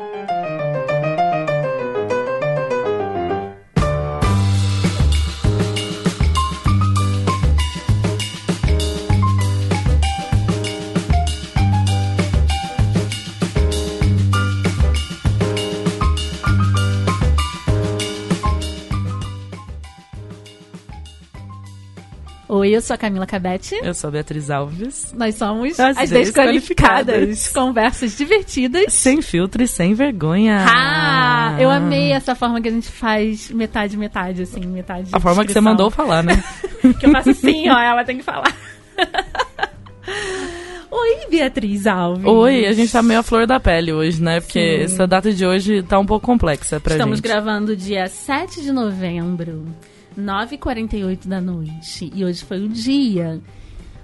Oi, 0.00 0.37
eu 22.72 22.80
sou 22.80 22.94
a 22.94 22.96
Camila 22.98 23.26
Cabete. 23.26 23.76
Eu 23.82 23.94
sou 23.94 24.08
a 24.08 24.10
Beatriz 24.12 24.50
Alves. 24.50 25.12
Nós 25.16 25.34
somos 25.34 25.78
As 25.78 25.96
as, 25.98 26.10
Desqualificadas. 26.10 27.28
Desqualificadas. 27.28 27.48
Conversas 27.52 28.16
divertidas. 28.16 28.92
Sem 28.92 29.20
filtro 29.22 29.62
e 29.62 29.68
sem 29.68 29.94
vergonha. 29.94 30.64
Ah, 30.68 31.56
eu 31.60 31.70
amei 31.70 32.12
essa 32.12 32.34
forma 32.34 32.60
que 32.60 32.68
a 32.68 32.72
gente 32.72 32.88
faz 32.88 33.50
metade, 33.50 33.96
metade, 33.96 34.42
assim, 34.42 34.60
metade. 34.66 35.10
A 35.12 35.20
forma 35.20 35.44
que 35.44 35.52
você 35.52 35.60
mandou 35.60 35.90
falar, 35.90 36.22
né? 36.22 36.42
Que 37.00 37.06
eu 37.06 37.10
faço 37.10 37.30
assim, 37.30 37.68
ó, 37.68 37.78
ela 37.78 38.04
tem 38.04 38.18
que 38.18 38.22
falar. 38.24 38.54
Oi, 40.90 41.26
Beatriz 41.30 41.86
Alves. 41.86 42.24
Oi, 42.24 42.66
a 42.66 42.72
gente 42.72 42.90
tá 42.90 43.02
meio 43.02 43.20
à 43.20 43.22
flor 43.22 43.46
da 43.46 43.60
pele 43.60 43.92
hoje, 43.92 44.22
né? 44.22 44.40
Porque 44.40 44.58
Sim. 44.78 44.84
essa 44.84 45.06
data 45.06 45.32
de 45.32 45.44
hoje 45.44 45.82
tá 45.82 45.98
um 45.98 46.06
pouco 46.06 46.24
complexa 46.24 46.80
pra 46.80 46.94
Estamos 46.94 47.18
gente. 47.18 47.24
gravando 47.28 47.76
dia 47.76 48.06
7 48.06 48.62
de 48.62 48.72
novembro, 48.72 49.66
9h48 50.18 51.26
da 51.26 51.40
noite. 51.40 52.10
E 52.12 52.24
hoje 52.24 52.44
foi 52.44 52.64
o 52.64 52.68
dia 52.68 53.40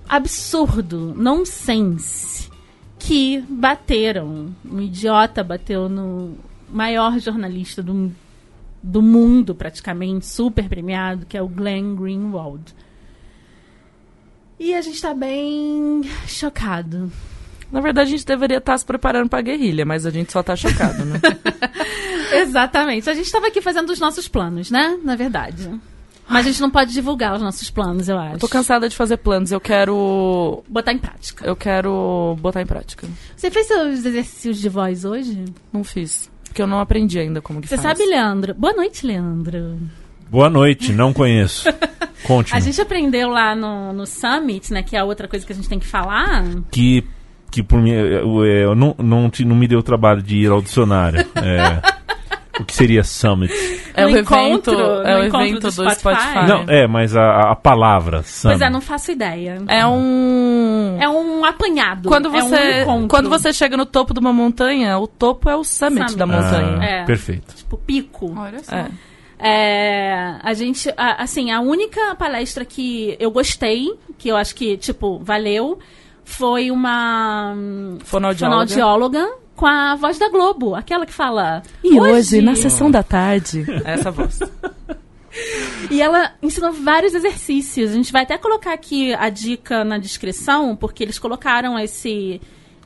absurdo, 0.08 1.12
nonsense, 1.16 2.48
que 2.98 3.40
bateram. 3.48 4.54
Um 4.64 4.80
idiota 4.80 5.42
bateu 5.42 5.88
no 5.88 6.36
maior 6.68 7.18
jornalista 7.18 7.82
do, 7.82 8.12
do 8.82 9.02
mundo, 9.02 9.54
praticamente, 9.54 10.26
super 10.26 10.68
premiado, 10.68 11.26
que 11.26 11.36
é 11.36 11.42
o 11.42 11.48
Glenn 11.48 11.96
Greenwald. 11.96 12.74
E 14.58 14.72
a 14.72 14.80
gente 14.80 15.02
tá 15.02 15.12
bem 15.12 16.02
chocado. 16.28 17.10
Na 17.72 17.80
verdade, 17.80 18.08
a 18.08 18.10
gente 18.16 18.24
deveria 18.24 18.58
estar 18.58 18.78
se 18.78 18.84
preparando 18.84 19.28
pra 19.28 19.40
guerrilha, 19.40 19.84
mas 19.84 20.06
a 20.06 20.10
gente 20.10 20.30
só 20.30 20.44
tá 20.44 20.54
chocado, 20.54 21.04
né? 21.04 21.20
Exatamente. 22.40 23.10
A 23.10 23.14
gente 23.14 23.26
estava 23.26 23.48
aqui 23.48 23.60
fazendo 23.60 23.90
os 23.90 23.98
nossos 23.98 24.28
planos, 24.28 24.70
né? 24.70 24.96
Na 25.02 25.16
verdade. 25.16 25.68
Mas 26.28 26.46
a 26.46 26.50
gente 26.50 26.60
não 26.62 26.70
pode 26.70 26.92
divulgar 26.92 27.34
os 27.34 27.42
nossos 27.42 27.70
planos, 27.70 28.08
eu 28.08 28.18
acho. 28.18 28.38
Tô 28.38 28.48
cansada 28.48 28.88
de 28.88 28.96
fazer 28.96 29.16
planos, 29.18 29.52
eu 29.52 29.60
quero. 29.60 30.62
Botar 30.68 30.92
em 30.92 30.98
prática. 30.98 31.46
Eu 31.46 31.54
quero 31.54 32.36
botar 32.40 32.62
em 32.62 32.66
prática. 32.66 33.06
Você 33.36 33.50
fez 33.50 33.66
seus 33.66 34.04
exercícios 34.04 34.58
de 34.58 34.68
voz 34.68 35.04
hoje? 35.04 35.44
Não 35.72 35.84
fiz. 35.84 36.30
Porque 36.44 36.62
eu 36.62 36.66
não 36.66 36.80
aprendi 36.80 37.18
ainda 37.18 37.42
como 37.42 37.60
que 37.60 37.68
Você 37.68 37.76
faz. 37.76 37.98
sabe, 37.98 38.08
Leandro? 38.08 38.54
Boa 38.54 38.72
noite, 38.72 39.06
Leandro. 39.06 39.78
Boa 40.30 40.48
noite, 40.48 40.92
não 40.92 41.12
conheço. 41.12 41.68
Conte-me. 42.26 42.56
A 42.56 42.60
gente 42.60 42.80
aprendeu 42.80 43.28
lá 43.28 43.54
no, 43.54 43.92
no 43.92 44.06
Summit, 44.06 44.72
né? 44.72 44.82
Que 44.82 44.96
é 44.96 45.00
a 45.00 45.04
outra 45.04 45.28
coisa 45.28 45.44
que 45.44 45.52
a 45.52 45.54
gente 45.54 45.68
tem 45.68 45.78
que 45.78 45.86
falar. 45.86 46.42
Que, 46.70 47.04
que 47.50 47.62
por 47.62 47.80
mim, 47.80 47.90
eu, 47.90 48.44
eu 48.46 48.74
não, 48.74 48.94
não, 48.98 49.28
te- 49.28 49.44
não 49.44 49.54
me 49.54 49.68
deu 49.68 49.80
o 49.80 49.82
trabalho 49.82 50.22
de 50.22 50.36
ir 50.38 50.50
ao 50.50 50.62
dicionário. 50.62 51.20
É, 51.36 51.82
o 52.60 52.64
que 52.64 52.74
seria 52.74 53.02
Summit? 53.04 53.52
É 53.94 54.02
No 54.02 54.06
o 54.06 54.10
evento, 54.10 54.32
encontro- 54.32 54.80
é 55.02 55.16
o 55.20 55.24
encontro 55.26 55.46
evento 55.46 55.60
do 55.60 55.66
do 55.66 55.72
Spotify. 55.72 55.98
Spotify. 56.00 56.46
Não, 56.48 56.64
é, 56.68 56.86
mas 56.86 57.16
a, 57.16 57.50
a 57.52 57.56
palavra 57.56 58.22
Summit. 58.22 58.58
Pois 58.58 58.60
é, 58.60 58.70
não 58.70 58.80
faço 58.80 59.12
ideia. 59.12 59.58
É 59.68 59.86
um. 59.86 60.96
É 61.00 61.08
um 61.08 61.44
apanhado. 61.44 62.08
Quando 62.08 62.26
é 62.26 62.42
um 62.42 62.48
você, 62.48 62.82
encontro. 62.82 63.08
quando 63.08 63.28
você 63.28 63.52
chega 63.52 63.76
no 63.76 63.86
topo 63.86 64.12
de 64.14 64.20
uma 64.20 64.32
montanha, 64.32 64.98
o 64.98 65.06
topo 65.06 65.48
é 65.50 65.56
o 65.56 65.64
summit, 65.64 66.10
Summit. 66.10 66.16
da 66.16 66.26
montanha. 66.26 66.78
Ah, 66.80 66.84
É. 66.84 67.04
Perfeito. 67.04 67.54
Tipo, 67.54 67.76
pico. 67.76 68.34
Olha 68.38 68.62
só. 68.62 68.74
É. 68.76 68.88
É, 69.46 70.36
a 70.42 70.54
gente, 70.54 70.88
a- 70.96 71.22
assim, 71.22 71.50
a 71.50 71.60
única 71.60 72.14
palestra 72.14 72.64
que 72.64 73.16
eu 73.20 73.30
gostei, 73.30 73.92
que 74.16 74.28
eu 74.28 74.36
acho 74.36 74.54
que, 74.54 74.76
tipo, 74.76 75.18
valeu, 75.18 75.78
foi 76.24 76.70
uma 76.70 77.54
Fonoaudióloga. 78.04 78.66
fonoaudióloga 78.66 79.28
com 79.64 79.68
a 79.68 79.94
voz 79.94 80.18
da 80.18 80.28
Globo, 80.28 80.74
aquela 80.74 81.06
que 81.06 81.12
fala. 81.12 81.62
E 81.82 81.98
hoje, 81.98 82.42
na 82.42 82.54
sessão 82.54 82.90
da 82.90 83.02
tarde. 83.02 83.64
Essa 83.86 84.10
voz. 84.10 84.38
E 85.90 86.00
ela 86.00 86.32
ensinou 86.40 86.72
vários 86.72 87.12
exercícios. 87.12 87.90
A 87.90 87.94
gente 87.94 88.12
vai 88.12 88.22
até 88.22 88.38
colocar 88.38 88.72
aqui 88.72 89.12
a 89.14 89.28
dica 89.28 89.82
na 89.82 89.98
descrição, 89.98 90.76
porque 90.76 91.02
eles 91.02 91.18
colocaram 91.18 91.76
esse 91.76 92.40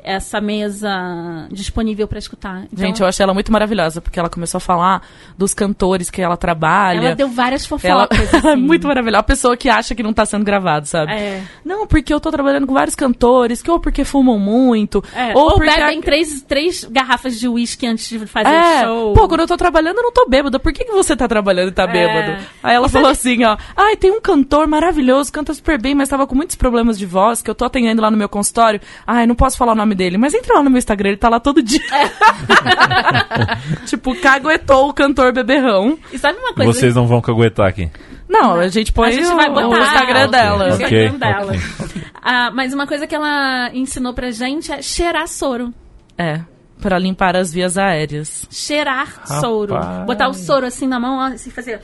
essa 0.09 0.41
mesa 0.41 1.47
disponível 1.51 2.09
para 2.09 2.19
escutar. 2.19 2.65
Então, 2.73 2.87
Gente, 2.87 3.01
eu 3.03 3.07
achei 3.07 3.23
ela 3.23 3.35
muito 3.35 3.53
maravilhosa, 3.53 4.01
porque 4.01 4.19
ela 4.19 4.29
começou 4.31 4.57
a 4.59 4.61
falar 4.61 5.03
dos 5.37 5.53
cantores 5.53 6.09
que 6.11 6.23
ela 6.23 6.37
trabalha. 6.37 6.99
ela 7.09 7.15
deu 7.15 7.29
várias 7.29 7.67
fofocas. 7.67 7.91
ela 7.91 8.09
é 8.11 8.37
assim. 8.53 8.57
muito 8.61 8.87
maravilhosa. 8.87 9.21
A 9.21 9.23
pessoa 9.23 9.57
que 9.57 9.69
acha 9.69 9.95
que 9.95 10.03
não 10.03 10.13
tá 10.13 10.25
sendo 10.25 10.45
gravado, 10.45 10.87
sabe? 10.87 11.13
É. 11.13 11.43
Não, 11.65 11.87
porque 11.87 12.13
eu 12.13 12.21
tô 12.21 12.31
trabalhando 12.31 12.67
com 12.67 12.73
vários 12.75 12.95
cantores, 12.95 13.61
que 13.63 13.71
ou 13.71 13.79
porque 13.79 14.05
fumam 14.05 14.39
muito, 14.39 15.03
É, 15.15 15.33
ou, 15.37 15.45
Ou, 15.45 15.55
porque... 15.55 15.71
bebem 15.71 16.01
três, 16.01 16.43
três 16.43 16.85
garrafas 16.85 17.39
de 17.39 17.47
uísque 17.49 17.87
antes 17.87 18.09
de 18.09 18.19
fazer 18.27 18.49
É, 18.49 18.85
show. 18.85 19.13
pô, 19.13 19.29
quando 19.29 19.41
eu 19.41 19.47
tô 19.47 19.57
trabalhando, 19.57 19.99
eu 19.99 20.03
não 20.05 20.13
tô 20.13 20.27
bêbada. 20.29 20.59
Por 20.59 20.73
que, 20.73 20.85
que 20.85 20.93
você 20.93 21.15
tá 21.15 21.29
trabalhando 21.29 21.69
e 21.69 21.73
tá 21.73 21.85
É. 21.85 21.87
bêbado? 21.87 22.45
Aí 22.63 22.75
ela 22.75 22.89
falou 22.89 23.11
assim, 23.11 23.45
ó. 23.45 23.57
Ai, 23.77 23.97
tem 23.97 24.11
um 24.11 24.21
cantor 24.21 24.67
maravilhoso, 24.67 25.33
canta 25.33 25.53
super 25.53 25.81
bem, 25.81 25.95
mas 25.95 26.09
tava 26.09 26.27
com 26.27 26.35
muitos 26.35 26.57
problemas 26.57 26.99
de 26.99 27.05
voz, 27.07 27.43
que 27.43 27.51
eu 27.51 27.55
tô 27.55 27.65
atendendo 27.65 28.01
lá 28.03 28.11
no 28.11 28.17
meu 28.17 28.29
consultório. 28.29 28.81
Ai, 29.07 29.27
não 29.27 29.35
posso 29.35 29.57
falar 29.57 29.73
o 29.73 29.75
nome 29.75 29.95
dele, 29.99 30.17
mas 30.17 30.33
entra 30.33 30.55
lá 30.55 30.63
no 30.63 30.71
meu 30.71 30.79
Instagram, 30.79 31.09
ele 31.11 31.19
tá 31.19 31.29
lá 31.29 31.39
todo 31.41 31.61
dia. 31.63 31.81
tipo, 33.87 34.15
caguetou 34.21 34.89
o 34.89 34.95
cantor 34.95 35.33
beberrão. 35.33 35.99
E 36.13 36.19
sabe 36.19 36.39
uma 36.39 36.55
coisa? 36.55 36.73
Vocês 36.73 36.95
não 36.95 37.07
vão 37.07 37.21
caguetar 37.21 37.67
aqui. 37.67 37.91
Não, 38.29 38.55
a 38.55 38.69
gente 38.69 38.93
põe 38.93 39.09
a 39.09 39.13
gente 39.13 39.27
o, 39.27 39.37
vai 39.37 39.49
botar 39.49 39.69
o 39.69 39.79
Instagram 39.79 40.27
ok, 40.27 40.31
dela. 40.31 40.65
o 40.71 40.75
Ok, 40.75 40.85
Instagram 41.07 41.19
dela. 41.19 41.53
ok. 41.81 42.03
Ah, 42.23 42.51
mas 42.55 42.73
uma 42.75 42.87
coisa 42.87 43.07
que 43.07 43.15
ela 43.15 43.71
ensinou 43.75 44.13
pra 44.15 44.31
gente 44.31 44.71
é 44.71 44.83
cheirar 44.83 45.27
soro. 45.27 45.73
É, 46.17 46.41
pra 46.81 46.99
limpar 46.99 47.37
as 47.37 47.53
vias 47.53 47.77
aéreas. 47.79 48.47
Cheirar 48.51 49.27
soro. 49.41 49.75
Botar 50.07 50.29
o 50.29 50.35
soro 50.35 50.67
assim 50.67 50.87
na 50.87 51.01
mão, 51.01 51.19
ó, 51.19 51.35
assim, 51.35 51.51
fazer. 51.51 51.81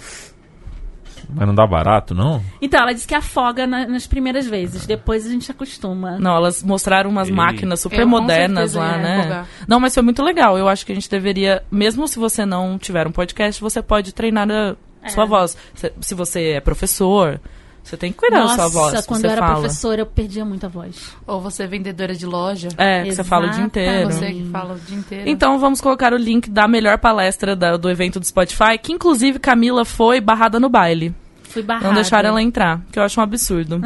Mas 1.34 1.46
não 1.46 1.54
dá 1.54 1.66
barato, 1.66 2.14
não? 2.14 2.42
Então, 2.60 2.80
ela 2.80 2.92
disse 2.92 3.06
que 3.06 3.14
afoga 3.14 3.66
na- 3.66 3.86
nas 3.86 4.06
primeiras 4.06 4.46
vezes. 4.46 4.86
Depois 4.86 5.26
a 5.26 5.30
gente 5.30 5.50
acostuma. 5.50 6.18
Não, 6.18 6.36
elas 6.36 6.62
mostraram 6.62 7.10
umas 7.10 7.28
Ei. 7.28 7.34
máquinas 7.34 7.80
super 7.80 8.00
Eu, 8.00 8.08
modernas 8.08 8.74
lá, 8.74 8.96
né? 8.98 9.44
Não, 9.68 9.80
mas 9.80 9.92
foi 9.94 10.02
muito 10.02 10.22
legal. 10.22 10.56
Eu 10.56 10.68
acho 10.68 10.84
que 10.86 10.92
a 10.92 10.94
gente 10.94 11.10
deveria, 11.10 11.62
mesmo 11.70 12.06
se 12.08 12.18
você 12.18 12.46
não 12.46 12.78
tiver 12.78 13.06
um 13.06 13.12
podcast, 13.12 13.60
você 13.60 13.82
pode 13.82 14.12
treinar 14.14 14.48
a 14.50 14.76
É. 15.02 15.08
sua 15.08 15.24
voz. 15.24 15.56
Se, 15.74 15.92
se 16.00 16.14
você 16.14 16.52
é 16.52 16.60
professor, 16.60 17.40
você 17.82 17.96
tem 17.98 18.10
que 18.12 18.16
cuidar 18.18 18.40
Nossa, 18.40 18.56
da 18.56 18.70
sua 18.70 18.80
voz. 18.90 19.06
quando 19.06 19.20
você 19.20 19.26
eu 19.26 19.30
era 19.30 19.40
fala. 19.42 19.60
professora, 19.60 20.00
eu 20.00 20.06
perdia 20.06 20.42
muita 20.44 20.68
voz. 20.70 21.14
Ou 21.26 21.38
você 21.40 21.64
é 21.64 21.66
vendedora 21.66 22.14
de 22.14 22.24
loja. 22.24 22.68
É, 22.78 23.02
que 23.02 23.14
você 23.14 23.22
fala 23.22 23.46
o 23.46 23.50
dia 23.50 23.62
inteiro. 23.64 24.10
Você 24.10 24.32
que 24.32 24.44
fala 24.50 24.74
o 24.74 24.78
dia 24.78 24.96
inteiro. 24.96 25.28
Então 25.28 25.58
vamos 25.58 25.80
colocar 25.82 26.14
o 26.14 26.16
link 26.16 26.48
da 26.48 26.66
melhor 26.66 26.96
palestra 26.98 27.54
da- 27.54 27.76
do 27.76 27.90
evento 27.90 28.18
do 28.18 28.24
Spotify, 28.24 28.78
que 28.82 28.90
inclusive 28.92 29.38
Camila 29.38 29.84
foi 29.84 30.18
barrada 30.20 30.58
no 30.58 30.70
baile. 30.70 31.14
Fui 31.54 31.62
barrada. 31.62 31.86
Não 31.86 31.94
deixaram 31.94 32.30
ela 32.30 32.42
entrar, 32.42 32.80
que 32.90 32.98
eu 32.98 33.02
acho 33.04 33.20
um 33.20 33.22
absurdo. 33.22 33.80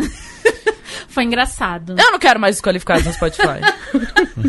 Foi 1.07 1.23
engraçado. 1.23 1.95
Eu 1.99 2.11
não 2.11 2.19
quero 2.19 2.41
mais 2.41 2.57
desqualificados 2.57 3.05
no 3.05 3.13
Spotify. 3.13 3.61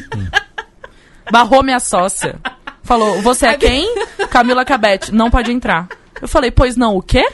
Barrou 1.30 1.62
minha 1.62 1.82
sócia. 1.82 2.40
Falou, 2.82 3.22
você 3.22 3.48
é 3.48 3.58
quem? 3.58 3.94
Camila 4.32 4.64
Cabete, 4.64 5.14
não 5.14 5.30
pode 5.30 5.52
entrar. 5.52 5.90
Eu 6.22 6.30
falei, 6.30 6.50
pois 6.50 6.78
não, 6.78 6.96
o 6.96 7.02
quê? 7.02 7.28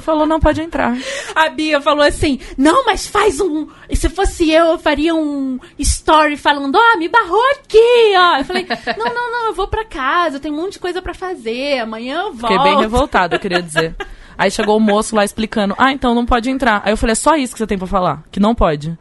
Falou, 0.00 0.26
não 0.26 0.38
pode 0.38 0.60
entrar. 0.60 0.96
A 1.34 1.48
Bia 1.48 1.80
falou 1.80 2.04
assim: 2.04 2.40
Não, 2.56 2.84
mas 2.84 3.06
faz 3.06 3.40
um. 3.40 3.68
E 3.88 3.94
se 3.94 4.08
fosse 4.08 4.50
eu, 4.50 4.66
eu 4.66 4.78
faria 4.78 5.14
um 5.14 5.58
story 5.78 6.36
falando: 6.36 6.76
Ó, 6.76 6.98
me 6.98 7.08
barrou 7.08 7.42
aqui, 7.52 8.14
ó. 8.16 8.38
Eu 8.38 8.44
falei: 8.44 8.66
Não, 8.96 9.06
não, 9.06 9.30
não, 9.30 9.46
eu 9.46 9.54
vou 9.54 9.68
pra 9.68 9.84
casa, 9.84 10.36
eu 10.36 10.40
tenho 10.40 10.54
um 10.54 10.58
monte 10.58 10.72
de 10.72 10.78
coisa 10.78 11.00
pra 11.00 11.14
fazer. 11.14 11.78
Amanhã 11.78 12.22
eu 12.22 12.32
volto. 12.32 12.52
Fiquei 12.52 12.58
bem 12.58 12.80
revoltada, 12.80 13.36
eu 13.36 13.40
queria 13.40 13.62
dizer. 13.62 13.94
Aí 14.38 14.50
chegou 14.52 14.76
o 14.76 14.80
moço 14.80 15.16
lá 15.16 15.24
explicando, 15.24 15.74
ah, 15.76 15.92
então 15.92 16.14
não 16.14 16.24
pode 16.24 16.48
entrar. 16.48 16.80
Aí 16.84 16.92
eu 16.92 16.96
falei, 16.96 17.12
é 17.12 17.16
só 17.16 17.34
isso 17.36 17.52
que 17.52 17.58
você 17.58 17.66
tem 17.66 17.76
pra 17.76 17.86
falar, 17.88 18.22
que 18.30 18.38
não 18.38 18.54
pode. 18.54 18.96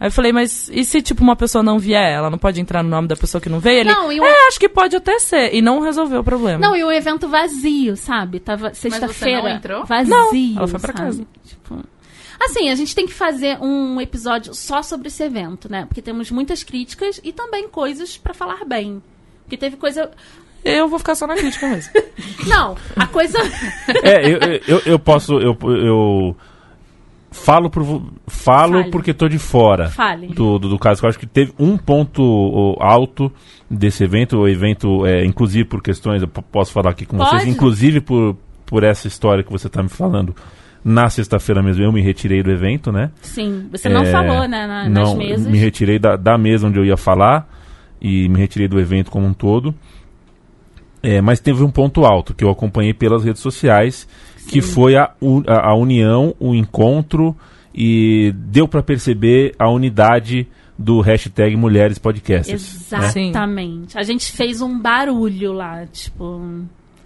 Aí 0.00 0.08
eu 0.08 0.12
falei, 0.12 0.32
mas 0.32 0.68
e 0.68 0.84
se, 0.84 1.00
tipo, 1.00 1.22
uma 1.22 1.36
pessoa 1.36 1.62
não 1.62 1.78
vier? 1.78 2.10
Ela 2.12 2.28
não 2.28 2.36
pode 2.36 2.60
entrar 2.60 2.82
no 2.82 2.88
nome 2.90 3.06
da 3.06 3.14
pessoa 3.14 3.40
que 3.40 3.48
não 3.48 3.60
veio? 3.60 3.80
Ele, 3.82 3.90
Não, 3.92 4.10
e 4.10 4.20
o- 4.20 4.24
é, 4.24 4.48
acho 4.48 4.58
que 4.58 4.68
pode 4.68 4.96
até 4.96 5.18
ser. 5.20 5.54
E 5.54 5.62
não 5.62 5.78
resolveu 5.80 6.20
o 6.20 6.24
problema. 6.24 6.58
Não, 6.58 6.74
e 6.74 6.82
o 6.82 6.90
evento 6.90 7.28
vazio, 7.28 7.96
sabe? 7.96 8.40
Tava 8.40 8.74
sexta-feira. 8.74 9.42
não 9.42 9.48
entrou? 9.50 9.84
Vazio. 9.86 10.10
Não, 10.10 10.30
ela 10.58 10.66
foi 10.68 10.80
pra 10.80 10.92
sabe? 10.92 11.04
casa. 11.04 11.26
Tipo, 11.46 11.84
Assim, 12.40 12.68
a 12.68 12.74
gente 12.74 12.94
tem 12.96 13.06
que 13.06 13.14
fazer 13.14 13.56
um 13.62 14.00
episódio 14.00 14.52
só 14.54 14.82
sobre 14.82 15.06
esse 15.06 15.22
evento, 15.22 15.70
né? 15.70 15.86
Porque 15.86 16.02
temos 16.02 16.30
muitas 16.32 16.64
críticas 16.64 17.20
e 17.22 17.32
também 17.32 17.68
coisas 17.68 18.18
pra 18.18 18.34
falar 18.34 18.64
bem. 18.66 19.00
Porque 19.44 19.56
teve 19.56 19.76
coisa. 19.76 20.10
Eu 20.64 20.88
vou 20.88 20.98
ficar 20.98 21.14
só 21.14 21.26
na 21.26 21.34
crítica 21.34 21.68
mesmo. 21.68 21.92
Não, 22.48 22.74
a 22.96 23.06
coisa. 23.06 23.38
É, 24.02 24.26
eu, 24.30 24.38
eu, 24.66 24.82
eu 24.86 24.98
posso. 24.98 25.34
Eu, 25.38 25.56
eu 25.62 26.36
falo 27.30 27.68
por, 27.68 27.84
falo 28.28 28.78
Fale. 28.78 28.90
porque 28.90 29.12
tô 29.12 29.28
de 29.28 29.38
fora 29.38 29.88
Fale. 29.90 30.28
do, 30.28 30.58
do, 30.58 30.68
do 30.68 30.78
caso. 30.78 31.00
que 31.00 31.06
Eu 31.06 31.10
acho 31.10 31.18
que 31.18 31.26
teve 31.26 31.52
um 31.58 31.76
ponto 31.76 32.76
alto 32.80 33.30
desse 33.68 34.04
evento, 34.04 34.38
o 34.38 34.48
evento, 34.48 35.04
é, 35.04 35.24
inclusive 35.24 35.64
por 35.68 35.82
questões, 35.82 36.22
eu 36.22 36.28
posso 36.28 36.72
falar 36.72 36.90
aqui 36.90 37.04
com 37.04 37.16
vocês, 37.16 37.42
Pode. 37.42 37.50
inclusive 37.50 38.00
por, 38.00 38.36
por 38.64 38.84
essa 38.84 39.08
história 39.08 39.42
que 39.42 39.50
você 39.50 39.68
tá 39.68 39.82
me 39.82 39.88
falando. 39.88 40.34
Na 40.84 41.08
sexta-feira 41.08 41.62
mesmo 41.62 41.82
eu 41.82 41.90
me 41.90 42.02
retirei 42.02 42.42
do 42.42 42.50
evento, 42.50 42.92
né? 42.92 43.10
Sim, 43.22 43.68
você 43.72 43.88
não 43.88 44.02
É, 44.02 44.12
falou, 44.12 44.46
né, 44.46 44.66
na- 44.66 44.88
nas 44.88 44.92
não, 45.08 45.16
mesas. 45.16 45.46
me 45.46 45.56
retirei 45.58 45.98
da, 45.98 46.14
da 46.14 46.36
mesa 46.38 46.66
onde 46.68 46.78
eu 46.78 46.84
ia 46.84 46.96
falar 46.96 47.48
e 48.00 48.28
me 48.28 48.38
retirei 48.38 48.68
do 48.68 48.78
evento 48.78 49.10
como 49.10 49.26
um 49.26 49.32
todo. 49.32 49.74
É, 51.04 51.20
mas 51.20 51.38
teve 51.38 51.62
um 51.62 51.70
ponto 51.70 52.04
alto 52.04 52.32
que 52.34 52.42
eu 52.42 52.50
acompanhei 52.50 52.94
pelas 52.94 53.22
redes 53.22 53.42
sociais, 53.42 54.08
que 54.48 54.60
Sim. 54.62 54.72
foi 54.72 54.96
a, 54.96 55.10
a, 55.46 55.70
a 55.70 55.74
união, 55.76 56.34
o 56.40 56.54
encontro 56.54 57.36
e 57.74 58.32
deu 58.36 58.66
para 58.66 58.82
perceber 58.82 59.54
a 59.58 59.68
unidade 59.70 60.46
do 60.78 61.00
hashtag 61.00 61.56
Mulheres 61.56 61.98
Podcasters. 61.98 62.90
né? 62.90 62.98
Exatamente. 63.08 63.98
A 63.98 64.02
gente 64.02 64.32
fez 64.32 64.60
um 64.60 64.78
barulho 64.78 65.52
lá, 65.52 65.84
tipo. 65.86 66.40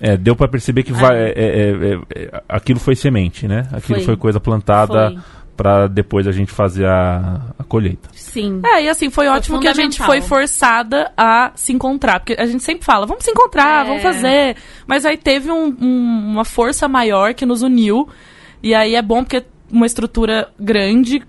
É, 0.00 0.16
deu 0.16 0.36
para 0.36 0.46
perceber 0.46 0.84
que 0.84 0.92
vai, 0.92 1.16
Ah. 1.16 1.28
é, 1.28 1.32
é, 1.32 1.70
é, 1.70 1.98
é, 2.14 2.42
aquilo 2.48 2.78
foi 2.78 2.94
semente, 2.94 3.48
né? 3.48 3.66
Aquilo 3.72 3.98
Foi. 3.98 4.04
foi, 4.04 4.16
coisa 4.16 4.38
plantada 4.38 5.10
Foi. 5.10 5.18
Para 5.58 5.88
depois 5.88 6.26
a 6.28 6.30
gente 6.32 6.52
fazer 6.52 6.86
a, 6.86 7.40
a 7.58 7.64
colheita. 7.64 8.08
Sim. 8.12 8.62
É, 8.64 8.84
e 8.84 8.88
assim, 8.88 9.10
foi 9.10 9.26
ótimo 9.26 9.58
que 9.58 9.66
a 9.66 9.72
gente 9.74 10.00
foi 10.00 10.20
forçada 10.22 11.10
a 11.16 11.50
se 11.56 11.72
encontrar. 11.72 12.20
Porque 12.20 12.36
a 12.38 12.46
gente 12.46 12.62
sempre 12.62 12.84
fala, 12.84 13.04
vamos 13.06 13.24
se 13.24 13.30
encontrar, 13.32 13.84
É. 13.84 13.88
vamos 13.88 14.02
fazer. 14.02 14.56
Mas 14.86 15.04
aí 15.04 15.16
teve 15.16 15.50
um- 15.50 15.76
um- 15.80 16.30
uma 16.32 16.44
força 16.44 16.86
maior 16.86 17.34
que 17.34 17.44
nos 17.44 17.60
uniu. 17.62 18.08
E 18.62 18.72
aí 18.72 18.94
é 18.94 19.02
bom 19.02 19.24
porque 19.24 19.44
uma 19.70 19.84
estrutura 19.84 20.48
grande, 20.58 21.22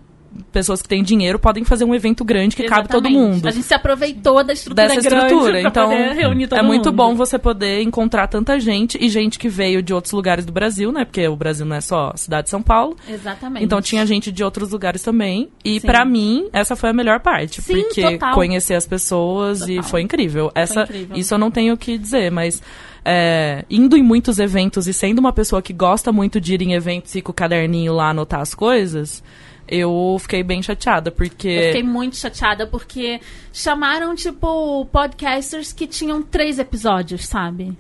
pessoas 0.52 0.82
que 0.82 0.88
têm 0.88 1.04
dinheiro, 1.04 1.40
podem 1.40 1.64
fazer 1.64 1.86
um 1.86 1.94
evento 1.94 2.24
grande 2.24 2.56
que 2.56 2.64
cabe 2.64 2.88
todo 2.88 3.08
Exatamente. 3.08 3.36
mundo. 3.36 3.48
A 3.48 3.52
gente 3.52 3.66
se 3.66 3.74
aproveitou 3.74 4.44
da 4.44 4.54
estrutura 4.54 4.88
Dessa 4.88 5.00
estrutura. 5.00 5.62
Então, 5.62 5.92
é 5.92 6.62
muito 6.62 6.86
mundo. 6.86 6.92
bom 6.92 7.16
você 7.16 7.38
poder 7.38 7.82
encontrar 7.82 8.28
tanta 8.28 8.60
gente 8.60 8.98
e 9.00 9.10
gente 9.10 9.38
que 9.38 9.50
veio 9.50 9.82
de 9.82 9.94
outros 9.94 10.14
lugares 10.14 10.46
do 10.46 10.52
Brasil, 10.52 10.92
né? 10.92 11.06
Porque 11.06 11.28
o 11.28 11.36
Brasil 11.36 11.66
não 11.66 11.76
é 11.76 11.82
só 11.82 12.14
cidade 12.16 12.46
de 12.46 12.50
São 12.50 12.62
Paulo. 12.62 12.96
Exatamente. 13.08 13.64
Então 13.64 13.82
tinha 13.82 14.06
gente 14.06 14.32
de 14.32 14.44
outros 14.44 14.72
lugares 14.72 15.02
também. 15.02 15.50
E 15.64 15.80
pra 15.80 16.06
mim, 16.06 16.48
essa 16.54 16.76
foi 16.76 16.90
a 16.90 16.94
melhor 16.94 17.20
parte. 17.20 17.62
Sim, 17.62 17.84
porque 17.84 18.02
total. 18.02 18.34
conhecer 18.34 18.76
as 18.76 18.88
pessoas 18.88 19.62
e 19.62 19.76
Total. 19.76 19.84
foi 19.84 20.02
incrível. 20.02 20.52
Essa, 20.56 20.84
incrível. 20.84 21.18
Isso 21.18 21.34
eu 21.34 21.38
não 21.38 21.52
tenho 21.52 21.74
o 21.74 21.78
que 21.78 21.98
dizer, 21.98 22.32
mas 22.32 22.62
é, 23.04 23.66
indo 23.70 23.98
em 23.98 24.04
muitos 24.04 24.40
eventos 24.40 24.88
e 24.88 24.94
sendo 24.94 25.20
uma 25.20 25.34
pessoa 25.34 25.62
que 25.62 25.74
gosta 25.74 26.12
muito 26.12 26.40
de 26.40 26.54
ir 26.54 26.62
em 26.62 26.74
eventos 26.74 27.16
e 27.16 27.22
com 27.22 27.32
o 27.32 27.34
caderninho 27.34 27.94
lá 27.94 28.10
anotar 28.10 28.42
as 28.42 28.54
coisas, 28.54 29.24
eu 29.70 30.18
fiquei 30.20 30.44
bem 30.44 30.62
chateada, 30.62 31.12
porque. 31.12 31.48
Eu 31.48 31.64
fiquei 31.68 31.84
muito 31.84 32.16
chateada 32.18 32.66
porque 32.68 33.20
chamaram, 33.54 34.16
tipo, 34.16 34.86
podcasters 34.92 35.72
que 35.74 35.86
tinham 35.88 36.22
três 36.22 36.60
episódios, 36.60 37.26
sabe? 37.26 37.74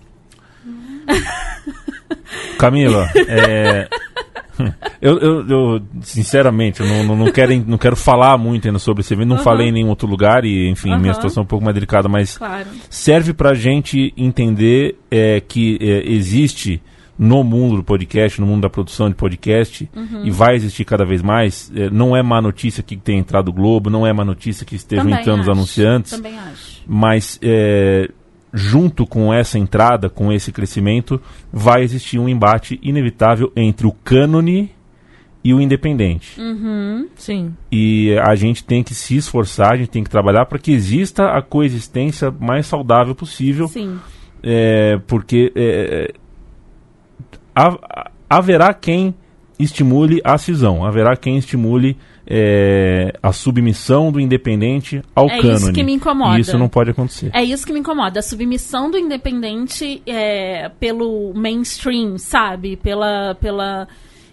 Camila, 2.57 3.07
é, 3.27 3.87
eu, 5.01 5.17
eu- 5.19 5.47
eu, 5.47 5.81
sinceramente, 6.01 6.81
eu 6.81 6.87
não, 6.87 7.03
não, 7.03 7.15
não 7.15 7.31
quero, 7.31 7.55
não 7.65 7.77
quero 7.77 7.95
falar 7.95 8.37
muito 8.37 8.67
ainda 8.67 8.79
sobre 8.79 9.01
esse 9.01 9.13
evento. 9.13 9.29
Não 9.29 9.35
Aham. 9.37 9.43
falei 9.43 9.69
em 9.69 9.71
nenhum 9.71 9.89
outro 9.89 10.07
lugar 10.07 10.43
e, 10.45 10.69
enfim, 10.69 10.89
minha 10.89 11.11
Aham. 11.11 11.13
situação 11.13 11.41
é 11.41 11.43
um 11.43 11.47
pouco 11.47 11.63
mais 11.63 11.73
delicada, 11.73 12.07
mas 12.09 12.37
Claro. 12.37 12.67
serve 12.89 13.33
pra 13.33 13.53
gente 13.53 14.13
entender 14.17 14.95
é, 15.09 15.41
que 15.41 15.77
é, 15.81 16.11
existe 16.11 16.81
no 17.21 17.43
mundo 17.43 17.75
do 17.75 17.83
podcast, 17.83 18.39
no 18.39 18.47
mundo 18.47 18.61
da 18.61 18.69
produção 18.69 19.09
de 19.09 19.15
podcast, 19.15 19.89
Uhum. 19.93 20.23
e 20.25 20.31
vai 20.31 20.55
existir 20.55 20.85
cada 20.85 21.03
vez 21.03 21.21
mais. 21.21 21.69
é, 21.75 21.89
não 21.89 22.15
é 22.15 22.23
má 22.23 22.41
notícia 22.41 22.81
que 22.81 22.95
tem 22.95 23.19
entrado 23.19 23.49
o 23.49 23.53
Globo, 23.53 23.89
não 23.89 24.07
é 24.07 24.13
má 24.13 24.23
notícia 24.23 24.65
que 24.65 24.73
estejam 24.75 25.03
Também 25.03 25.19
entrando 25.19 25.41
os 25.41 25.49
anunciantes 25.49 26.11
Também 26.13 26.39
acho. 26.39 26.81
mas 26.87 27.37
é, 27.43 28.09
junto 28.53 29.05
com 29.05 29.33
essa 29.33 29.59
entrada, 29.59 30.09
com 30.09 30.31
esse 30.31 30.51
crescimento, 30.53 31.21
vai 31.51 31.83
existir 31.83 32.17
um 32.19 32.29
embate 32.29 32.79
inevitável 32.81 33.51
entre 33.53 33.85
o 33.85 33.91
cânone 33.91 34.71
e 35.43 35.53
o 35.53 35.59
independente. 35.61 36.39
Uhum. 36.39 37.07
Sim. 37.15 37.53
E 37.71 38.17
a 38.25 38.33
gente 38.35 38.63
tem 38.63 38.81
que 38.81 38.95
se 38.95 39.17
esforçar, 39.17 39.73
a 39.73 39.77
gente 39.77 39.89
tem 39.89 40.03
que 40.05 40.09
trabalhar 40.09 40.45
para 40.45 40.57
que 40.59 40.71
exista 40.71 41.29
a 41.31 41.41
coexistência 41.41 42.31
mais 42.31 42.65
saudável 42.65 43.13
possível, 43.13 43.67
Sim. 43.67 43.97
é, 44.41 44.97
porque 45.07 45.51
é, 45.55 46.13
haverá 48.29 48.73
quem 48.73 49.13
estimule 49.59 50.21
a 50.23 50.37
cisão, 50.37 50.85
haverá 50.85 51.17
quem 51.17 51.37
estimule 51.37 51.97
é, 52.25 53.11
a 53.21 53.33
submissão 53.33 54.11
do 54.11 54.19
independente 54.19 55.01
ao 55.15 55.25
É 55.27 55.37
cânone. 55.41 55.55
isso 55.55 55.73
que 55.73 55.83
me 55.83 55.93
incomoda. 55.93 56.37
E 56.37 56.41
isso 56.41 56.57
não 56.57 56.69
pode 56.69 56.91
acontecer. 56.91 57.31
É 57.33 57.43
isso 57.43 57.65
que 57.65 57.73
me 57.73 57.79
incomoda. 57.79 58.19
A 58.19 58.23
submissão 58.23 58.89
do 58.89 58.97
independente 58.97 60.01
é, 60.05 60.69
pelo 60.79 61.33
mainstream, 61.33 62.17
sabe? 62.17 62.77
Pela, 62.77 63.35
pela. 63.41 63.87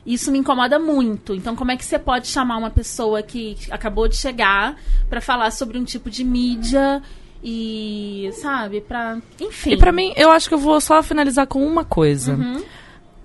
Isso 0.04 0.30
me 0.30 0.38
incomoda 0.38 0.78
muito. 0.78 1.34
Então, 1.34 1.56
como 1.56 1.70
é 1.72 1.76
que 1.76 1.84
você 1.84 1.98
pode 1.98 2.28
chamar 2.28 2.58
uma 2.58 2.70
pessoa 2.70 3.22
que 3.22 3.56
acabou 3.70 4.06
de 4.06 4.16
chegar 4.16 4.76
pra 5.08 5.20
falar 5.20 5.50
sobre 5.50 5.78
um 5.78 5.84
tipo 5.84 6.10
de 6.10 6.22
mídia 6.22 7.02
e, 7.42 8.28
sabe, 8.34 8.82
pra. 8.82 9.18
Enfim. 9.40 9.70
E 9.72 9.76
pra 9.76 9.90
mim, 9.90 10.12
eu 10.16 10.30
acho 10.30 10.48
que 10.48 10.54
eu 10.54 10.58
vou 10.58 10.80
só 10.80 11.02
finalizar 11.02 11.46
com 11.46 11.66
uma 11.66 11.84
coisa. 11.84 12.34
Uhum. 12.34 12.62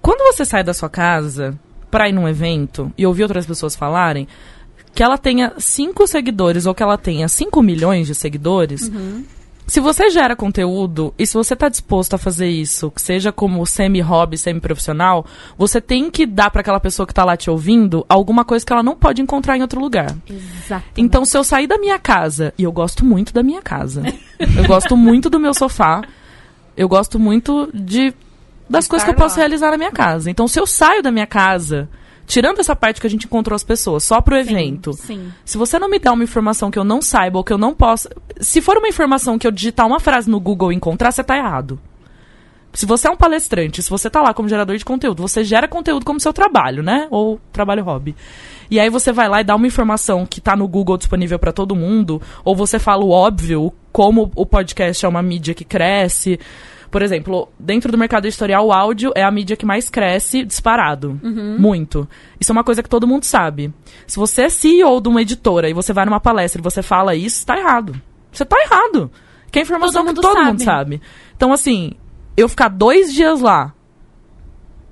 Quando 0.02 0.34
você 0.34 0.44
sai 0.46 0.64
da 0.64 0.74
sua 0.74 0.90
casa 0.90 1.58
pra 1.90 2.10
ir 2.10 2.14
num 2.14 2.28
evento 2.28 2.92
e 2.98 3.06
ouvir 3.06 3.24
outras 3.24 3.46
pessoas 3.46 3.76
falarem, 3.76 4.28
que 4.94 5.04
ela 5.04 5.18
tenha 5.18 5.54
cinco 5.58 6.06
seguidores 6.08 6.66
ou 6.66 6.74
que 6.76 6.84
ela 6.84 6.98
tenha 6.98 7.28
5 7.28 7.62
milhões 7.64 8.08
de 8.08 8.16
seguidores, 8.16 8.90
Uhum. 8.90 9.24
se 9.66 9.80
você 9.80 10.10
gera 10.10 10.36
conteúdo 10.36 11.14
e 11.18 11.26
se 11.26 11.34
você 11.36 11.56
tá 11.56 11.70
disposto 11.70 12.14
a 12.14 12.18
fazer 12.18 12.50
isso, 12.50 12.92
que 12.92 13.02
seja 13.02 13.32
como 13.32 13.66
semi-hobby, 13.66 14.38
semi-profissional, 14.38 15.26
você 15.58 15.80
tem 15.80 16.12
que 16.12 16.26
dar 16.26 16.50
pra 16.52 16.60
aquela 16.60 16.80
pessoa 16.80 17.08
que 17.08 17.14
tá 17.14 17.24
lá 17.24 17.38
te 17.38 17.50
ouvindo 17.50 18.06
alguma 18.10 18.44
coisa 18.44 18.66
que 18.66 18.74
ela 18.74 18.84
não 18.84 18.96
pode 18.98 19.22
encontrar 19.22 19.56
em 19.58 19.62
outro 19.62 19.80
lugar. 19.80 20.14
Exato. 20.30 20.84
Então, 20.98 21.24
se 21.24 21.38
eu 21.38 21.44
sair 21.44 21.68
da 21.68 21.78
minha 21.78 21.98
casa, 22.00 22.54
e 22.58 22.64
eu 22.64 22.72
gosto 22.72 23.06
muito 23.06 23.34
da 23.34 23.44
minha 23.44 23.62
casa, 23.62 24.04
eu 24.58 24.66
gosto 24.68 24.98
muito 24.98 25.30
do 25.30 25.40
meu 25.40 25.54
sofá, 25.54 26.02
eu 26.76 26.90
gosto 26.90 27.18
muito 27.18 27.70
de 27.74 28.14
das 28.72 28.88
coisas 28.88 29.04
que 29.04 29.12
eu 29.12 29.16
posso 29.16 29.36
lá. 29.36 29.42
realizar 29.42 29.72
na 29.72 29.78
minha 29.78 29.92
casa. 29.92 30.32
Então, 30.32 30.48
se 30.48 30.60
eu 30.60 30.66
saio 30.66 31.04
da 31.04 31.12
minha 31.12 31.28
casa, 31.28 31.90
tirando 32.26 32.60
essa 32.60 32.76
parte 32.76 33.02
que 33.02 33.08
a 33.08 33.10
gente 33.10 33.26
encontrou 33.26 33.56
as 33.56 33.64
pessoas, 33.64 34.04
só 34.04 34.22
pro 34.22 34.38
evento, 34.38 34.94
Sim. 34.94 35.32
se 35.44 35.58
você 35.58 35.78
não 35.78 35.90
me 35.90 36.00
dá 36.00 36.14
uma 36.14 36.24
informação 36.24 36.72
que 36.72 36.80
eu 36.80 36.84
não 36.84 37.02
saiba 37.02 37.38
ou 37.38 37.44
que 37.44 37.52
eu 37.52 37.58
não 37.58 37.74
possa. 37.74 38.10
Se 38.40 38.62
for 38.62 38.78
uma 38.78 38.88
informação 38.88 39.38
que 39.38 39.46
eu 39.46 39.52
digitar 39.52 39.86
uma 39.86 40.00
frase 40.00 40.30
no 40.30 40.40
Google 40.40 40.72
e 40.72 40.76
encontrar, 40.76 41.12
você 41.12 41.24
tá 41.24 41.38
errado. 41.38 41.80
Se 42.74 42.86
você 42.86 43.08
é 43.08 43.12
um 43.12 43.18
palestrante, 43.18 43.84
se 43.84 43.90
você 43.90 44.10
tá 44.10 44.22
lá 44.22 44.34
como 44.34 44.48
gerador 44.48 44.78
de 44.78 44.86
conteúdo, 44.86 45.22
você 45.22 45.44
gera 45.44 45.68
conteúdo 45.68 46.06
como 46.06 46.22
seu 46.22 46.32
trabalho, 46.32 46.82
né? 46.82 47.08
Ou 47.12 47.40
trabalho 47.52 47.84
hobby. 47.84 48.16
E 48.70 48.80
aí 48.80 48.90
você 48.90 49.12
vai 49.12 49.28
lá 49.28 49.42
e 49.42 49.44
dá 49.44 49.54
uma 49.54 49.68
informação 49.68 50.26
que 50.26 50.40
tá 50.40 50.56
no 50.56 50.70
Google 50.70 50.98
disponível 50.98 51.38
para 51.38 51.52
todo 51.52 51.76
mundo, 51.76 52.22
ou 52.46 52.56
você 52.56 52.80
fala 52.80 53.04
o 53.04 53.10
óbvio, 53.10 53.74
como 53.92 54.32
o 54.34 54.46
podcast 54.46 55.06
é 55.06 55.10
uma 55.10 55.22
mídia 55.22 55.54
que 55.54 55.66
cresce. 55.66 56.40
Por 56.92 57.02
exemplo, 57.02 57.48
dentro 57.58 57.90
do 57.90 57.98
mercado 57.98 58.26
editorial, 58.26 58.68
o 58.68 58.74
áudio 58.74 59.14
é 59.16 59.24
a 59.24 59.32
mídia 59.32 59.56
que 59.56 59.66
mais 59.66 59.90
cresce 59.90 60.44
disparado. 60.44 61.20
Muito. 61.58 62.08
Isso 62.40 62.52
é 62.52 62.54
uma 62.54 62.66
coisa 62.66 62.84
que 62.84 62.90
todo 62.90 63.08
mundo 63.08 63.24
sabe. 63.24 63.74
Se 64.06 64.18
você 64.18 64.44
é 64.44 64.50
CEO 64.50 65.00
de 65.00 65.08
uma 65.08 65.22
editora 65.22 65.70
e 65.70 65.74
você 65.74 65.94
vai 65.94 66.04
numa 66.06 66.20
palestra 66.20 66.60
e 66.60 66.64
você 66.64 66.84
fala 66.84 67.16
isso, 67.16 67.46
tá 67.46 67.58
errado. 67.58 68.00
Você 68.30 68.44
tá 68.44 68.58
errado. 68.60 69.10
Que 69.50 69.60
é 69.60 69.62
informação 69.62 70.06
Todo 70.06 70.14
que 70.14 70.16
mundo 70.16 70.22
todo 70.22 70.34
sabe. 70.34 70.48
mundo 70.48 70.64
sabe. 70.64 71.02
Então, 71.36 71.54
assim, 71.54 71.94
eu 72.36 72.50
ficar 72.50 72.68
dois 72.68 73.14
dias 73.14 73.40
lá, 73.40 73.74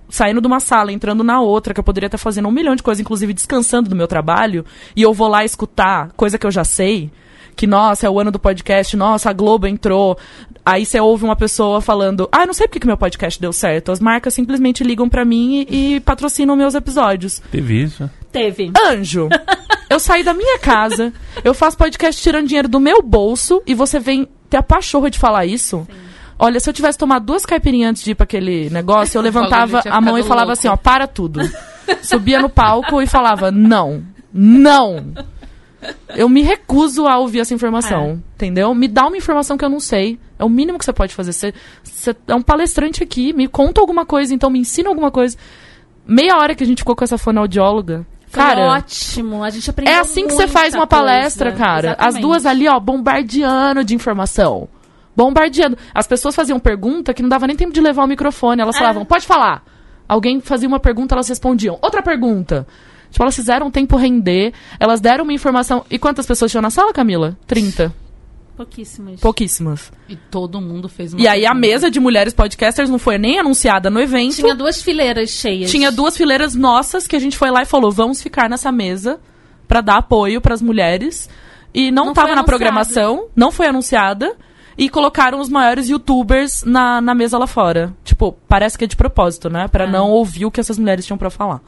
saindo 0.10 0.41
de 0.41 0.48
uma 0.48 0.60
sala, 0.60 0.91
entrando 0.91 1.24
na 1.24 1.39
outra, 1.41 1.74
que 1.74 1.79
eu 1.79 1.84
poderia 1.84 2.08
estar 2.08 2.18
fazendo 2.18 2.48
um 2.48 2.51
milhão 2.51 2.75
de 2.75 2.84
coisas, 2.84 3.01
inclusive 3.01 3.34
descansando 3.34 3.89
do 3.89 3.96
meu 3.96 4.08
trabalho, 4.08 4.65
e 4.96 5.01
eu 5.01 5.13
vou 5.13 5.27
lá 5.27 5.44
escutar 5.46 6.12
coisa 6.13 6.38
que 6.38 6.48
eu 6.48 6.51
já 6.51 6.63
sei, 6.63 7.12
que, 7.56 7.68
nossa, 7.68 8.08
é 8.08 8.10
o 8.10 8.20
ano 8.20 8.32
do 8.32 8.39
podcast, 8.39 8.96
nossa, 8.96 9.29
a 9.29 9.34
Globo 9.34 9.68
entrou. 9.68 10.18
Aí 10.65 10.86
você 10.86 11.00
ouve 11.00 11.24
uma 11.24 11.36
pessoa 11.36 11.82
falando, 11.82 12.29
ah, 12.32 12.41
eu 12.41 12.48
não 12.48 12.53
sei 12.53 12.68
porque 12.68 12.79
que 12.79 12.88
meu 12.88 12.98
podcast 12.98 13.39
deu 13.39 13.51
certo. 13.51 13.91
As 13.91 14.00
marcas 14.00 14.34
simplesmente 14.34 14.84
ligam 14.84 15.10
pra 15.10 15.25
mim 15.25 15.65
e, 15.70 15.96
e 15.96 16.00
patrocinam 16.00 16.56
meus 16.56 16.75
episódios. 16.75 17.41
Teve 17.51 17.84
isso. 17.84 18.10
Teve. 18.32 18.72
Anjo, 18.88 19.29
eu 19.89 20.00
saí 20.00 20.24
da 20.24 20.34
minha 20.34 20.60
casa, 20.60 21.12
eu 21.44 21.53
faço 21.53 21.77
podcast 21.77 22.22
tirando 22.22 22.48
dinheiro 22.48 22.68
do 22.68 22.79
meu 22.79 23.01
bolso 23.01 23.62
e 23.65 23.74
você 23.74 24.00
vem 24.00 24.27
ter 24.50 24.58
a 24.58 24.63
pachorra 24.63 25.10
de 25.10 25.18
falar 25.18 25.46
isso? 25.46 25.88
Olha, 26.38 26.60
se 26.60 26.70
eu 26.70 26.74
tivesse 26.74 26.98
tomado 26.98 27.25
duas 27.25 27.46
caipirinhas 27.46 27.89
antes 27.91 28.03
de 28.03 28.12
ir 28.12 28.15
pra 28.15 28.24
aquele 28.24 28.70
negócio, 28.70 29.18
eu 29.18 29.22
levantava 29.24 29.82
a 29.86 30.00
mão 30.00 30.18
e 30.18 30.24
falava 30.24 30.48
louco. 30.48 30.60
assim, 30.60 30.68
ó, 30.68 30.77
para 30.77 31.06
tudo. 31.06 31.41
Subia 32.01 32.39
no 32.39 32.50
palco 32.50 33.01
e 33.01 33.08
falava, 33.08 33.51
não, 33.51 34.03
não. 34.32 35.13
Eu 36.15 36.27
me 36.27 36.41
recuso 36.41 37.07
a 37.07 37.17
ouvir 37.17 37.39
essa 37.39 37.53
informação, 37.53 38.21
entendeu? 38.36 38.74
Me 38.75 38.88
dá 38.88 39.07
uma 39.07 39.15
informação 39.17 39.57
que 39.57 39.63
eu 39.63 39.69
não 39.69 39.79
sei. 39.79 40.19
É 40.38 40.43
o 40.43 40.50
mínimo 40.50 40.77
que 40.77 40.86
você 40.86 40.91
pode 40.93 41.13
fazer. 41.15 41.31
Você, 41.31 41.53
você 41.83 42.15
é 42.27 42.36
um 42.36 42.41
palestrante 42.41 43.01
aqui, 43.03 43.31
me 43.33 43.48
conta 43.48 43.79
alguma 43.79 44.05
coisa, 44.05 44.33
então 44.33 44.50
me 44.50 44.59
ensina 44.59 44.89
alguma 44.89 45.09
coisa. 45.12 45.38
Meia 46.05 46.36
hora 46.38 46.55
que 46.55 46.63
a 46.63 46.67
gente 46.67 46.79
ficou 46.79 46.95
com 46.95 47.03
essa 47.03 47.17
fonoaudióloga 47.17 48.05
Foi 48.27 48.41
Cara, 48.43 48.62
ótimo. 48.62 49.43
A 49.43 49.50
gente 49.50 49.69
aprendeu 49.69 49.93
É 49.93 50.00
assim 50.00 50.27
que 50.27 50.33
você 50.33 50.48
faz 50.48 50.74
uma 50.74 50.86
coisa. 50.88 51.03
palestra, 51.03 51.51
cara. 51.51 51.91
As 51.91 52.15
Exatamente. 52.15 52.21
duas 52.21 52.45
ali, 52.45 52.67
ó, 52.67 52.79
bombardeando 52.79 53.83
de 53.83 53.95
informação. 53.95 54.67
Bombardeando. 55.15 55.77
As 55.93 56.07
pessoas 56.07 56.36
faziam 56.36 56.59
pergunta 56.59 57.13
que 57.13 57.21
não 57.21 57.29
dava 57.29 57.48
nem 57.48 57.55
tempo 57.55 57.74
de 57.74 57.81
levar 57.81 58.03
o 58.03 58.07
microfone. 58.07 58.62
Elas 58.62 58.75
É. 58.75 58.79
falavam, 58.79 59.05
pode 59.05 59.25
falar. 59.25 59.63
Alguém 60.07 60.39
fazia 60.41 60.67
uma 60.67 60.79
pergunta, 60.79 61.13
elas 61.15 61.27
respondiam. 61.27 61.77
Outra 61.81 62.01
pergunta. 62.01 62.65
Tipo, 63.12 63.24
elas 63.24 63.36
fizeram 63.36 63.68
o 63.68 63.72
tempo 63.72 63.96
render. 63.98 64.54
Elas 64.80 65.00
deram 65.01 65.24
uma 65.24 65.34
informação. 65.34 65.84
E 65.89 65.98
quantas 65.98 66.25
pessoas 66.25 66.51
tinham 66.51 66.62
na 66.62 66.70
sala, 66.70 66.94
Camila? 66.94 67.38
30. 67.48 67.94
Pouquíssimas. 68.56 69.20
Pouquíssimas. 69.22 69.92
E 70.10 70.16
todo 70.18 70.60
mundo 70.60 70.89
fez 70.89 71.13
uma 71.13 71.22
E 71.22 71.28
aí 71.28 71.46
a 71.46 71.54
mesa 71.54 71.89
de 71.89 71.98
mulheres 72.00 72.34
podcasters 72.34 72.89
não 72.89 73.00
foi 73.00 73.18
nem 73.18 73.39
anunciada 73.39 73.89
no 73.89 74.01
evento. 74.01 74.36
Tinha 74.36 74.54
duas 74.54 74.82
fileiras 74.82 75.30
cheias. 75.30 75.72
Tinha 75.72 75.89
duas 75.92 76.18
fileiras 76.18 76.56
nossas 76.56 77.08
que 77.08 77.16
a 77.16 77.20
gente 77.20 77.38
foi 77.38 77.50
lá 77.51 77.62
e 77.62 77.66
falou: 77.66 77.89
vamos 77.89 78.22
ficar 78.22 78.50
nessa 78.50 78.70
mesa 78.72 79.18
pra 79.68 79.80
dar 79.80 79.98
apoio 80.00 80.42
pras 80.42 80.62
mulheres. 80.62 81.30
E 81.74 81.89
não, 81.89 82.08
Não 82.08 82.13
tava 82.13 82.36
na 82.36 82.44
programação, 82.44 83.28
não 83.36 83.50
foi 83.51 83.68
anunciada. 83.68 84.36
E 84.78 84.89
colocaram 84.89 85.39
os 85.42 85.50
maiores 85.50 85.89
youtubers 85.89 86.63
na, 86.63 87.00
na 87.01 87.13
mesa 87.13 87.38
lá 87.38 87.46
fora. 87.48 87.94
Tipo, 88.04 88.32
parece 88.48 88.78
que 88.78 88.86
é 88.86 88.88
de 88.88 88.96
propósito, 88.96 89.50
né? 89.50 89.68
Pra 89.68 89.84
É. 89.84 89.88
não 89.89 90.10
ouvir 90.10 90.46
o 90.46 90.51
que 90.51 90.60
essas 90.60 90.78
mulheres 90.80 91.06
tinham 91.06 91.18
pra 91.18 91.30
falar. 91.30 91.62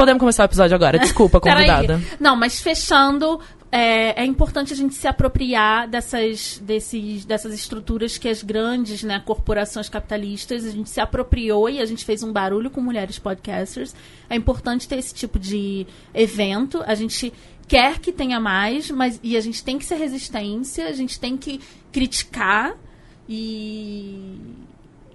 Podemos 0.00 0.18
começar 0.18 0.44
o 0.44 0.46
episódio 0.46 0.74
agora. 0.74 0.96
Desculpa, 0.98 1.38
convidada. 1.38 2.00
Não, 2.18 2.34
mas 2.34 2.58
fechando, 2.58 3.38
é, 3.70 4.22
é 4.22 4.24
importante 4.24 4.72
a 4.72 4.76
gente 4.76 4.94
se 4.94 5.06
apropriar 5.06 5.86
dessas, 5.86 6.58
desses, 6.64 7.26
dessas 7.26 7.52
estruturas 7.52 8.16
que 8.16 8.26
as 8.26 8.42
grandes 8.42 9.02
né, 9.02 9.20
corporações 9.22 9.90
capitalistas, 9.90 10.64
a 10.64 10.70
gente 10.70 10.88
se 10.88 11.02
apropriou 11.02 11.68
e 11.68 11.80
a 11.80 11.84
gente 11.84 12.02
fez 12.02 12.22
um 12.22 12.32
barulho 12.32 12.70
com 12.70 12.80
mulheres 12.80 13.18
podcasters. 13.18 13.94
É 14.30 14.34
importante 14.34 14.88
ter 14.88 14.96
esse 14.96 15.12
tipo 15.12 15.38
de 15.38 15.86
evento. 16.14 16.82
A 16.86 16.94
gente 16.94 17.30
quer 17.68 17.98
que 17.98 18.10
tenha 18.10 18.40
mais, 18.40 18.90
mas 18.90 19.20
e 19.22 19.36
a 19.36 19.40
gente 19.42 19.62
tem 19.62 19.78
que 19.78 19.84
ser 19.84 19.96
resistência, 19.96 20.88
a 20.88 20.92
gente 20.92 21.20
tem 21.20 21.36
que 21.36 21.60
criticar 21.92 22.72
e 23.28 24.40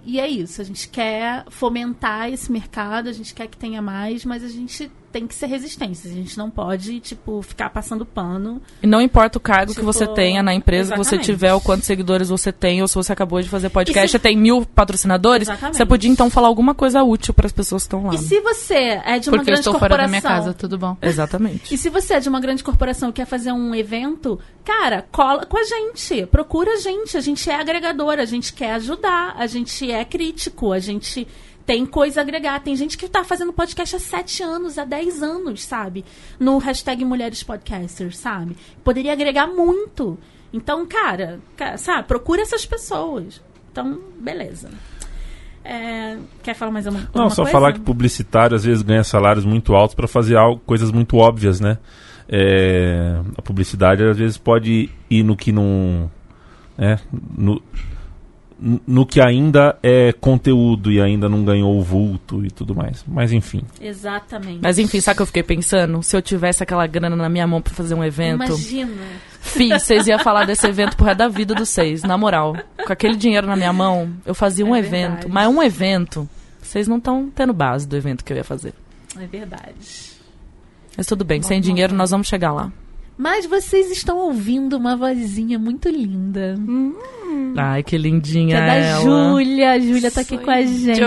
e 0.06 0.20
é 0.20 0.28
isso, 0.28 0.60
a 0.60 0.64
gente 0.64 0.88
quer 0.88 1.44
fomentar 1.50 2.32
esse 2.32 2.50
mercado, 2.52 3.08
a 3.08 3.12
gente 3.12 3.34
quer 3.34 3.48
que 3.48 3.56
tenha 3.56 3.82
mais, 3.82 4.24
mas 4.24 4.44
a 4.44 4.48
gente 4.48 4.88
tem 5.16 5.26
que 5.26 5.34
ser 5.34 5.46
resistência. 5.46 6.10
A 6.10 6.14
gente 6.14 6.36
não 6.36 6.50
pode, 6.50 7.00
tipo, 7.00 7.40
ficar 7.40 7.70
passando 7.70 8.04
pano. 8.04 8.60
E 8.82 8.86
não 8.86 9.00
importa 9.00 9.38
o 9.38 9.40
cargo 9.40 9.72
que 9.72 9.76
Tipo, 9.80 9.86
você 9.90 10.06
tenha 10.06 10.42
na 10.42 10.52
empresa 10.52 10.92
que 10.92 10.98
você 10.98 11.16
tiver, 11.16 11.54
ou 11.54 11.60
quantos 11.60 11.86
seguidores 11.86 12.28
você 12.28 12.52
tem, 12.52 12.82
ou 12.82 12.88
se 12.88 12.94
você 12.94 13.14
acabou 13.14 13.40
de 13.40 13.48
fazer 13.48 13.70
podcast 13.70 14.08
E 14.08 14.10
se- 14.10 14.18
tem 14.18 14.36
mil 14.36 14.66
patrocinadores, 14.66 15.48
Exatamente. 15.48 15.76
você 15.78 15.86
podia 15.86 16.10
então 16.10 16.28
falar 16.28 16.48
alguma 16.48 16.74
coisa 16.74 17.02
útil 17.02 17.32
pras 17.32 17.50
pessoas 17.50 17.84
que 17.84 17.86
estão 17.86 18.06
lá. 18.06 18.14
E 18.14 18.18
se 18.18 18.38
você 18.40 18.74
é 18.74 19.18
de 19.18 19.30
uma 19.30 19.38
Porque 19.38 19.50
eu 19.50 19.54
grande 19.54 19.60
estou 19.60 19.72
fora 19.78 19.96
corporação... 19.96 20.04
da 20.04 20.08
minha 20.08 20.20
casa, 20.22 20.52
tudo 20.52 20.76
bom? 20.76 20.96
Exatamente. 21.00 21.74
E 21.74 21.78
se 21.78 21.88
você 21.88 22.14
é 22.14 22.20
de 22.20 22.28
uma 22.28 22.40
grande 22.40 22.62
corporação 22.62 23.08
e 23.08 23.12
quer 23.14 23.24
fazer 23.26 23.52
um 23.52 23.74
evento, 23.74 24.38
cara, 24.64 25.06
cola 25.10 25.46
com 25.46 25.56
a 25.56 25.64
gente. 25.64 26.26
Procura 26.26 26.72
a 26.72 26.76
gente. 26.76 27.16
A 27.16 27.20
gente 27.22 27.48
é 27.48 27.54
agregador, 27.54 28.18
a 28.18 28.24
gente 28.26 28.52
quer 28.52 28.72
ajudar, 28.74 29.34
a 29.38 29.46
gente 29.46 29.90
é 29.90 30.04
crítico, 30.04 30.72
a 30.72 30.78
gente 30.78 31.26
tem 31.66 31.84
coisa 31.84 32.20
a 32.20 32.22
agregar. 32.22 32.60
Tem 32.60 32.76
gente 32.76 32.96
que 32.96 33.08
tá 33.08 33.24
fazendo 33.24 33.52
podcast 33.52 33.96
há 33.96 33.98
7 33.98 34.42
anos, 34.42 34.78
há 34.78 34.84
10 34.84 35.22
anos, 35.22 35.64
sabe? 35.64 36.04
No 36.38 36.58
hashtag 36.58 37.04
Mulheres 37.04 37.42
Podcasters, 37.42 38.16
sabe? 38.18 38.56
Poderia 38.84 39.12
agregar 39.12 39.48
muito. 39.48 40.16
Então, 40.52 40.86
cara, 40.86 41.40
ca- 41.56 41.76
sabe, 41.76 42.06
procura 42.06 42.40
essas 42.42 42.64
pessoas. 42.64 43.42
Então, 43.72 44.00
beleza. 44.20 44.70
É, 45.64 46.16
quer 46.44 46.54
falar 46.54 46.70
mais 46.70 46.86
uma, 46.86 47.00
alguma 47.00 47.24
Não, 47.24 47.30
só 47.30 47.42
coisa? 47.42 47.50
falar 47.50 47.72
que 47.72 47.80
publicitário 47.80 48.54
às 48.54 48.62
vezes 48.64 48.82
ganha 48.82 49.02
salários 49.02 49.44
muito 49.44 49.74
altos 49.74 49.96
para 49.96 50.06
fazer 50.06 50.36
algo, 50.36 50.60
coisas 50.64 50.92
muito 50.92 51.16
óbvias, 51.16 51.58
né? 51.60 51.76
É, 52.28 53.20
a 53.36 53.42
publicidade 53.42 54.04
às 54.04 54.16
vezes 54.16 54.38
pode 54.38 54.88
ir 55.10 55.22
no 55.24 55.36
que 55.36 55.50
não. 55.50 56.08
É, 56.78 56.98
no, 57.36 57.60
no 58.58 59.04
que 59.04 59.20
ainda 59.20 59.78
é 59.82 60.12
conteúdo 60.12 60.90
e 60.90 61.00
ainda 61.00 61.28
não 61.28 61.44
ganhou 61.44 61.78
o 61.78 61.82
vulto 61.82 62.44
e 62.44 62.50
tudo 62.50 62.74
mais. 62.74 63.04
Mas 63.06 63.32
enfim. 63.32 63.62
Exatamente. 63.80 64.60
Mas 64.62 64.78
enfim, 64.78 65.00
sabe 65.00 65.14
o 65.14 65.16
que 65.18 65.22
eu 65.22 65.26
fiquei 65.26 65.42
pensando? 65.42 66.02
Se 66.02 66.16
eu 66.16 66.22
tivesse 66.22 66.62
aquela 66.62 66.86
grana 66.86 67.14
na 67.14 67.28
minha 67.28 67.46
mão 67.46 67.60
pra 67.60 67.74
fazer 67.74 67.94
um 67.94 68.02
evento. 68.02 68.44
Imagina. 68.46 68.92
Fih, 69.40 69.68
vocês 69.68 70.06
iam 70.06 70.18
falar 70.18 70.44
desse 70.44 70.66
evento 70.66 70.96
pro 70.96 71.04
resto 71.06 71.18
da 71.18 71.28
vida 71.28 71.54
dos 71.54 71.68
seis, 71.68 72.02
na 72.02 72.16
moral. 72.16 72.56
Com 72.86 72.92
aquele 72.92 73.16
dinheiro 73.16 73.46
na 73.46 73.56
minha 73.56 73.72
mão, 73.72 74.10
eu 74.24 74.34
fazia 74.34 74.64
um 74.64 74.74
É 74.74 74.78
evento. 74.78 75.10
verdade. 75.12 75.28
Mas 75.28 75.48
um 75.48 75.62
evento. 75.62 76.28
Vocês 76.60 76.88
não 76.88 76.96
estão 76.96 77.30
tendo 77.32 77.52
base 77.52 77.86
do 77.86 77.96
evento 77.96 78.24
que 78.24 78.32
eu 78.32 78.36
ia 78.36 78.44
fazer. 78.44 78.72
É 79.20 79.26
verdade. 79.26 80.16
Mas 80.96 81.06
tudo 81.06 81.24
bem, 81.24 81.42
sem 81.42 81.60
dinheiro 81.60 81.94
nós 81.94 82.10
vamos 82.10 82.26
chegar 82.26 82.52
lá. 82.52 82.72
Mas 83.18 83.46
vocês 83.46 83.90
estão 83.90 84.18
ouvindo 84.18 84.76
uma 84.76 84.96
vozinha 84.96 85.58
muito 85.58 85.88
linda. 85.88 86.54
Ai, 87.56 87.82
que 87.82 87.90
Que 87.90 87.98
lindinha 87.98 88.58
é 88.58 88.66
da 88.66 88.74
ela. 88.74 89.02
Júlia. 89.02 89.72
A 89.72 89.78
Júlia 89.78 90.10
tá 90.10 90.20
aqui 90.20 90.36
com 90.36 90.50
a 90.50 90.62
gente. 90.62 91.00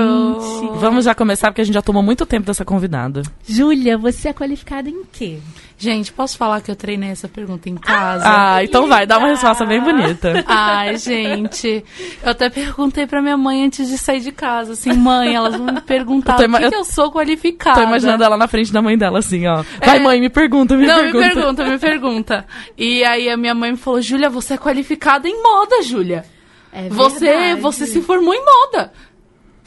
Vamos 0.76 1.06
já 1.06 1.14
começar, 1.14 1.50
porque 1.50 1.62
a 1.62 1.64
gente 1.64 1.76
já 1.76 1.82
tomou 1.82 2.02
muito 2.02 2.26
tempo 2.26 2.48
dessa 2.48 2.66
convidada. 2.66 3.22
Júlia, 3.48 3.98
você 3.98 4.30
é 4.30 4.34
qualificada 4.34 4.90
em 4.90 5.04
quê? 5.12 5.40
Gente, 5.82 6.12
posso 6.12 6.38
falar 6.38 6.60
que 6.60 6.70
eu 6.70 6.76
treinei 6.76 7.10
essa 7.12 7.30
pergunta 7.30 7.70
em 7.70 7.76
casa? 7.76 8.24
Ah, 8.26 8.62
então 8.62 8.86
vai, 8.86 9.08
dá 9.08 9.18
uma 9.18 9.30
resposta 9.30 9.66
bem 9.66 9.80
bonita. 9.82 10.44
Ai, 10.46 10.98
gente. 10.98 11.86
Eu 12.22 12.32
até 12.32 12.50
perguntei 12.50 13.08
pra 13.08 13.22
minha 13.22 13.38
mãe 13.38 13.64
antes 13.66 13.88
de 13.88 13.98
sair 13.98 14.20
de 14.20 14.34
casa, 14.34 14.74
assim, 14.74 14.92
mãe, 14.92 15.34
elas 15.36 15.56
vão 15.56 15.68
me 15.68 15.80
perguntar 15.80 16.38
Eu 16.42 16.50
o 16.50 16.54
que, 16.58 16.66
eu 16.66 16.70
que 16.70 16.76
eu 16.76 16.84
sou 16.84 17.10
qualificada. 17.10 17.78
Tô 17.82 17.88
imaginando 17.88 18.22
ela 18.26 18.36
na 18.36 18.46
frente 18.50 18.74
da 18.74 18.82
mãe 18.82 18.98
dela, 18.98 19.20
assim, 19.20 19.48
ó. 19.48 19.64
Vai, 19.82 19.98
É. 19.98 20.00
mãe, 20.02 20.20
me 20.20 20.30
pergunta, 20.30 20.76
me 20.76 20.86
Não, 20.86 21.00
pergunta. 21.00 21.26
me 21.28 21.34
pergunta, 21.34 21.64
me 21.64 21.80
pergunta. 21.80 22.46
E 22.78 23.02
aí 23.06 23.30
a 23.30 23.38
minha 23.38 23.56
mãe 23.56 23.72
me 23.72 23.78
falou, 23.78 24.02
Júlia, 24.02 24.30
você 24.30 24.56
é 24.56 24.58
qualificada 24.58 25.30
em 25.30 25.42
moda, 25.42 25.82
Júlia. 25.82 26.26
É 26.74 26.88
Você, 26.90 27.26
verdade. 27.26 27.62
você 27.62 27.88
se 27.88 28.02
formou 28.02 28.34
em 28.34 28.44
moda. 28.46 28.92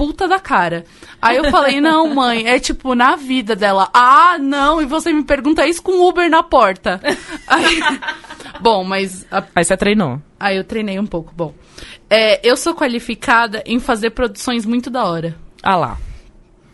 Puta 0.04 0.26
da 0.26 0.40
cara. 0.40 0.84
Aí 1.20 1.36
eu 1.36 1.44
falei, 1.48 1.80
não, 1.80 2.12
mãe, 2.12 2.48
é 2.48 2.58
tipo 2.58 2.92
na 2.96 3.14
vida 3.14 3.54
dela. 3.54 3.88
Ah, 3.94 4.36
não, 4.36 4.82
e 4.82 4.84
você 4.84 5.12
me 5.12 5.22
pergunta 5.22 5.64
isso 5.64 5.80
com 5.80 6.08
Uber 6.08 6.28
na 6.28 6.42
porta. 6.42 7.00
Aí- 7.46 7.80
bom, 8.60 8.82
mas 8.82 9.24
a- 9.30 9.44
Aí 9.54 9.64
você 9.64 9.76
treinou. 9.76 10.20
aí 10.40 10.56
eu 10.56 10.64
treinei 10.64 10.98
um 10.98 11.06
pouco. 11.06 11.32
Bom, 11.36 11.54
é, 12.10 12.40
eu 12.42 12.56
sou 12.56 12.74
qualificada 12.74 13.62
em 13.64 13.78
fazer 13.78 14.10
produções 14.10 14.66
muito 14.66 14.90
da 14.90 15.04
hora. 15.04 15.36
Ah 15.62 15.76
lá. 15.76 15.98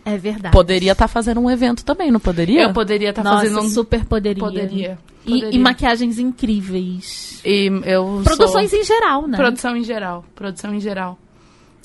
É 0.07 0.17
verdade. 0.17 0.53
Poderia 0.55 0.93
estar 0.93 1.07
fazendo 1.07 1.39
um 1.39 1.51
evento 1.51 1.85
também, 1.85 2.11
não 2.11 2.19
poderia? 2.19 2.63
Eu 2.63 2.73
poderia 2.73 3.11
estar 3.11 3.23
Nossa, 3.23 3.43
fazendo 3.43 3.61
um. 3.61 3.69
super 3.69 4.07
poderia. 4.07 4.43
Poderia. 4.43 4.99
E, 5.27 5.33
poderia. 5.33 5.51
e 5.55 5.59
maquiagens 5.59 6.19
incríveis. 6.19 7.43
E 7.45 7.67
eu 7.85 8.23
Produções 8.25 8.71
sou... 8.71 8.81
em 8.81 8.85
geral, 8.85 9.27
né? 9.29 9.37
Produção 9.37 9.77
em 9.77 9.85
geral. 9.85 10.25
Produção 10.35 10.75
em 10.75 10.81
geral. 10.81 11.19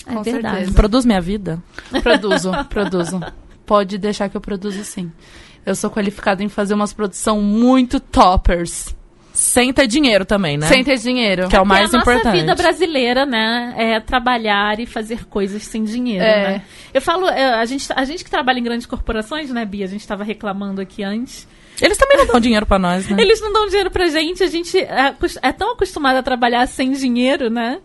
É 0.07 0.13
com 0.13 0.23
verdade. 0.23 0.55
certeza. 0.55 0.73
Produz 0.75 1.05
minha 1.05 1.21
vida. 1.21 1.61
Produzo, 2.01 2.51
produzo. 2.69 3.21
Pode 3.65 3.97
deixar 3.97 4.29
que 4.29 4.35
eu 4.37 4.41
produzo 4.41 4.83
sim. 4.83 5.11
Eu 5.65 5.75
sou 5.75 5.89
qualificada 5.89 6.43
em 6.43 6.49
fazer 6.49 6.73
umas 6.73 6.91
produção 6.91 7.41
muito 7.41 7.99
toppers. 7.99 8.95
Sem 9.33 9.73
ter 9.73 9.87
dinheiro 9.87 10.25
também, 10.25 10.57
né? 10.57 10.67
Sem 10.67 10.83
ter 10.83 10.95
dinheiro. 10.97 11.47
Que 11.47 11.55
é 11.55 11.61
o 11.61 11.65
mais 11.65 11.91
a 11.91 11.97
nossa 11.97 12.11
importante. 12.11 12.39
vida 12.39 12.53
brasileira, 12.53 13.25
né, 13.25 13.73
é 13.75 13.99
trabalhar 13.99 14.79
e 14.79 14.85
fazer 14.85 15.25
coisas 15.25 15.63
sem 15.63 15.83
dinheiro, 15.83 16.23
É. 16.23 16.47
né? 16.47 16.61
Eu 16.93 17.01
falo, 17.01 17.27
é, 17.27 17.55
a 17.55 17.65
gente, 17.65 17.87
a 17.95 18.05
gente 18.05 18.23
que 18.23 18.29
trabalha 18.29 18.59
em 18.59 18.63
grandes 18.63 18.85
corporações, 18.85 19.49
né, 19.49 19.65
Bia? 19.65 19.85
A 19.85 19.87
gente 19.87 20.01
estava 20.01 20.23
reclamando 20.23 20.79
aqui 20.81 21.03
antes. 21.03 21.47
Eles 21.81 21.97
também 21.97 22.17
não 22.17 22.27
dão 22.27 22.39
dinheiro 22.39 22.65
pra 22.67 22.77
nós, 22.77 23.09
né? 23.09 23.19
Eles 23.19 23.41
não 23.41 23.51
dão 23.51 23.65
dinheiro 23.65 23.89
pra 23.89 24.07
gente, 24.07 24.43
a 24.43 24.47
gente 24.47 24.77
é, 24.77 25.15
é 25.41 25.51
tão 25.51 25.71
acostumado 25.73 26.17
a 26.17 26.21
trabalhar 26.23 26.67
sem 26.67 26.91
dinheiro, 26.91 27.49
né? 27.49 27.79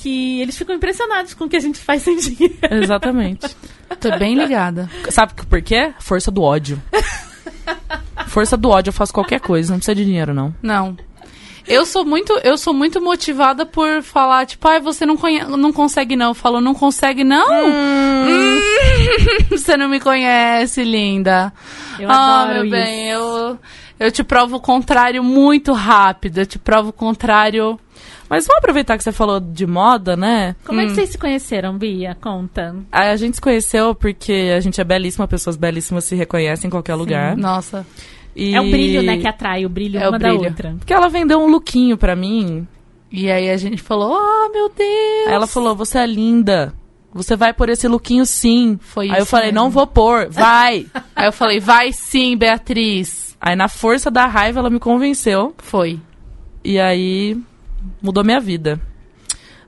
Que 0.00 0.40
eles 0.40 0.56
ficam 0.56 0.74
impressionados 0.74 1.34
com 1.34 1.44
o 1.44 1.48
que 1.48 1.56
a 1.56 1.60
gente 1.60 1.78
faz 1.78 2.02
sem 2.02 2.16
dinheiro. 2.16 2.56
Exatamente. 2.70 3.54
Tô 4.00 4.16
bem 4.18 4.34
ligada. 4.34 4.88
Sabe 5.10 5.34
por 5.34 5.60
quê? 5.62 5.92
Força 5.98 6.30
do 6.30 6.42
ódio. 6.42 6.80
Força 8.26 8.56
do 8.56 8.70
ódio, 8.70 8.90
eu 8.90 8.94
faço 8.94 9.12
qualquer 9.12 9.40
coisa, 9.40 9.72
não 9.72 9.78
precisa 9.78 9.94
de 9.94 10.04
dinheiro, 10.04 10.32
não. 10.32 10.54
Não. 10.62 10.96
Eu 11.66 11.84
sou 11.86 12.04
muito, 12.04 12.32
eu 12.42 12.56
sou 12.56 12.72
muito 12.72 13.00
motivada 13.00 13.64
por 13.64 14.02
falar, 14.02 14.46
tipo, 14.46 14.66
ai, 14.66 14.80
você 14.80 15.04
não, 15.06 15.16
conhe 15.16 15.44
não 15.44 15.72
consegue 15.72 16.16
não. 16.16 16.28
Eu 16.28 16.34
falo, 16.34 16.60
não 16.60 16.74
consegue 16.74 17.22
não? 17.22 17.46
Hum, 17.68 18.60
você 19.50 19.76
não 19.76 19.88
me 19.88 20.00
conhece, 20.00 20.82
linda. 20.82 21.52
Eu 21.98 22.10
ah, 22.10 22.42
adoro 22.42 22.54
meu 22.54 22.64
isso. 22.64 22.70
bem, 22.72 23.08
eu, 23.10 23.58
eu 23.98 24.10
te 24.10 24.24
provo 24.24 24.56
o 24.56 24.60
contrário 24.60 25.22
muito 25.22 25.72
rápido. 25.72 26.38
Eu 26.38 26.46
te 26.46 26.58
provo 26.58 26.88
o 26.88 26.92
contrário. 26.92 27.78
Mas 28.30 28.46
vamos 28.46 28.58
aproveitar 28.58 28.96
que 28.96 29.02
você 29.02 29.10
falou 29.10 29.40
de 29.40 29.66
moda, 29.66 30.16
né? 30.16 30.54
Como 30.64 30.80
é 30.80 30.86
que 30.86 30.92
vocês 30.94 31.10
se 31.10 31.18
conheceram, 31.18 31.76
Bia? 31.76 32.16
Conta. 32.20 32.76
A 32.92 33.16
gente 33.16 33.34
se 33.34 33.40
conheceu 33.40 33.92
porque 33.92 34.52
a 34.56 34.60
gente 34.60 34.80
é 34.80 34.84
belíssima, 34.84 35.26
pessoas 35.26 35.56
belíssimas 35.56 36.04
se 36.04 36.14
reconhecem 36.14 36.68
em 36.68 36.70
qualquer 36.70 36.94
lugar. 36.94 37.36
Nossa. 37.36 37.84
E- 38.36 38.54
É 38.54 38.60
o 38.60 38.70
brilho, 38.70 39.02
né, 39.02 39.18
que 39.18 39.26
atrai 39.26 39.66
o 39.66 39.68
brilho 39.68 39.98
É 39.98 40.06
o 40.06 40.10
uma 40.12 40.18
da 40.20 40.28
brilho. 40.28 40.44
outra. 40.44 40.74
Porque 40.78 40.92
ela 40.94 41.08
vendeu 41.08 41.40
um 41.40 41.48
lookinho 41.48 41.96
pra 41.98 42.14
mim. 42.14 42.66
E 43.10 43.28
aí 43.28 43.50
a 43.50 43.56
gente 43.56 43.82
falou, 43.82 44.14
ah, 44.16 44.48
meu 44.52 44.68
Deus. 44.68 45.26
Aí 45.26 45.34
ela 45.34 45.48
falou, 45.48 45.74
você 45.74 45.98
é 45.98 46.06
linda. 46.06 46.72
Você 47.12 47.34
vai 47.34 47.52
por 47.52 47.68
esse 47.68 47.88
lookinho 47.88 48.24
sim. 48.24 48.78
Foi 48.80 49.10
Aí 49.10 49.18
eu 49.18 49.26
falei, 49.26 49.46
mesmo. 49.46 49.60
não 49.64 49.68
vou 49.70 49.84
pôr, 49.88 50.28
vai. 50.30 50.86
Aí 51.16 51.26
eu 51.26 51.32
falei, 51.32 51.58
vai 51.58 51.92
sim, 51.92 52.36
Beatriz. 52.36 53.36
aí 53.40 53.56
na 53.56 53.66
força 53.66 54.08
da 54.12 54.26
raiva 54.26 54.60
ela 54.60 54.70
me 54.70 54.78
convenceu. 54.78 55.52
Foi. 55.58 55.98
E 56.64 56.78
aí 56.78 57.36
mudou 58.02 58.24
minha 58.24 58.40
vida. 58.40 58.80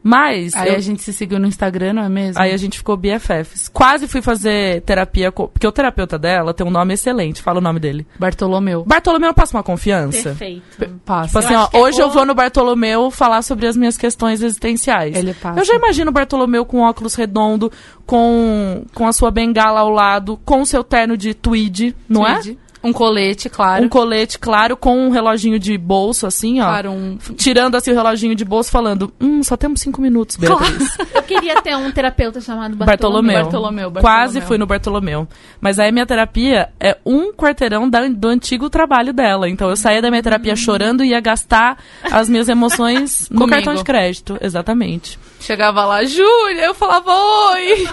Mas 0.04 0.52
Aí 0.54 0.71
eu- 0.71 0.75
a 0.75 0.81
gente 0.81 1.00
se 1.00 1.12
seguiu 1.12 1.38
no 1.38 1.47
Instagram, 1.47 1.92
não 1.92 2.02
é 2.02 2.09
mesmo? 2.09 2.42
aí 2.42 2.50
a 2.52 2.57
gente 2.57 2.76
ficou 2.76 2.97
BFFs. 2.97 3.69
Quase 3.69 4.09
fui 4.09 4.21
fazer 4.21 4.81
terapia, 4.83 5.31
co- 5.31 5.47
porque 5.47 5.64
o 5.64 5.71
terapeuta 5.71 6.19
dela 6.19 6.52
tem 6.52 6.66
um 6.66 6.71
nome 6.73 6.95
excelente, 6.95 7.40
fala 7.40 7.59
o 7.59 7.62
nome 7.62 7.78
dele. 7.78 8.04
Bartolomeu. 8.19 8.85
Bartolomeu 8.85 9.33
passa 9.33 9.57
uma 9.57 9.62
confiança? 9.62 10.31
Perfeito. 10.31 11.00
Passa. 11.04 11.26
Tipo 11.28 11.38
assim, 11.38 11.54
Eu 11.54 11.61
ó, 11.61 11.69
é 11.73 11.78
hoje 11.78 12.00
eu 12.00 12.11
vou 12.11 12.26
no 12.26 12.35
Bartolomeu 12.35 13.12
falar 13.12 13.42
sobre 13.42 13.64
as 13.69 13.76
minhas 13.76 13.97
questões 13.97 14.42
existenciais. 14.42 15.14
Ele 15.14 15.35
passa. 15.35 15.61
Eu 15.61 15.64
já 15.64 15.75
imagino 15.76 16.11
o 16.11 16.12
Bartolomeu 16.12 16.64
com 16.64 16.81
óculos 16.81 17.14
redondo, 17.14 17.71
com, 18.04 18.85
com 18.92 19.07
a 19.07 19.12
sua 19.12 19.31
bengala 19.31 19.78
ao 19.78 19.88
lado, 19.88 20.37
com 20.45 20.62
o 20.62 20.66
seu 20.66 20.83
terno 20.83 21.16
de 21.16 21.33
tweed, 21.33 21.95
não 22.09 22.25
Tweed. 22.25 22.59
Um 22.84 22.92
colete, 22.92 23.48
claro. 23.48 23.84
Um 23.84 23.88
colete, 23.88 24.38
claro, 24.38 24.76
com 24.76 24.96
um 25.06 25.10
reloginho 25.10 25.58
de 25.58 25.76
bolso, 25.78 26.26
assim, 26.26 26.60
ó. 26.60 26.64
Claro, 26.64 26.90
um... 26.90 27.16
Tirando 27.36 27.76
assim 27.76 27.92
o 27.92 27.94
reloginho 27.94 28.34
de 28.34 28.44
bolso, 28.44 28.70
falando: 28.70 29.12
Hum, 29.20 29.42
só 29.42 29.56
temos 29.56 29.80
cinco 29.80 30.00
minutos, 30.00 30.36
Beatriz. 30.36 30.96
Eu 31.14 31.22
queria 31.22 31.60
ter 31.62 31.76
um 31.76 31.90
terapeuta 31.92 32.40
chamado 32.40 32.74
Bartolomeu. 32.74 33.34
Bartolomeu. 33.34 33.42
Bartolomeu, 33.44 33.90
Bartolomeu. 33.90 34.02
Quase 34.02 34.40
fui 34.40 34.58
no 34.58 34.66
Bartolomeu. 34.66 35.28
Mas 35.60 35.78
aí 35.78 35.92
minha 35.92 36.06
terapia 36.06 36.70
é 36.80 36.96
um 37.06 37.32
quarteirão 37.32 37.88
da- 37.88 38.08
do 38.08 38.28
antigo 38.28 38.68
trabalho 38.68 39.12
dela. 39.12 39.48
Então 39.48 39.68
eu 39.70 39.76
saía 39.76 40.02
da 40.02 40.10
minha 40.10 40.22
terapia 40.22 40.56
chorando 40.56 41.04
e 41.04 41.10
ia 41.10 41.20
gastar 41.20 41.78
as 42.10 42.28
minhas 42.28 42.48
emoções 42.48 43.28
no 43.30 43.46
cartão 43.46 43.74
de 43.74 43.84
crédito. 43.84 44.36
Exatamente. 44.40 45.18
Chegava 45.40 45.84
lá, 45.84 46.04
Júlia, 46.04 46.64
eu 46.66 46.74
falava 46.74 47.10
oi. 47.52 47.88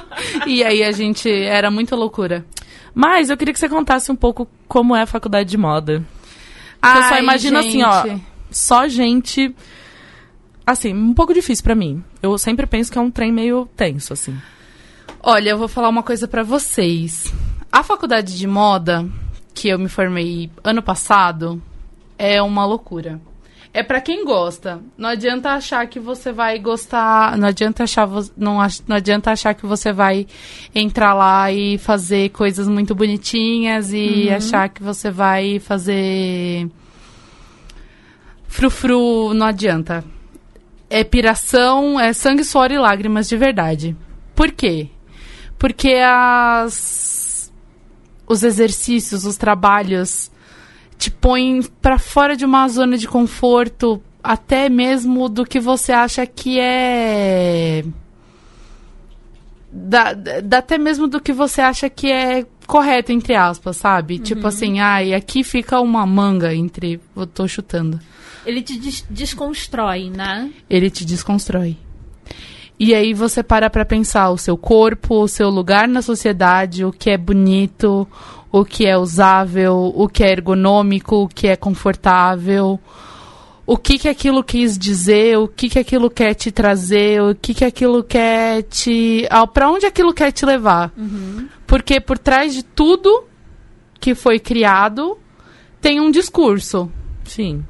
e 0.46 0.64
aí 0.64 0.84
a 0.84 0.92
gente 0.92 1.30
era 1.32 1.70
muita 1.72 1.96
loucura. 1.96 2.46
Mas 2.94 3.30
eu 3.30 3.38
queria 3.38 3.54
que 3.54 3.60
você 3.60 3.70
contasse 3.70 4.12
um 4.12 4.16
pouco 4.16 4.48
como 4.68 4.96
é 4.96 5.02
a 5.02 5.08
faculdade 5.08 5.50
de 5.50 5.58
moda. 5.58 6.04
eu 6.84 7.04
só 7.04 7.14
Ai, 7.14 7.22
imagino 7.22 7.60
assim, 7.60 7.84
ó. 7.84 8.04
gente. 8.04 8.26
Só 8.52 8.88
gente. 8.88 9.56
Assim, 10.66 10.94
um 10.94 11.14
pouco 11.14 11.34
difícil 11.34 11.64
pra 11.64 11.76
mim. 11.76 12.04
Eu 12.22 12.38
sempre 12.38 12.66
penso 12.66 12.92
que 12.92 12.98
é 12.98 13.02
um 13.02 13.12
trem 13.12 13.32
meio 13.32 13.68
tenso, 13.76 14.14
assim. 14.14 14.38
Olha, 15.22 15.50
eu 15.50 15.58
vou 15.58 15.68
falar 15.68 15.90
uma 15.90 16.04
coisa 16.04 16.28
pra 16.28 16.44
vocês. 16.44 17.34
A 17.72 17.84
faculdade 17.84 18.38
de 18.38 18.48
moda, 18.48 19.08
que 19.54 19.68
eu 19.68 19.78
me 19.78 19.90
formei 19.90 20.50
ano 20.64 20.82
passado, 20.82 21.62
é 22.18 22.42
uma 22.42 22.66
loucura. 22.66 23.20
É 23.72 23.84
pra 23.84 24.02
quem 24.02 24.26
gosta. 24.26 24.82
Não 24.98 25.10
adianta 25.10 25.52
achar 25.52 25.86
que 25.88 26.00
você 26.00 26.32
vai 26.32 26.58
gostar. 26.58 27.38
Não 27.38 27.48
adianta 27.48 27.84
achar, 27.84 28.08
não, 28.36 28.58
não 28.88 28.96
adianta 28.96 29.32
achar 29.32 29.54
que 29.54 29.66
você 29.66 29.94
vai 29.94 30.26
entrar 30.74 31.14
lá 31.14 31.52
e 31.52 31.78
fazer 31.78 32.30
coisas 32.30 32.68
muito 32.68 32.96
bonitinhas 32.96 33.94
e 33.94 34.30
achar 34.30 34.70
que 34.70 34.82
você 34.82 35.12
vai 35.12 35.60
fazer 35.60 36.68
frufru. 38.48 39.34
Não 39.36 39.46
adianta. 39.46 40.04
É 40.90 41.04
piração, 41.04 42.00
é 42.00 42.12
sangue, 42.12 42.44
suor 42.44 42.72
e 42.72 42.78
lágrimas 42.80 43.30
de 43.30 43.38
verdade. 43.38 43.96
Por 44.36 44.52
quê? 44.52 44.90
Porque 45.60 45.94
as 46.04 47.52
os 48.28 48.44
exercícios, 48.44 49.26
os 49.26 49.38
trabalhos 49.38 50.32
te 51.00 51.10
põem 51.10 51.62
pra 51.82 51.98
fora 51.98 52.36
de 52.36 52.46
uma 52.46 52.68
zona 52.68 52.96
de 52.98 53.08
conforto, 53.08 54.00
até 54.22 54.70
mesmo 54.70 55.28
do 55.30 55.46
que 55.46 55.60
você 55.60 55.92
acha 55.94 56.26
que 56.28 56.60
é 56.60 57.84
da, 59.72 60.14
da- 60.14 60.58
até 60.58 60.78
mesmo 60.78 61.08
do 61.08 61.20
que 61.22 61.32
você 61.32 61.62
acha 61.62 61.90
que 61.90 62.12
é 62.12 62.46
correto 62.68 63.12
entre 63.12 63.36
aspas, 63.36 63.78
sabe? 63.78 64.20
Tipo 64.20 64.48
assim, 64.48 64.80
ai, 64.80 65.14
aqui 65.14 65.44
fica 65.44 65.80
uma 65.80 66.06
manga 66.06 66.54
entre, 66.54 67.00
eu 67.16 67.26
tô 67.28 67.48
chutando. 67.48 68.00
Ele 68.46 68.62
te 68.62 68.78
des- 68.78 69.06
desconstrói, 69.10 70.10
né? 70.10 70.50
Ele 70.70 70.90
te 70.90 71.06
desconstrói. 71.06 71.78
E 72.80 72.96
aí 72.96 73.14
você 73.14 73.44
para 73.44 73.70
pra 73.70 73.84
pensar 73.86 74.30
o 74.30 74.38
seu 74.38 74.58
corpo, 74.58 75.16
o 75.24 75.28
seu 75.28 75.50
lugar 75.50 75.88
na 75.88 76.02
sociedade, 76.02 76.86
o 76.86 76.92
que 76.92 77.10
é 77.10 77.18
bonito, 77.18 78.08
o 78.52 78.66
que 78.66 78.86
é 78.86 78.98
usável, 78.98 79.94
o 79.96 80.08
que 80.08 80.24
é 80.24 80.32
ergonômico, 80.32 81.24
o 81.24 81.28
que 81.28 81.48
é 81.48 81.56
confortável, 81.56 82.80
o 83.66 83.78
que 83.78 84.00
que 84.00 84.08
aquilo 84.08 84.44
quis 84.44 84.78
dizer, 84.78 85.38
o 85.38 85.48
que 85.48 85.70
que 85.70 85.80
aquilo 85.80 86.10
quer 86.10 86.34
te 86.34 86.52
trazer, 86.52 87.22
o 87.22 87.36
que 87.36 87.54
que 87.54 87.66
aquilo 87.66 88.04
quer 88.04 88.64
te, 88.64 89.28
ah, 89.30 89.46
para 89.46 89.70
onde 89.70 89.86
aquilo 89.86 90.14
quer 90.14 90.32
te 90.32 90.46
levar. 90.46 90.92
Porque 91.68 92.00
por 92.00 92.18
trás 92.18 92.54
de 92.54 92.64
tudo 92.64 93.26
que 94.00 94.16
foi 94.16 94.40
criado 94.40 95.18
tem 95.82 96.00
um 96.00 96.10
discurso, 96.10 96.92
Sim. 97.30 97.64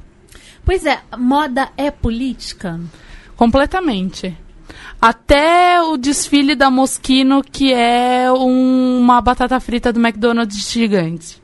Pois 0.64 0.86
é, 0.86 1.00
moda 1.18 1.70
é 1.76 1.90
política? 1.90 2.80
Completamente. 3.36 4.36
Até 5.00 5.80
o 5.80 5.96
desfile 5.96 6.54
da 6.54 6.70
Moschino, 6.70 7.42
que 7.42 7.72
é 7.72 8.30
um- 8.30 8.98
uma 9.00 9.20
batata 9.20 9.58
frita 9.58 9.92
do 9.92 9.98
McDonald's 10.00 10.70
gigante. 10.70 11.40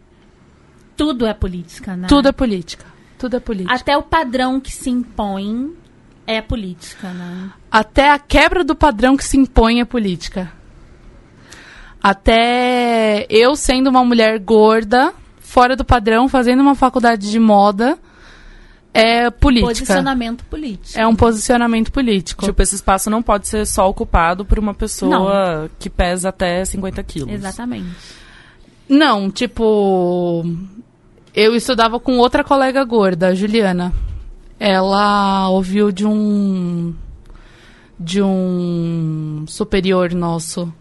Tudo 0.96 1.26
é 1.26 1.32
política, 1.32 1.96
né? 1.96 2.06
Tudo 2.06 2.28
é 2.28 2.32
política. 2.32 2.84
Tudo 3.18 3.36
é 3.36 3.40
política. 3.40 3.74
Até 3.74 3.96
o 3.96 4.02
padrão 4.02 4.60
que 4.60 4.70
se 4.72 4.90
impõe 4.90 5.72
é 6.26 6.42
política, 6.42 7.08
né? 7.10 7.50
Até 7.70 8.10
a 8.10 8.18
quebra 8.18 8.62
do 8.62 8.74
padrão 8.74 9.16
que 9.16 9.24
se 9.24 9.38
impõe 9.38 9.80
é 9.80 9.84
política. 9.84 10.52
Até 12.02 13.26
eu 13.30 13.56
sendo 13.56 13.88
uma 13.88 14.04
mulher 14.04 14.38
gorda, 14.38 15.12
fora 15.40 15.74
do 15.74 15.84
padrão, 15.84 16.28
fazendo 16.28 16.60
uma 16.60 16.74
faculdade 16.74 17.30
de 17.30 17.38
moda, 17.38 17.98
é 18.96 19.30
política. 19.30 19.68
Posicionamento 19.68 20.44
político. 20.44 20.98
É 20.98 21.06
um 21.06 21.14
posicionamento 21.14 21.92
político. 21.92 22.44
Tipo, 22.44 22.62
esse 22.62 22.74
espaço 22.74 23.10
não 23.10 23.22
pode 23.22 23.46
ser 23.46 23.66
só 23.66 23.88
ocupado 23.88 24.44
por 24.44 24.58
uma 24.58 24.72
pessoa 24.72 25.70
que 25.78 25.90
pesa 25.90 26.30
até 26.30 26.64
50 26.64 27.02
quilos. 27.02 27.32
Exatamente. 27.32 27.88
Não, 28.88 29.30
tipo. 29.30 30.44
Eu 31.34 31.54
estudava 31.54 32.00
com 32.00 32.16
outra 32.18 32.42
colega 32.42 32.82
gorda, 32.84 33.28
a 33.28 33.34
Juliana. 33.34 33.92
Ela 34.58 35.50
ouviu 35.50 35.92
de 35.92 36.06
um. 36.06 36.94
de 38.00 38.22
um 38.22 39.44
superior 39.46 40.14
nosso. 40.14 40.72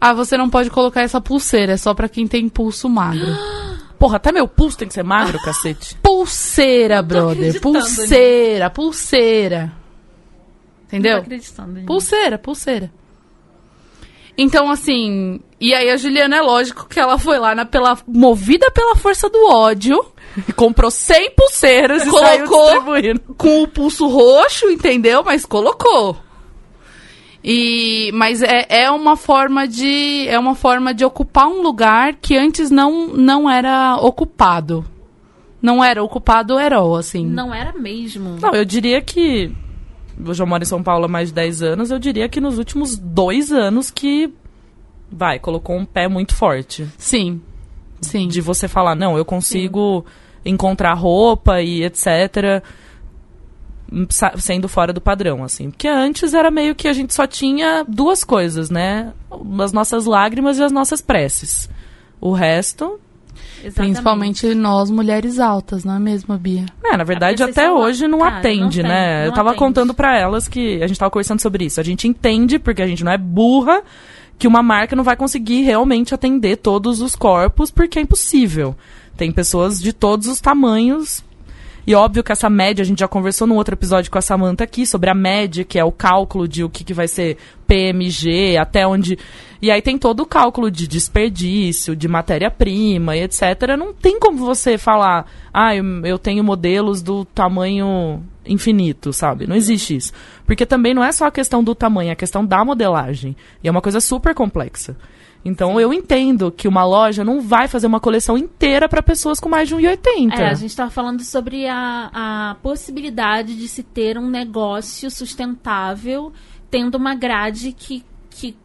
Ah, 0.00 0.12
você 0.12 0.36
não 0.36 0.48
pode 0.48 0.70
colocar 0.70 1.02
essa 1.02 1.20
pulseira, 1.20 1.72
é 1.72 1.76
só 1.76 1.94
pra 1.94 2.08
quem 2.08 2.28
tem 2.28 2.48
pulso 2.48 2.88
magro. 2.88 3.26
Porra, 3.98 4.16
até 4.16 4.32
meu 4.32 4.46
pulso 4.46 4.78
tem 4.78 4.88
que 4.88 4.94
ser 4.94 5.02
magro, 5.02 5.38
cacete. 5.42 5.96
Pulseira, 6.02 7.02
brother. 7.02 7.60
Pulseira, 7.60 8.70
pulseira. 8.70 9.72
Não 10.92 10.98
Entendeu? 10.98 11.16
tô 11.16 11.22
acreditando 11.22 11.72
nisso. 11.72 11.86
Pulseira, 11.86 12.38
pulseira. 12.38 12.92
Então, 14.38 14.70
assim. 14.70 15.40
E 15.60 15.72
aí 15.74 15.90
a 15.90 15.96
Juliana, 15.96 16.36
é 16.36 16.42
lógico 16.42 16.86
que 16.86 17.00
ela 17.00 17.18
foi 17.18 17.38
lá 17.38 17.54
na, 17.54 17.64
pela, 17.64 17.96
movida 18.06 18.70
pela 18.70 18.94
força 18.94 19.28
do 19.30 19.46
ódio, 19.50 20.04
E 20.46 20.52
comprou 20.52 20.90
100 20.90 21.30
pulseiras 21.30 22.06
e 22.06 22.10
Colocou. 22.10 22.84
com 23.38 23.62
o 23.62 23.68
pulso 23.68 24.06
roxo, 24.06 24.70
entendeu? 24.70 25.22
Mas 25.24 25.46
colocou. 25.46 26.16
E, 27.48 28.10
mas 28.12 28.42
é, 28.42 28.66
é 28.68 28.90
uma 28.90 29.16
forma 29.16 29.68
de 29.68 30.26
é 30.26 30.36
uma 30.36 30.56
forma 30.56 30.92
de 30.92 31.04
ocupar 31.04 31.46
um 31.46 31.62
lugar 31.62 32.16
que 32.16 32.36
antes 32.36 32.72
não, 32.72 33.06
não 33.06 33.48
era 33.48 33.94
ocupado. 33.98 34.84
Não 35.62 35.82
era 35.82 36.02
ocupado 36.02 36.58
herói, 36.58 36.98
assim. 36.98 37.24
Não 37.24 37.54
era 37.54 37.72
mesmo. 37.72 38.36
Não, 38.40 38.52
eu 38.52 38.64
diria 38.64 39.00
que. 39.00 39.52
Eu 40.24 40.34
já 40.34 40.44
moro 40.44 40.64
em 40.64 40.66
São 40.66 40.82
Paulo 40.82 41.04
há 41.04 41.08
mais 41.08 41.28
de 41.28 41.34
10 41.34 41.62
anos. 41.62 41.90
Eu 41.92 42.00
diria 42.00 42.28
que 42.28 42.40
nos 42.40 42.58
últimos 42.58 42.96
dois 42.96 43.52
anos 43.52 43.92
que. 43.92 44.32
Vai, 45.08 45.38
colocou 45.38 45.76
um 45.76 45.84
pé 45.84 46.08
muito 46.08 46.34
forte. 46.34 46.84
Sim. 46.98 47.40
Sim. 48.00 48.26
De 48.26 48.40
você 48.40 48.66
falar, 48.66 48.96
não, 48.96 49.16
eu 49.16 49.24
consigo 49.24 50.04
encontrar 50.44 50.94
roupa 50.94 51.62
e 51.62 51.84
etc. 51.84 52.62
Sendo 54.38 54.68
fora 54.68 54.92
do 54.92 55.00
padrão, 55.00 55.44
assim. 55.44 55.70
Porque 55.70 55.86
antes 55.86 56.34
era 56.34 56.50
meio 56.50 56.74
que 56.74 56.88
a 56.88 56.92
gente 56.92 57.14
só 57.14 57.26
tinha 57.26 57.84
duas 57.86 58.24
coisas, 58.24 58.68
né? 58.68 59.12
As 59.60 59.72
nossas 59.72 60.06
lágrimas 60.06 60.58
e 60.58 60.62
as 60.62 60.72
nossas 60.72 61.00
preces. 61.00 61.68
O 62.20 62.32
resto. 62.32 62.98
Exatamente. 63.62 63.74
Principalmente 63.74 64.54
nós, 64.54 64.90
mulheres 64.90 65.38
altas, 65.38 65.84
não 65.84 65.96
é 65.96 65.98
mesmo, 65.98 66.36
Bia? 66.36 66.66
É, 66.84 66.96
na 66.96 67.04
verdade, 67.04 67.38
vocês 67.38 67.56
até 67.56 67.70
hoje 67.70 68.06
não 68.06 68.18
Cara, 68.18 68.38
atende, 68.38 68.82
não 68.82 68.88
né? 68.90 69.14
tem, 69.14 69.24
eu 69.24 69.28
não 69.28 69.34
tava 69.34 69.50
atende. 69.50 69.64
contando 69.64 69.94
pra 69.94 70.16
elas 70.18 70.46
que 70.46 70.82
a 70.82 70.86
gente 70.86 70.98
tava 70.98 71.10
conversando 71.10 71.40
sobre 71.40 71.64
isso. 71.64 71.80
A 71.80 71.84
gente 71.84 72.06
entende, 72.06 72.58
porque 72.58 72.82
a 72.82 72.86
gente 72.86 73.02
não 73.02 73.12
é 73.12 73.18
burra, 73.18 73.82
que 74.38 74.46
uma 74.46 74.62
marca 74.62 74.94
não 74.94 75.02
vai 75.04 75.16
conseguir 75.16 75.62
realmente 75.62 76.14
atender 76.14 76.56
todos 76.56 77.00
os 77.00 77.16
corpos, 77.16 77.70
porque 77.70 77.98
é 77.98 78.02
impossível. 78.02 78.76
Tem 79.16 79.32
pessoas 79.32 79.80
de 79.80 79.92
todos 79.92 80.28
os 80.28 80.40
tamanhos. 80.40 81.24
E 81.86 81.94
óbvio 81.94 82.24
que 82.24 82.32
essa 82.32 82.50
média, 82.50 82.82
a 82.82 82.84
gente 82.84 82.98
já 82.98 83.06
conversou 83.06 83.46
num 83.46 83.54
outro 83.54 83.74
episódio 83.74 84.10
com 84.10 84.18
a 84.18 84.22
Samantha 84.22 84.64
aqui 84.64 84.84
sobre 84.84 85.08
a 85.08 85.14
média, 85.14 85.64
que 85.64 85.78
é 85.78 85.84
o 85.84 85.92
cálculo 85.92 86.48
de 86.48 86.64
o 86.64 86.68
que, 86.68 86.82
que 86.82 86.92
vai 86.92 87.06
ser 87.06 87.36
PMG, 87.64 88.56
até 88.56 88.84
onde. 88.84 89.16
E 89.62 89.70
aí 89.70 89.80
tem 89.80 89.96
todo 89.96 90.20
o 90.20 90.26
cálculo 90.26 90.68
de 90.68 90.88
desperdício, 90.88 91.94
de 91.94 92.08
matéria-prima 92.08 93.16
e 93.16 93.22
etc. 93.22 93.76
Não 93.78 93.92
tem 93.92 94.18
como 94.18 94.38
você 94.38 94.76
falar, 94.76 95.30
ah, 95.54 95.76
eu, 95.76 95.84
eu 96.04 96.18
tenho 96.18 96.42
modelos 96.42 97.02
do 97.02 97.24
tamanho 97.24 98.20
infinito, 98.44 99.12
sabe? 99.12 99.46
Não 99.46 99.54
existe 99.54 99.94
isso. 99.94 100.12
Porque 100.44 100.66
também 100.66 100.92
não 100.92 101.04
é 101.04 101.12
só 101.12 101.26
a 101.26 101.30
questão 101.30 101.62
do 101.62 101.74
tamanho, 101.74 102.08
é 102.08 102.12
a 102.12 102.16
questão 102.16 102.44
da 102.44 102.64
modelagem. 102.64 103.36
E 103.62 103.68
é 103.68 103.70
uma 103.70 103.80
coisa 103.80 104.00
super 104.00 104.34
complexa. 104.34 104.96
Então 105.46 105.80
eu 105.80 105.92
entendo 105.92 106.50
que 106.50 106.66
uma 106.66 106.84
loja 106.84 107.22
não 107.22 107.40
vai 107.40 107.68
fazer 107.68 107.86
uma 107.86 108.00
coleção 108.00 108.36
inteira 108.36 108.88
para 108.88 109.00
pessoas 109.00 109.38
com 109.38 109.48
mais 109.48 109.68
de 109.68 109.76
1,80. 109.76 110.32
É, 110.32 110.48
a 110.48 110.54
gente 110.54 110.70
estava 110.70 110.90
falando 110.90 111.22
sobre 111.22 111.68
a, 111.68 112.10
a 112.12 112.56
possibilidade 112.56 113.54
de 113.54 113.68
se 113.68 113.84
ter 113.84 114.18
um 114.18 114.28
negócio 114.28 115.08
sustentável 115.08 116.32
tendo 116.68 116.96
uma 116.96 117.14
grade 117.14 117.70
que, 117.70 118.04
que 118.28 118.56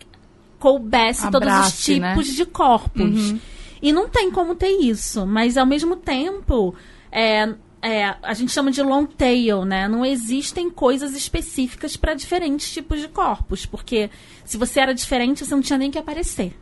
coubesse 0.57 1.29
todos 1.29 1.47
os 1.47 1.53
Abrace, 1.53 1.99
né? 1.99 2.09
tipos 2.15 2.33
de 2.33 2.45
corpos. 2.47 3.35
E 3.79 3.91
não 3.93 4.09
tem 4.09 4.31
como 4.31 4.55
ter 4.55 4.71
isso, 4.71 5.27
mas 5.27 5.57
ao 5.57 5.67
mesmo 5.67 5.95
tempo, 5.95 6.73
é, 7.11 7.53
é, 7.79 8.15
a 8.23 8.33
gente 8.33 8.51
chama 8.51 8.71
de 8.71 8.81
long 8.81 9.05
tail, 9.05 9.65
né? 9.65 9.87
Não 9.87 10.03
existem 10.03 10.69
coisas 10.69 11.15
específicas 11.15 11.95
para 11.95 12.15
diferentes 12.15 12.71
tipos 12.71 12.99
de 12.99 13.07
corpos, 13.07 13.67
porque 13.67 14.09
se 14.43 14.57
você 14.57 14.79
era 14.79 14.95
diferente, 14.95 15.45
você 15.45 15.53
não 15.53 15.61
tinha 15.61 15.77
nem 15.77 15.91
que 15.91 15.99
aparecer. 15.99 16.55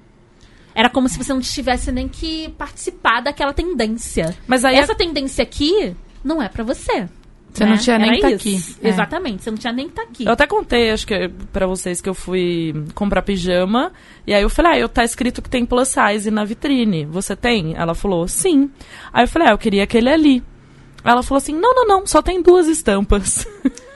Era 0.80 0.89
como 0.89 1.10
se 1.10 1.18
você 1.18 1.34
não 1.34 1.42
tivesse 1.42 1.92
nem 1.92 2.08
que 2.08 2.48
participar 2.58 3.20
daquela 3.20 3.52
tendência. 3.52 4.34
Mas 4.48 4.63
aí 4.63 4.78
Essa 4.78 4.96
tendência 4.96 5.44
aqui 5.44 5.94
não 6.24 6.42
é 6.42 6.48
pra 6.48 6.63
você. 6.63 7.06
Você 7.52 7.65
né? 7.65 7.72
não 7.72 7.78
tinha 7.78 8.00
nem 8.00 8.12
Era 8.12 8.22
tá 8.22 8.28
aqui. 8.30 8.63
É. 8.82 8.88
Exatamente, 8.88 9.44
você 9.44 9.52
não 9.52 9.58
tinha 9.58 9.74
nem 9.74 9.88
que 9.88 9.92
estar 9.92 10.04
aqui. 10.04 10.24
Eu 10.24 10.32
até 10.32 10.48
contei, 10.48 10.89
acho 10.89 11.06
que 11.06 11.28
pra 11.52 11.68
vocês 11.68 12.00
que 12.00 12.08
eu 12.08 12.13
fui 12.13 12.74
comprar 12.96 13.24
pijama. 13.24 13.92
E 14.26 14.34
aí 14.34 14.42
eu 14.42 14.50
falei, 14.50 14.72
ah, 14.72 14.80
eu 14.80 14.88
tá 14.88 15.04
escrito 15.04 15.42
que 15.42 15.50
tem 15.50 15.65
plus 15.65 15.89
size 15.89 16.32
na 16.32 16.46
vitrine. 16.46 17.04
Você 17.08 17.36
tem? 17.36 17.76
Ela 17.76 17.94
falou, 17.94 18.26
sim. 18.26 18.72
Aí 19.12 19.26
eu 19.26 19.28
falei, 19.28 19.50
ah, 19.50 19.52
eu 19.52 19.58
queria 19.58 19.84
aquele 19.84 20.10
ali. 20.10 20.42
Ela 21.04 21.22
falou 21.22 21.39
assim, 21.39 21.54
não, 21.54 21.76
não, 21.76 21.86
não, 21.86 22.08
só 22.08 22.22
tem 22.22 22.42
duas 22.42 22.68
estampas. 22.68 23.46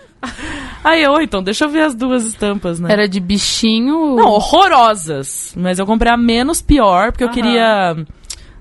aí 0.84 1.04
eu, 1.04 1.20
então, 1.22 1.42
deixa 1.44 1.66
eu 1.66 1.70
ver 1.70 1.82
as 1.82 1.96
duas 1.96 2.26
estampas, 2.26 2.80
né? 2.80 2.92
Era 2.92 3.08
de 3.08 3.20
bichinho. 3.20 4.16
Não, 4.16 4.30
horrorosas. 4.30 5.54
Mas 5.58 5.80
eu 5.80 5.86
comprei 5.86 6.12
a 6.12 6.18
menos 6.18 6.62
pior, 6.62 7.12
porque 7.12 7.24
eu 7.24 7.28
Aham. 7.28 7.34
queria. 7.36 7.96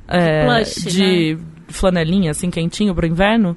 é, 0.08 0.44
Plush, 0.64 0.84
de 0.92 1.38
flanelinha, 1.68 2.30
assim, 2.32 2.50
quentinho 2.50 2.94
pro 2.94 3.06
inverno. 3.06 3.56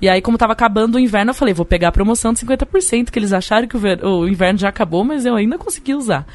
E 0.00 0.08
aí, 0.08 0.20
como 0.20 0.36
tava 0.36 0.52
acabando 0.52 0.96
o 0.96 0.98
inverno, 0.98 1.30
eu 1.30 1.34
falei, 1.34 1.54
vou 1.54 1.64
pegar 1.64 1.88
a 1.88 1.92
promoção 1.92 2.32
de 2.32 2.40
50%, 2.40 3.10
que 3.10 3.18
eles 3.18 3.32
acharam 3.32 3.68
que 3.68 3.76
o, 3.76 3.80
ver- 3.80 4.04
o 4.04 4.26
inverno 4.26 4.58
já 4.58 4.68
acabou, 4.68 5.04
mas 5.04 5.24
eu 5.24 5.36
ainda 5.36 5.56
consegui 5.56 5.94
usar. 5.94 6.26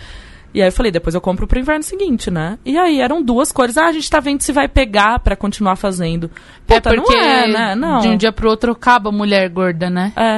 E 0.54 0.62
aí 0.62 0.68
eu 0.70 0.72
falei, 0.72 0.92
depois 0.92 1.14
eu 1.14 1.22
compro 1.22 1.46
pro 1.46 1.60
inverno 1.60 1.84
seguinte, 1.84 2.32
né? 2.32 2.58
E 2.66 2.78
aí 2.78 3.00
eram 3.00 3.22
duas 3.22 3.52
cores. 3.52 3.78
Ah, 3.78 3.88
a 3.88 3.92
gente 3.92 4.10
tá 4.10 4.20
vendo 4.20 4.42
se 4.42 4.52
vai 4.52 4.68
pegar 4.68 5.20
pra 5.20 5.36
continuar 5.36 5.76
fazendo. 5.76 6.32
é 6.68 6.76
Puta, 6.76 6.94
porque 6.96 7.16
não 7.16 7.22
é, 7.22 7.48
né? 7.48 7.76
Não. 7.76 8.00
de 8.00 8.08
um 8.08 8.18
dia 8.18 8.32
pro 8.32 8.50
outro 8.50 8.72
acaba 8.72 9.10
a 9.10 9.12
mulher 9.12 9.50
gorda, 9.50 9.90
né? 9.90 10.14
É. 10.16 10.38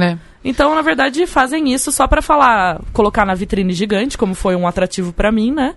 É. 0.00 0.04
É. 0.04 0.18
Então, 0.44 0.74
na 0.74 0.82
verdade, 0.82 1.26
fazem 1.26 1.72
isso 1.72 1.90
só 1.90 2.06
pra 2.06 2.22
falar, 2.22 2.80
colocar 2.92 3.26
na 3.26 3.34
vitrine 3.34 3.72
gigante, 3.72 4.16
como 4.16 4.34
foi 4.34 4.54
um 4.54 4.66
atrativo 4.68 5.12
pra 5.12 5.32
mim, 5.32 5.50
né? 5.50 5.74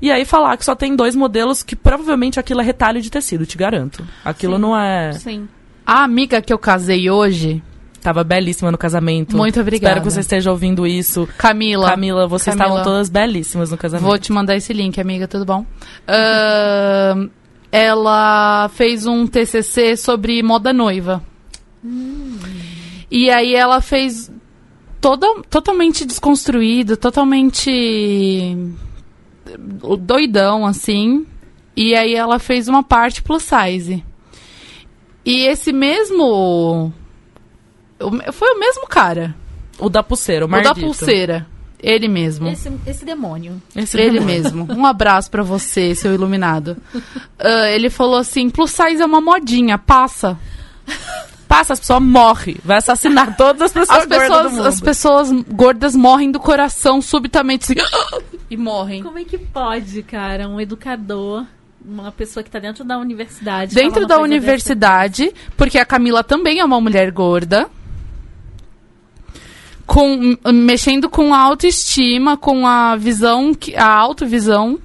E 0.00 0.10
aí 0.10 0.24
falar 0.24 0.56
que 0.56 0.64
só 0.64 0.74
tem 0.74 0.94
dois 0.96 1.14
modelos 1.14 1.62
que 1.62 1.76
provavelmente 1.76 2.38
aquilo 2.40 2.60
é 2.60 2.64
retalho 2.64 3.02
de 3.02 3.10
tecido, 3.10 3.44
te 3.44 3.58
garanto. 3.58 4.06
Aquilo 4.24 4.54
Sim. 4.54 4.62
não 4.62 4.78
é. 4.78 5.12
Sim. 5.12 5.48
A 5.84 6.04
amiga 6.04 6.40
que 6.40 6.52
eu 6.52 6.58
casei 6.58 7.10
hoje, 7.10 7.62
Tava 8.00 8.22
belíssima 8.22 8.70
no 8.70 8.78
casamento. 8.78 9.36
Muito 9.36 9.60
obrigada. 9.60 9.94
Espero 9.94 10.06
que 10.06 10.12
você 10.12 10.20
esteja 10.20 10.50
ouvindo 10.50 10.86
isso. 10.86 11.28
Camila. 11.36 11.90
Camila, 11.90 12.26
vocês 12.28 12.56
Camila. 12.56 12.76
estavam 12.76 12.92
todas 12.92 13.10
belíssimas 13.10 13.70
no 13.70 13.76
casamento. 13.76 14.06
Vou 14.06 14.18
te 14.18 14.32
mandar 14.32 14.56
esse 14.56 14.72
link, 14.72 15.00
amiga, 15.00 15.26
tudo 15.26 15.44
bom? 15.44 15.66
Ahn, 16.06 17.28
ela 17.72 18.70
fez 18.72 19.04
um 19.06 19.26
TCC 19.26 19.96
sobre 19.96 20.42
moda 20.42 20.72
noiva. 20.72 21.22
E 23.10 23.30
aí 23.30 23.54
ela 23.54 23.80
fez 23.80 24.30
toda, 25.00 25.26
totalmente 25.50 26.04
desconstruído, 26.04 26.96
totalmente 26.96 28.56
doidão, 30.00 30.64
assim. 30.64 31.26
E 31.76 31.94
aí 31.94 32.14
ela 32.14 32.38
fez 32.38 32.68
uma 32.68 32.82
parte 32.82 33.22
plus 33.22 33.42
size. 33.42 34.04
E 35.24 35.46
esse 35.46 35.72
mesmo... 35.72 36.92
Foi 38.32 38.54
o 38.54 38.58
mesmo 38.58 38.86
cara. 38.86 39.34
O 39.78 39.88
da 39.88 40.02
pulseira, 40.02 40.46
o 40.46 40.48
O 40.48 40.62
da 40.62 40.74
pulseira. 40.74 41.46
Ele 41.80 42.08
mesmo. 42.08 42.48
Esse, 42.48 42.72
esse 42.86 43.04
demônio. 43.04 43.62
Esse 43.74 43.98
Ele 44.00 44.18
mesmo. 44.18 44.66
mesmo. 44.66 44.80
Um 44.80 44.84
abraço 44.84 45.30
pra 45.30 45.44
você, 45.44 45.94
seu 45.94 46.12
iluminado. 46.12 46.76
Ah, 47.38 47.70
ele 47.70 47.88
falou 47.88 48.16
assim: 48.16 48.50
plus 48.50 48.72
size 48.72 49.00
é 49.00 49.06
uma 49.06 49.20
modinha, 49.20 49.78
passa. 49.78 50.36
Passa, 51.46 51.72
as 51.72 51.80
pessoas 51.80 52.02
morrem. 52.02 52.56
Vai 52.64 52.78
assassinar 52.78 53.36
todas 53.36 53.62
as 53.62 53.72
pessoas 53.72 53.98
As 54.00 54.06
pessoas, 54.06 54.52
mundo. 54.52 54.66
as 54.66 54.80
pessoas 54.80 55.30
gordas 55.48 55.96
morrem 55.96 56.30
do 56.30 56.38
coração 56.40 57.00
subitamente 57.00 57.72
assim, 57.72 57.80
e 58.50 58.56
morrem. 58.56 59.02
Como 59.02 59.18
é 59.18 59.24
que 59.24 59.38
pode, 59.38 60.02
cara, 60.02 60.46
um 60.48 60.60
educador, 60.60 61.46
uma 61.82 62.12
pessoa 62.12 62.42
que 62.42 62.50
tá 62.50 62.58
dentro 62.58 62.84
da 62.84 62.98
universidade. 62.98 63.74
Dentro 63.74 64.06
da 64.06 64.18
universidade, 64.18 65.32
porque 65.56 65.78
a 65.78 65.86
Camila 65.86 66.22
também 66.22 66.58
é 66.58 66.64
uma 66.64 66.80
mulher 66.80 67.10
gorda. 67.12 67.70
Com, 69.88 70.36
mexendo 70.52 71.08
com 71.08 71.32
a 71.32 71.38
autoestima, 71.38 72.36
com 72.36 72.66
a 72.66 72.94
visão, 72.94 73.54
que- 73.54 73.74
a 73.74 73.90
autovisão? 73.90 74.78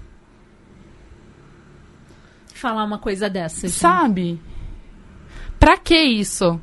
Falar 2.54 2.86
uma 2.86 2.98
coisa 2.98 3.30
dessa. 3.30 3.68
gente. 3.68 3.78
sabe? 3.78 4.42
Pra 5.60 5.78
que 5.78 5.98
isso? 5.98 6.60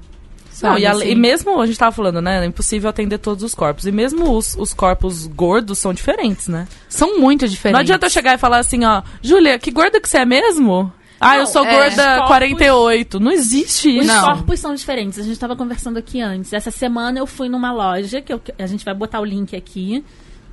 Não, 0.63 0.77
e, 0.79 0.85
a- 0.87 0.93
assim? 0.93 1.09
e 1.11 1.15
mesmo, 1.15 1.61
a 1.61 1.67
gente 1.67 1.79
tava 1.79 1.93
falando, 1.93 2.21
né? 2.23 2.43
É 2.43 2.47
impossível 2.47 2.89
atender 2.91 3.19
todos 3.19 3.43
os 3.45 3.55
corpos. 3.55 3.87
E 3.87 3.93
mesmo 3.93 4.35
os, 4.37 4.55
os 4.57 4.73
corpos 4.75 5.27
gordos 5.27 5.79
são 5.79 5.93
diferentes, 5.93 6.49
né? 6.49 6.67
São 6.89 7.19
muito 7.21 7.47
diferentes. 7.49 7.75
Não 7.75 7.81
adianta 7.81 8.07
eu 8.07 8.11
chegar 8.11 8.35
e 8.35 8.39
falar 8.39 8.59
assim, 8.59 8.85
ó, 8.85 9.03
Júlia, 9.23 9.59
que 9.59 9.71
gorda 9.71 10.01
que 10.01 10.09
você 10.09 10.19
é 10.19 10.25
mesmo? 10.25 10.91
Ah, 11.21 11.37
eu 11.37 11.41
Não, 11.41 11.47
sou 11.47 11.65
é, 11.67 11.71
gorda 11.71 11.91
os 12.03 12.07
corpos- 12.13 12.27
48. 12.29 13.21
Não 13.21 13.31
existe 13.31 13.89
Os 13.99 14.05
isso. 14.07 14.15
Não. 14.15 14.25
corpos 14.25 14.59
são 14.61 14.75
diferentes. 14.75 15.19
A 15.19 15.23
gente 15.23 15.33
estava 15.33 15.55
conversando 15.55 15.99
aqui 15.99 16.21
antes. 16.21 16.53
Essa 16.53 16.71
semana 16.71 17.19
eu 17.19 17.27
fui 17.27 17.49
numa 17.49 17.71
loja, 17.73 18.21
que 18.23 18.33
eu- 18.33 18.41
a 18.59 18.67
gente 18.67 18.85
vai 18.85 18.95
botar 18.95 19.21
o 19.21 19.25
link 19.25 19.55
aqui 19.55 20.03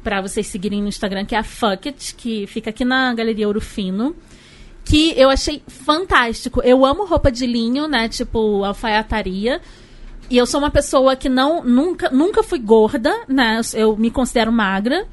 para 0.03 0.21
vocês 0.21 0.45
seguirem 0.47 0.82
no 0.82 0.89
Instagram, 0.89 1.23
que 1.25 1.36
é 1.36 1.38
a 1.39 1.43
Fuck 1.43 1.88
It, 1.88 2.15
que 2.15 2.45
fica 2.47 2.69
aqui 2.69 2.84
na 2.84 3.13
Galeria 3.13 3.47
Ouro 3.47 3.62
Fino. 3.62 4.15
Que 4.84 5.13
eu 5.17 5.30
achei 5.30 5.62
fantástico. 5.67 6.62
Eu 6.63 6.86
amo 6.86 7.06
roupa 7.06 7.32
de 7.32 7.45
linho, 7.45 7.88
né? 7.88 8.08
Tipo, 8.10 8.63
alfaiataria. 8.63 9.60
E 10.30 10.38
eu 10.38 10.45
sou 10.45 10.60
uma 10.60 10.69
pessoa 10.69 11.15
que 11.15 11.30
não 11.30 11.63
nunca, 11.63 12.10
nunca 12.10 12.43
fui 12.43 12.60
gorda, 12.60 13.13
né? 13.27 13.62
Eu 13.73 13.95
me 13.95 14.12
considero 14.12 14.51
magra. 14.51 15.06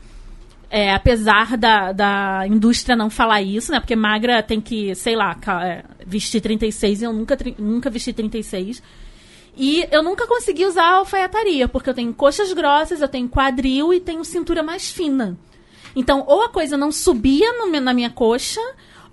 É, 0.77 0.93
apesar 0.93 1.57
da, 1.57 1.93
da 1.93 2.49
indústria 2.49 2.97
não 2.97 3.09
falar 3.09 3.41
isso, 3.41 3.71
né? 3.71 3.79
Porque 3.79 3.95
magra 3.95 4.43
tem 4.43 4.61
que, 4.61 4.93
sei 4.97 5.15
lá, 5.15 5.39
é, 5.63 5.85
vestir 6.05 6.41
36 6.41 7.01
e 7.01 7.05
eu 7.05 7.13
nunca, 7.13 7.39
nunca 7.57 7.89
vesti 7.89 8.13
36. 8.13 8.83
E 9.57 9.87
eu 9.93 10.03
nunca 10.03 10.27
consegui 10.27 10.67
usar 10.67 10.95
alfaiataria, 10.95 11.69
porque 11.69 11.89
eu 11.89 11.95
tenho 11.95 12.13
coxas 12.13 12.53
grossas, 12.53 13.01
eu 13.01 13.07
tenho 13.07 13.29
quadril 13.29 13.95
e 13.95 14.01
tenho 14.01 14.25
cintura 14.25 14.65
mais 14.65 14.91
fina. 14.91 15.39
Então, 15.95 16.25
ou 16.27 16.43
a 16.43 16.49
coisa 16.49 16.77
não 16.77 16.91
subia 16.91 17.53
no 17.53 17.81
na 17.81 17.95
minha 17.95 18.11
coxa, 18.11 18.61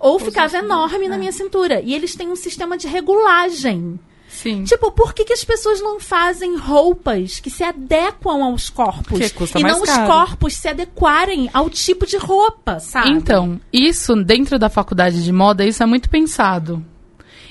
ou 0.00 0.18
ficava 0.18 0.58
enorme 0.58 1.08
na 1.08 1.16
minha 1.16 1.30
cintura. 1.30 1.80
E 1.80 1.94
eles 1.94 2.16
têm 2.16 2.28
um 2.28 2.34
sistema 2.34 2.76
de 2.76 2.88
regulagem. 2.88 4.00
Sim. 4.34 4.64
Tipo, 4.64 4.90
por 4.90 5.12
que, 5.14 5.24
que 5.24 5.32
as 5.34 5.44
pessoas 5.44 5.80
não 5.80 6.00
fazem 6.00 6.56
roupas 6.56 7.38
que 7.38 7.50
se 7.50 7.62
adequam 7.62 8.42
aos 8.44 8.70
corpos? 8.70 9.06
Porque 9.06 9.28
custa 9.30 9.60
e 9.60 9.62
mais 9.62 9.76
não 9.78 9.84
caro. 9.84 10.02
os 10.02 10.08
corpos 10.08 10.54
se 10.54 10.68
adequarem 10.68 11.48
ao 11.52 11.68
tipo 11.70 12.06
de 12.06 12.16
roupa, 12.16 12.80
sabe? 12.80 13.10
Então, 13.10 13.60
isso 13.72 14.16
dentro 14.16 14.58
da 14.58 14.68
faculdade 14.68 15.22
de 15.22 15.30
moda, 15.32 15.64
isso 15.64 15.82
é 15.82 15.86
muito 15.86 16.08
pensado. 16.10 16.84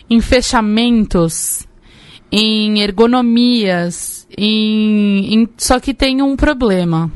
Em 0.09 0.19
fechamentos, 0.19 1.65
em 2.31 2.81
ergonomias, 2.81 4.27
em, 4.37 5.33
em- 5.35 5.49
só 5.57 5.79
que 5.79 5.93
tem 5.93 6.21
um 6.21 6.35
problema. 6.35 7.11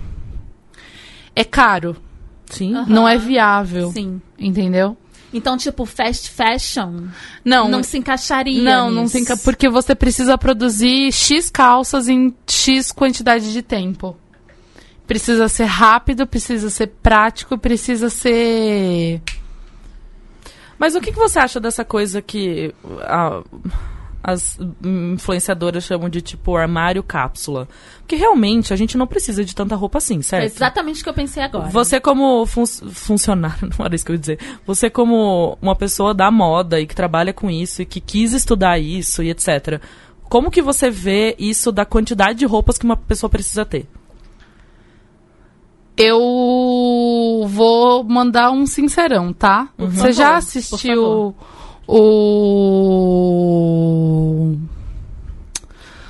É 1.35 1.43
caro, 1.43 1.97
Sim. 2.45 2.75
Aham. 2.75 2.85
não 2.87 3.07
é 3.07 3.17
viável, 3.17 3.91
Sim. 3.91 4.21
entendeu? 4.39 4.95
Então, 5.33 5.57
tipo, 5.57 5.85
fast 5.85 6.29
fashion 6.31 7.07
Não, 7.43 7.67
não 7.67 7.83
se 7.83 7.97
encaixaria. 7.97 8.61
não, 8.63 8.89
não 8.89 9.01
nisso. 9.03 9.13
tem 9.13 9.25
ca- 9.25 9.35
porque 9.37 9.67
você 9.69 9.93
precisa 9.93 10.37
produzir 10.37 11.11
X 11.11 11.49
calças 11.49 12.07
em 12.07 12.33
X 12.47 12.91
quantidade 12.91 13.51
de 13.51 13.61
tempo. 13.61 14.15
Precisa 15.05 15.47
ser 15.49 15.65
rápido, 15.65 16.25
precisa 16.25 16.69
ser 16.69 16.87
prático, 16.87 17.57
precisa 17.57 18.09
ser 18.09 19.21
Mas 20.79 20.95
o 20.95 21.01
que, 21.01 21.11
que 21.11 21.17
você 21.19 21.37
acha 21.39 21.59
dessa 21.59 21.83
coisa 21.85 22.21
que 22.21 22.73
a, 23.01 23.43
as 24.27 24.57
hum, 24.59 25.13
influenciadoras 25.13 25.83
chamam 25.83 26.09
de 26.09 26.19
tipo 26.19 26.55
armário 26.55 27.03
cápsula. 27.03 27.67
Porque 27.99 28.15
realmente 28.15 28.73
a 28.73 28.75
gente 28.75 28.97
não 28.97 29.05
precisa 29.05 29.45
de 29.45 29.53
tanta 29.53 29.75
roupa 29.75 29.99
assim, 29.99 30.19
É 30.19 30.21
certo? 30.23 30.45
exatamente 30.45 31.01
o 31.01 31.03
que 31.03 31.09
eu 31.09 31.13
pensei 31.13 31.43
agora. 31.43 31.69
Você 31.69 31.99
como 31.99 32.45
fun 32.47 32.65
funcionário, 32.65 33.69
não 33.77 33.85
era 33.85 33.93
isso 33.95 34.03
que 34.03 34.11
eu 34.11 34.15
ia 34.15 34.19
dizer. 34.19 34.39
Você 34.65 34.89
como 34.89 35.57
uma 35.61 35.75
pessoa 35.75 36.13
da 36.13 36.31
moda 36.31 36.79
e 36.79 36.87
que 36.87 36.95
trabalha 36.95 37.31
com 37.33 37.51
isso 37.51 37.83
e 37.83 37.85
que 37.85 38.01
quis 38.01 38.33
estudar 38.33 38.79
isso 38.79 39.21
e 39.21 39.29
etc. 39.29 39.79
Como 40.27 40.49
que 40.49 40.61
você 40.61 40.89
vê 40.89 41.35
isso 41.37 41.71
da 41.71 41.85
quantidade 41.85 42.39
de 42.39 42.45
roupas 42.45 42.79
que 42.79 42.85
uma 42.85 42.97
pessoa 42.97 43.29
precisa 43.29 43.63
ter? 43.63 43.87
Eu 45.97 47.45
vou 47.47 48.03
mandar 48.03 48.51
um 48.51 48.65
sincerão, 48.65 49.31
tá? 49.31 49.69
Você 49.77 50.11
já 50.11 50.25
favor, 50.25 50.37
assistiu 50.37 51.35
o 51.87 52.05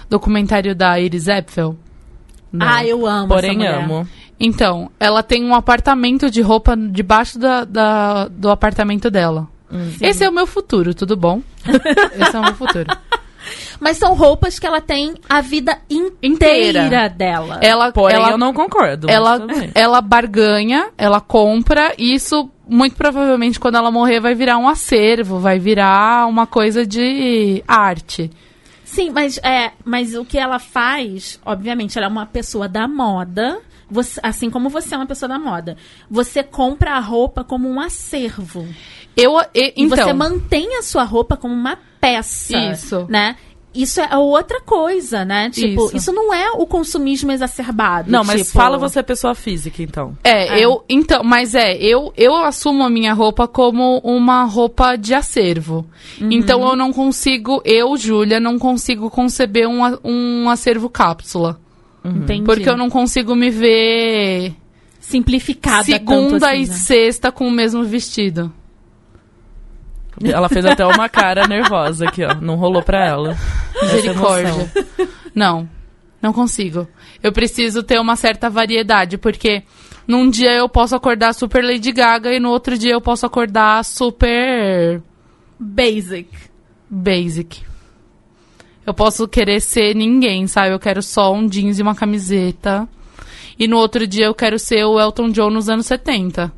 documentário 0.09 0.75
da 0.75 0.99
Iris 0.99 1.27
Epfel? 1.27 1.75
Não. 2.51 2.67
Ah, 2.67 2.85
eu 2.85 3.05
amo 3.05 3.27
Porém, 3.27 3.65
amo. 3.67 4.07
Então, 4.39 4.89
ela 4.99 5.23
tem 5.23 5.43
um 5.43 5.53
apartamento 5.55 6.29
de 6.29 6.41
roupa 6.41 6.75
debaixo 6.75 7.39
da, 7.39 7.63
da- 7.65 8.27
do 8.27 8.49
apartamento 8.49 9.09
dela. 9.09 9.47
Esse 9.99 10.23
é 10.23 10.29
o 10.29 10.31
meu 10.31 10.47
futuro, 10.47 10.93
tudo 10.93 11.17
bom? 11.17 11.41
Esse 11.65 12.35
é 12.35 12.39
o 12.39 12.43
meu 12.43 12.53
futuro. 12.55 12.85
Mas 13.79 13.97
são 13.97 14.13
roupas 14.13 14.57
que 14.59 14.65
ela 14.65 14.79
tem 14.81 15.15
a 15.29 15.41
vida 15.41 15.77
inteira, 15.89 16.85
Inteira. 16.85 17.09
dela. 17.09 17.59
Ela, 17.61 17.91
Porém, 17.91 18.15
ela, 18.15 18.31
eu 18.31 18.37
não 18.37 18.53
concordo. 18.53 19.09
ela, 19.09 19.39
ela 19.73 20.01
barganha, 20.01 20.89
ela 20.97 21.19
compra, 21.21 21.93
e 21.97 22.13
isso, 22.13 22.49
muito 22.67 22.95
provavelmente, 22.95 23.59
quando 23.59 23.75
ela 23.75 23.91
morrer, 23.91 24.19
vai 24.19 24.33
virar 24.35 24.57
um 24.57 24.67
acervo, 24.67 25.39
vai 25.39 25.59
virar 25.59 26.27
uma 26.27 26.47
coisa 26.47 26.85
de 26.85 27.63
arte. 27.67 28.31
Sim, 28.83 29.09
mas, 29.11 29.37
é, 29.43 29.71
mas 29.83 30.15
o 30.15 30.23
que 30.23 30.37
ela 30.37 30.57
faz, 30.59 31.39
obviamente, 31.45 31.97
ela 31.97 32.07
é 32.07 32.09
uma 32.09 32.25
pessoa 32.25 32.67
da 32.69 32.87
moda. 32.87 33.59
Você- 33.91 34.19
assim 34.23 34.49
como 34.49 34.69
você 34.69 34.95
é 34.95 34.97
uma 34.97 35.05
pessoa 35.05 35.27
da 35.29 35.37
moda. 35.37 35.75
Você 36.09 36.41
compra 36.41 36.93
a 36.93 36.99
roupa 36.99 37.43
como 37.43 37.69
um 37.69 37.79
acervo. 37.79 38.65
Eu, 39.17 39.39
e- 39.53 39.73
E 39.77 39.83
então, 39.83 39.97
você 40.05 40.13
mantém 40.13 40.77
a 40.77 40.81
sua 40.81 41.03
roupa 41.03 41.35
como 41.37 41.53
uma 41.53 41.77
peça. 42.01 42.57
Isso. 42.71 43.05
Né? 43.09 43.35
Isso 43.75 43.99
é 43.99 44.17
outra 44.17 44.61
coisa, 44.61 45.25
né? 45.25 45.49
Tipo, 45.49 45.87
Isso. 45.87 45.97
isso, 45.97 46.11
não 46.13 46.33
é 46.33 46.51
o 46.51 46.65
consumismo 46.65 47.31
exacerbado. 47.31 48.11
Não, 48.11 48.23
mas 48.23 48.47
tipo- 48.47 48.53
fala 48.53 48.77
você 48.77 49.03
pessoa 49.03 49.35
física, 49.35 49.83
então. 49.83 50.17
É, 50.23 50.59
eu. 50.59 50.83
Então, 50.87 51.23
mas 51.23 51.53
é, 51.53 51.75
eu, 51.75 52.13
eu 52.15 52.35
assumo 52.35 52.83
a 52.83 52.89
minha 52.89 53.13
roupa 53.13 53.47
como 53.47 53.99
uma 53.99 54.43
roupa 54.45 54.95
de 54.95 55.13
acervo. 55.13 55.85
Então 56.19 56.67
eu 56.67 56.75
não 56.75 56.93
consigo, 56.93 57.61
eu, 57.65 57.95
Júlia, 57.97 58.39
não 58.39 58.57
consigo 58.57 59.09
conceber 59.09 59.67
um, 59.67 59.81
um 60.03 60.49
acervo 60.49 60.89
cápsula. 60.89 61.59
Entendi. 62.03 62.43
Porque 62.43 62.69
eu 62.69 62.77
não 62.77 62.89
consigo 62.89 63.35
me 63.35 63.49
ver 63.49 64.53
Simplificada 64.99 65.83
segunda 65.83 66.39
tanto 66.39 66.45
assim, 66.45 66.63
e 66.63 66.67
né? 66.67 66.73
sexta 66.73 67.31
com 67.31 67.47
o 67.47 67.51
mesmo 67.51 67.83
vestido. 67.83 68.51
Ela 70.23 70.47
fez 70.47 70.65
até 70.65 70.85
uma 70.85 71.09
cara 71.09 71.47
nervosa 71.47 72.07
aqui, 72.07 72.23
ó. 72.23 72.33
Não 72.35 72.55
rolou 72.55 72.81
pra 72.81 73.05
ela. 73.05 73.35
Misericórdia. 73.81 74.71
Não, 75.33 75.69
não 76.21 76.31
consigo. 76.31 76.87
Eu 77.21 77.31
preciso 77.31 77.83
ter 77.83 77.99
uma 77.99 78.15
certa 78.15 78.49
variedade, 78.49 79.17
porque 79.17 79.63
num 80.07 80.29
dia 80.29 80.53
eu 80.53 80.69
posso 80.69 80.95
acordar 80.95 81.33
super 81.33 81.63
Lady 81.63 81.91
Gaga 81.91 82.33
e 82.33 82.39
no 82.39 82.49
outro 82.49 82.77
dia 82.77 82.93
eu 82.93 83.01
posso 83.01 83.25
acordar 83.25 83.83
super 83.83 85.01
Basic. 85.59 86.29
basic. 86.89 87.63
Eu 88.85 88.93
posso 88.93 89.27
querer 89.27 89.61
ser 89.61 89.95
ninguém, 89.95 90.45
sabe? 90.47 90.73
Eu 90.73 90.79
quero 90.79 91.01
só 91.01 91.33
um 91.33 91.47
jeans 91.47 91.79
e 91.79 91.81
uma 91.81 91.95
camiseta. 91.95 92.87
E 93.57 93.67
no 93.67 93.77
outro 93.77 94.05
dia 94.05 94.25
eu 94.25 94.35
quero 94.35 94.59
ser 94.59 94.83
o 94.85 94.99
Elton 94.99 95.29
John 95.29 95.49
nos 95.49 95.69
anos 95.69 95.87
70. 95.87 96.51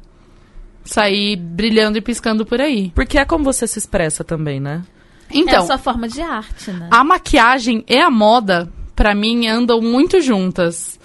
Sair 0.84 1.38
brilhando 1.38 1.97
e 1.97 2.01
piscando 2.01 2.45
por 2.45 2.60
aí. 2.60 2.91
Porque 2.93 3.17
é 3.17 3.23
como 3.25 3.43
você 3.45 3.65
se 3.65 3.80
expressa 3.80 4.23
também, 4.23 4.60
né? 4.60 4.84
É 5.30 5.38
a 5.38 5.40
Então, 5.40 5.66
sua 5.66 5.78
forma 5.78 6.08
de 6.08 6.22
arte, 6.22 6.72
né? 6.72 6.88
a 6.92 7.04
maquiagem 7.04 7.84
e 7.88 7.98
a 7.98 8.10
moda, 8.10 8.72
pra 8.96 9.13
mim, 9.16 9.48
andam 9.48 9.82
muito 9.82 10.22
juntas. 10.22 11.00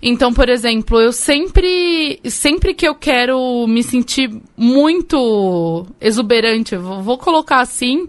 Então, 0.00 0.32
por 0.32 0.48
exemplo, 0.48 1.00
eu 1.00 1.12
sempre, 1.12 2.20
sempre 2.24 2.72
que 2.72 2.86
eu 2.86 2.94
quero 2.94 3.66
me 3.66 3.82
sentir 3.82 4.30
muito 4.56 5.84
exuberante, 6.00 6.76
vou, 6.76 7.02
vou 7.02 7.18
colocar 7.18 7.60
assim, 7.60 8.06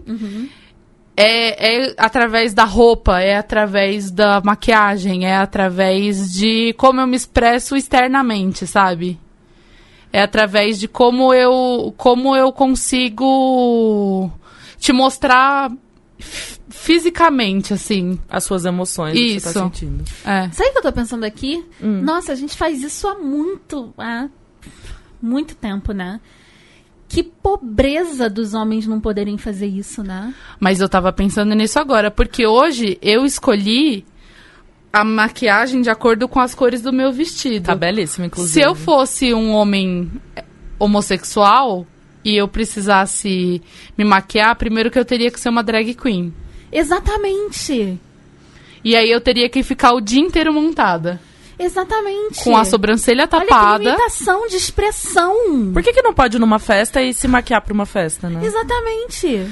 é, 1.16 1.88
é 1.88 1.94
através 1.98 2.54
da 2.54 2.62
roupa, 2.64 3.20
é 3.20 3.36
através 3.36 4.10
da 4.10 4.40
maquiagem, 4.40 5.26
é 5.26 5.36
através 5.36 6.32
de 6.32 6.72
como 6.74 7.00
eu 7.00 7.06
me 7.08 7.16
expresso 7.16 7.74
externamente, 7.76 8.66
sabe? 8.68 9.18
É 10.12 10.22
através 10.22 10.78
de 10.78 10.86
como 10.86 11.34
eu, 11.34 11.92
como 11.96 12.36
eu 12.36 12.52
consigo 12.52 14.30
te 14.80 14.92
mostrar 14.92 15.70
fisicamente, 16.68 17.72
assim. 17.74 18.18
As 18.28 18.42
suas 18.44 18.64
emoções, 18.64 19.12
o 19.12 19.14
que 19.14 19.28
você 19.28 19.36
Isso. 19.36 19.54
tá 19.54 19.62
sentindo. 19.64 20.04
É. 20.24 20.50
Sabe 20.50 20.70
o 20.70 20.72
que 20.72 20.78
eu 20.78 20.82
tô 20.82 20.92
pensando 20.92 21.24
aqui? 21.24 21.64
Hum. 21.80 22.00
Nossa, 22.02 22.32
a 22.32 22.34
gente 22.34 22.56
faz 22.56 22.82
isso 22.82 23.06
há 23.06 23.14
muito, 23.14 23.92
há 23.98 24.28
muito 25.20 25.54
tempo, 25.54 25.92
né? 25.92 26.20
Que 27.06 27.22
pobreza 27.22 28.30
dos 28.30 28.54
homens 28.54 28.86
não 28.86 29.00
poderem 29.00 29.36
fazer 29.36 29.66
isso, 29.66 30.02
né? 30.02 30.34
Mas 30.58 30.80
eu 30.80 30.88
tava 30.88 31.12
pensando 31.12 31.54
nisso 31.54 31.78
agora, 31.78 32.10
porque 32.10 32.46
hoje 32.46 32.98
eu 33.02 33.24
escolhi 33.24 34.06
a 34.92 35.04
maquiagem 35.04 35.82
de 35.82 35.90
acordo 35.90 36.28
com 36.28 36.40
as 36.40 36.54
cores 36.54 36.80
do 36.80 36.92
meu 36.92 37.12
vestido. 37.12 37.66
Tá 37.66 37.74
belíssimo, 37.74 38.26
inclusive. 38.26 38.52
Se 38.52 38.60
eu 38.60 38.74
fosse 38.74 39.34
um 39.34 39.52
homem 39.52 40.10
homossexual 40.78 41.86
e 42.24 42.36
eu 42.36 42.46
precisasse 42.48 43.62
me 43.96 44.04
maquiar, 44.04 44.56
primeiro 44.56 44.90
que 44.90 44.98
eu 44.98 45.04
teria 45.04 45.30
que 45.30 45.40
ser 45.40 45.48
uma 45.48 45.62
drag 45.62 45.94
queen. 45.94 46.34
Exatamente. 46.72 47.98
E 48.84 48.96
aí 48.96 49.10
eu 49.10 49.20
teria 49.20 49.48
que 49.48 49.62
ficar 49.62 49.92
o 49.92 50.00
dia 50.00 50.20
inteiro 50.20 50.52
montada. 50.52 51.20
Exatamente. 51.58 52.42
Com 52.42 52.56
a 52.56 52.64
sobrancelha 52.64 53.28
Olha 53.30 53.42
que 53.42 53.48
tapada. 53.48 53.84
limitação 53.84 54.46
de 54.48 54.56
expressão. 54.56 55.34
Por 55.72 55.82
que, 55.82 55.92
que 55.92 56.00
não 56.00 56.14
pode 56.14 56.38
ir 56.38 56.40
numa 56.40 56.58
festa 56.58 57.02
e 57.02 57.12
se 57.12 57.28
maquiar 57.28 57.60
pra 57.60 57.74
uma 57.74 57.84
festa, 57.84 58.30
né? 58.30 58.40
Exatamente. 58.42 59.46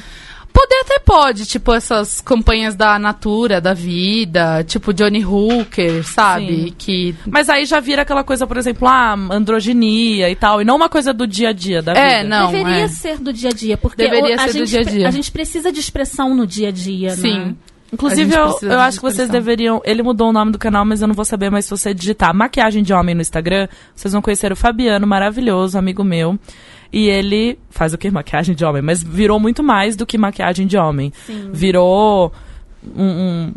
Poder 0.60 0.80
até 0.80 0.98
pode, 0.98 1.46
tipo 1.46 1.72
essas 1.72 2.20
campanhas 2.20 2.74
da 2.74 2.98
Natura, 2.98 3.60
da 3.60 3.72
vida, 3.72 4.64
tipo 4.64 4.92
Johnny 4.92 5.24
Hooker, 5.24 6.02
sabe? 6.04 6.46
Sim. 6.64 6.74
Que 6.76 7.14
Mas 7.26 7.48
aí 7.48 7.64
já 7.64 7.78
vira 7.78 8.02
aquela 8.02 8.24
coisa, 8.24 8.44
por 8.44 8.56
exemplo, 8.56 8.88
ah, 8.88 9.14
androginia 9.30 10.28
e 10.28 10.34
tal, 10.34 10.60
e 10.60 10.64
não 10.64 10.74
uma 10.74 10.88
coisa 10.88 11.12
do 11.14 11.28
dia 11.28 11.50
a 11.50 11.52
dia 11.52 11.80
da 11.80 11.92
É, 11.92 12.22
vida. 12.22 12.28
não. 12.28 12.50
Deveria 12.50 12.80
é. 12.84 12.88
ser 12.88 13.18
do 13.18 13.32
dia 13.32 13.50
a 13.50 13.52
dia, 13.52 13.76
porque 13.76 14.02
Deveria 14.02 14.36
o- 14.36 14.40
a 14.40 14.48
ser 14.48 14.58
do 14.58 14.66
gente, 14.66 14.68
dia 14.68 14.80
a 14.80 14.82
dia. 14.98 15.08
A 15.08 15.10
gente 15.12 15.30
precisa 15.30 15.70
de 15.70 15.78
expressão 15.78 16.34
no 16.34 16.44
dia 16.44 16.68
a 16.68 16.72
dia, 16.72 17.10
Sim. 17.10 17.38
né? 17.38 17.54
Inclusive, 17.92 18.34
eu, 18.34 18.58
eu 18.62 18.80
acho 18.80 18.98
que 18.98 19.02
vocês 19.02 19.30
deveriam. 19.30 19.80
Ele 19.82 20.02
mudou 20.02 20.28
o 20.28 20.32
nome 20.32 20.52
do 20.52 20.58
canal, 20.58 20.84
mas 20.84 21.00
eu 21.00 21.08
não 21.08 21.14
vou 21.14 21.24
saber. 21.24 21.50
Mas 21.50 21.64
se 21.64 21.70
você 21.70 21.94
digitar 21.94 22.34
maquiagem 22.34 22.82
de 22.82 22.92
homem 22.92 23.14
no 23.14 23.22
Instagram, 23.22 23.66
vocês 23.94 24.12
vão 24.12 24.20
conhecer 24.20 24.52
o 24.52 24.56
Fabiano, 24.56 25.06
maravilhoso, 25.06 25.78
amigo 25.78 26.04
meu. 26.04 26.38
E 26.92 27.08
ele 27.08 27.58
faz 27.70 27.92
o 27.92 27.98
que? 27.98 28.10
Maquiagem 28.10 28.54
de 28.54 28.64
homem. 28.64 28.80
Mas 28.82 29.02
virou 29.02 29.38
muito 29.38 29.62
mais 29.62 29.94
do 29.96 30.06
que 30.06 30.16
maquiagem 30.16 30.66
de 30.66 30.76
homem. 30.76 31.12
Sim. 31.26 31.50
Virou 31.52 32.32
um, 32.96 33.02
um- 33.04 33.54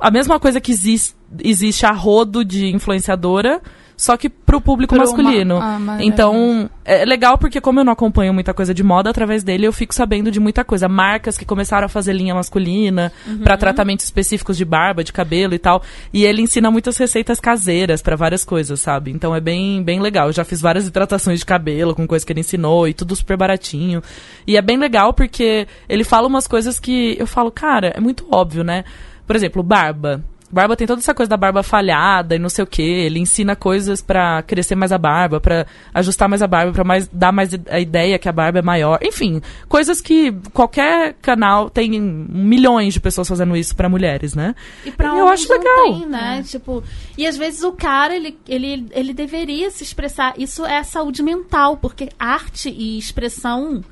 a 0.00 0.10
mesma 0.10 0.38
coisa 0.40 0.60
que 0.60 0.72
existe, 0.72 1.14
existe 1.42 1.84
a 1.86 1.92
rodo 1.92 2.44
de 2.44 2.66
influenciadora, 2.74 3.60
só 3.96 4.16
que 4.16 4.28
pro 4.28 4.60
público 4.60 4.94
Pro 4.94 5.02
masculino. 5.04 5.58
ma- 5.58 5.74
ah, 5.76 5.78
mas- 5.78 6.00
então, 6.02 6.68
é 6.84 7.04
legal 7.04 7.38
porque 7.38 7.60
como 7.60 7.80
eu 7.80 7.84
não 7.84 7.92
acompanho 7.92 8.34
muita 8.34 8.52
coisa 8.52 8.74
de 8.74 8.82
moda, 8.82 9.10
através 9.10 9.42
dele 9.44 9.66
eu 9.66 9.72
fico 9.72 9.94
sabendo 9.94 10.30
de 10.30 10.40
muita 10.40 10.64
coisa. 10.64 10.88
Marcas 10.88 11.38
que 11.38 11.44
começaram 11.44 11.86
a 11.86 11.88
fazer 11.88 12.12
linha 12.12 12.34
masculina 12.34 13.12
pra 13.42 13.56
tratamentos 13.56 14.04
específicos 14.04 14.56
de 14.56 14.64
barba, 14.64 15.04
de 15.04 15.12
cabelo 15.12 15.54
e 15.54 15.58
tal. 15.58 15.82
E 16.12 16.24
ele 16.24 16.42
ensina 16.42 16.70
muitas 16.70 16.96
receitas 16.96 17.38
caseiras 17.40 18.02
pra 18.02 18.16
várias 18.16 18.44
coisas, 18.44 18.80
sabe? 18.80 19.10
Então 19.10 19.34
é 19.34 19.40
bem, 19.40 19.82
bem 19.82 20.00
legal. 20.00 20.26
Eu 20.28 20.32
já 20.32 20.44
fiz 20.44 20.60
várias 20.60 20.86
hidratações 20.86 21.38
de 21.38 21.46
cabelo 21.46 21.94
com 21.94 22.06
coisa 22.06 22.26
que 22.26 22.32
ele 22.32 22.40
ensinou 22.40 22.88
e 22.88 22.94
tudo 22.94 23.14
super 23.14 23.36
baratinho. 23.36 24.02
E 24.46 24.56
é 24.56 24.62
bem 24.62 24.76
legal 24.76 25.12
porque 25.14 25.66
ele 25.88 26.04
fala 26.04 26.26
umas 26.26 26.46
coisas 26.46 26.80
que 26.80 27.16
eu 27.18 27.26
falo, 27.26 27.50
cara, 27.50 27.92
é 27.96 28.00
muito 28.00 28.26
óbvio, 28.30 28.64
né? 28.64 28.84
Por 29.26 29.34
exemplo, 29.36 29.62
barba. 29.62 30.22
Barba 30.54 30.76
tem 30.76 30.86
toda 30.86 31.00
essa 31.00 31.12
coisa 31.12 31.28
da 31.28 31.36
barba 31.36 31.62
falhada 31.64 32.36
e 32.36 32.38
não 32.38 32.48
sei 32.48 32.62
o 32.62 32.66
que. 32.66 32.80
Ele 32.82 33.18
ensina 33.18 33.56
coisas 33.56 34.00
pra 34.00 34.40
crescer 34.42 34.74
mais 34.76 34.92
a 34.92 34.98
barba, 34.98 35.40
pra 35.40 35.66
ajustar 35.92 36.28
mais 36.28 36.42
a 36.42 36.46
barba, 36.46 36.72
pra 36.72 36.84
mais, 36.84 37.08
dar 37.12 37.32
mais 37.32 37.50
a 37.68 37.80
ideia 37.80 38.18
que 38.18 38.28
a 38.28 38.32
barba 38.32 38.60
é 38.60 38.62
maior. 38.62 38.98
Enfim, 39.02 39.42
coisas 39.68 40.00
que 40.00 40.32
qualquer 40.52 41.14
canal 41.20 41.68
tem 41.68 41.90
milhões 42.00 42.94
de 42.94 43.00
pessoas 43.00 43.28
fazendo 43.28 43.56
isso 43.56 43.74
pra 43.74 43.88
mulheres, 43.88 44.34
né? 44.34 44.54
E 44.86 44.90
pra 44.92 45.08
Eu 45.08 45.24
homens 45.24 45.40
acho 45.40 45.48
não 45.48 45.58
legal. 45.58 45.84
tem, 45.98 46.06
né? 46.06 46.44
Tipo, 46.46 46.82
e 47.18 47.26
às 47.26 47.36
vezes 47.36 47.62
o 47.64 47.72
cara, 47.72 48.14
ele, 48.14 48.38
ele, 48.48 48.86
ele 48.92 49.12
deveria 49.12 49.70
se 49.70 49.82
expressar. 49.82 50.34
Isso 50.38 50.64
é 50.64 50.82
saúde 50.84 51.22
mental, 51.22 51.76
porque 51.76 52.08
arte 52.18 52.68
e 52.70 52.96
expressão 52.96 53.82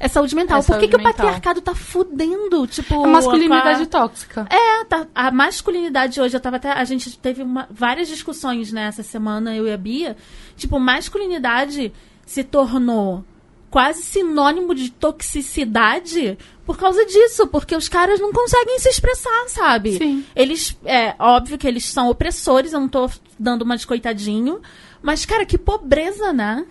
É 0.00 0.06
saúde 0.08 0.34
mental. 0.34 0.58
É 0.58 0.62
Por 0.62 0.66
que, 0.66 0.72
saúde 0.72 0.88
que 0.88 0.94
o 0.96 0.98
mental. 0.98 1.12
patriarcado 1.14 1.60
tá 1.60 1.74
fudendo? 1.74 2.66
Tipo, 2.66 3.04
A 3.04 3.08
masculinidade 3.08 3.82
a- 3.82 3.86
tóxica. 3.86 4.46
É, 4.50 4.84
tá, 4.84 5.06
a 5.14 5.30
masculinidade 5.30 6.20
hoje, 6.20 6.36
eu 6.36 6.40
tava 6.40 6.56
até. 6.56 6.70
A 6.70 6.84
gente 6.84 7.18
teve 7.18 7.42
uma- 7.42 7.66
várias 7.70 8.06
discussões 8.08 8.72
nessa 8.72 9.02
semana, 9.02 9.56
eu 9.56 9.66
e 9.66 9.72
a 9.72 9.76
Bia. 9.76 10.16
Tipo, 10.56 10.78
masculinidade 10.78 11.92
se 12.24 12.44
tornou 12.44 13.24
quase 13.70 14.02
sinônimo 14.02 14.74
de 14.74 14.90
toxicidade 14.90 16.38
por 16.64 16.76
causa 16.78 17.04
disso, 17.04 17.46
porque 17.46 17.74
os 17.74 17.88
caras 17.88 18.20
não 18.20 18.32
conseguem 18.32 18.78
se 18.78 18.88
expressar, 18.88 19.44
sabe? 19.48 19.96
Sim. 19.98 20.24
Eles, 20.36 20.76
é 20.84 21.14
óbvio 21.18 21.58
que 21.58 21.66
eles 21.66 21.84
são 21.84 22.08
opressores, 22.08 22.72
eu 22.72 22.80
não 22.80 22.88
tô 22.88 23.10
dando 23.38 23.62
uma 23.62 23.76
de 23.76 23.86
coitadinho, 23.86 24.60
mas, 25.02 25.24
cara, 25.24 25.44
que 25.46 25.58
pobreza, 25.58 26.32
né? 26.32 26.64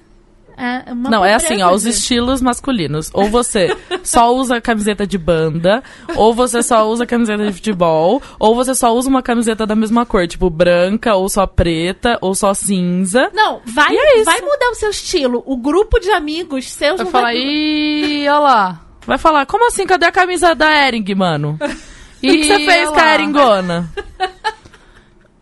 É 0.57 0.91
uma 0.91 1.09
Não, 1.09 1.23
é 1.23 1.35
assim, 1.35 1.61
ó, 1.61 1.71
os 1.71 1.85
estilos 1.85 2.41
masculinos. 2.41 3.11
Ou 3.13 3.29
você 3.29 3.77
só 4.03 4.33
usa 4.33 4.59
camiseta 4.59 5.05
de 5.05 5.17
banda, 5.17 5.83
ou 6.15 6.33
você 6.33 6.63
só 6.63 6.89
usa 6.89 7.05
camiseta 7.05 7.45
de 7.45 7.53
futebol, 7.53 8.21
ou 8.39 8.55
você 8.55 8.73
só 8.73 8.91
usa 8.93 9.07
uma 9.07 9.21
camiseta 9.21 9.67
da 9.67 9.75
mesma 9.75 10.05
cor, 10.05 10.27
tipo 10.27 10.49
branca, 10.49 11.13
ou 11.13 11.29
só 11.29 11.45
preta, 11.45 12.17
ou 12.21 12.33
só 12.33 12.55
cinza. 12.55 13.29
Não, 13.33 13.61
vai, 13.65 13.95
é 13.95 14.23
vai 14.23 14.41
mudar 14.41 14.71
o 14.71 14.75
seu 14.75 14.89
estilo. 14.89 15.43
O 15.45 15.55
grupo 15.55 15.99
de 15.99 16.09
amigos 16.09 16.71
seus 16.71 16.97
Vai 16.97 17.05
não 17.05 17.11
falar, 17.11 17.23
vai... 17.25 17.37
ih, 17.37 18.27
olha 18.27 18.39
lá. 18.39 18.81
Vai 19.05 19.17
falar, 19.17 19.45
como 19.45 19.67
assim? 19.67 19.85
Cadê 19.85 20.07
a 20.07 20.11
camisa 20.11 20.55
da 20.55 20.87
Ering, 20.87 21.15
mano? 21.15 21.59
O 22.17 22.19
que, 22.19 22.35
que 22.35 22.47
você 22.47 22.65
fez 22.65 22.89
com 22.89 22.99
a. 22.99 23.13
Eringona? 23.13 23.89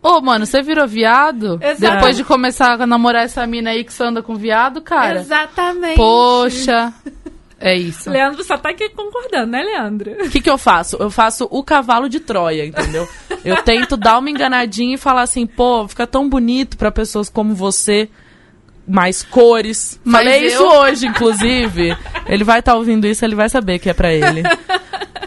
Ô, 0.06 0.20
mano, 0.20 0.46
você 0.46 0.62
virou 0.62 0.86
viado? 0.86 1.58
Exato. 1.62 1.94
Depois 1.94 2.16
de 2.16 2.22
começar 2.24 2.80
a 2.80 2.86
namorar 2.86 3.24
essa 3.24 3.46
mina 3.46 3.70
aí 3.70 3.82
que 3.82 3.92
você 3.92 4.04
anda 4.04 4.22
com 4.22 4.34
viado, 4.36 4.80
cara? 4.80 5.20
Exatamente. 5.20 5.96
Poxa. 5.96 6.92
É 7.58 7.74
isso. 7.74 8.10
Leandro 8.10 8.44
só 8.44 8.56
tá 8.58 8.68
aqui 8.68 8.90
concordando, 8.90 9.46
né, 9.50 9.62
Leandro? 9.62 10.12
O 10.24 10.28
que, 10.30 10.40
que 10.42 10.50
eu 10.50 10.58
faço? 10.58 10.96
Eu 11.00 11.10
faço 11.10 11.48
o 11.50 11.64
cavalo 11.64 12.08
de 12.08 12.20
Troia, 12.20 12.66
entendeu? 12.66 13.08
Eu 13.44 13.62
tento 13.62 13.96
dar 13.96 14.18
uma 14.18 14.28
enganadinha 14.30 14.94
e 14.94 14.98
falar 14.98 15.22
assim, 15.22 15.46
pô, 15.46 15.88
fica 15.88 16.06
tão 16.06 16.28
bonito 16.28 16.76
pra 16.76 16.92
pessoas 16.92 17.28
como 17.30 17.54
você, 17.54 18.10
mais 18.86 19.22
cores. 19.22 19.98
Mas 20.04 20.22
Falei 20.24 20.42
eu- 20.44 20.46
isso 20.48 20.62
hoje, 20.64 21.06
inclusive. 21.06 21.96
Ele 22.26 22.44
vai 22.44 22.58
estar 22.60 22.74
ouvindo 22.74 23.06
isso, 23.06 23.24
ele 23.24 23.34
vai 23.34 23.48
saber 23.48 23.78
que 23.78 23.88
é 23.88 23.94
pra 23.94 24.12
ele. 24.12 24.42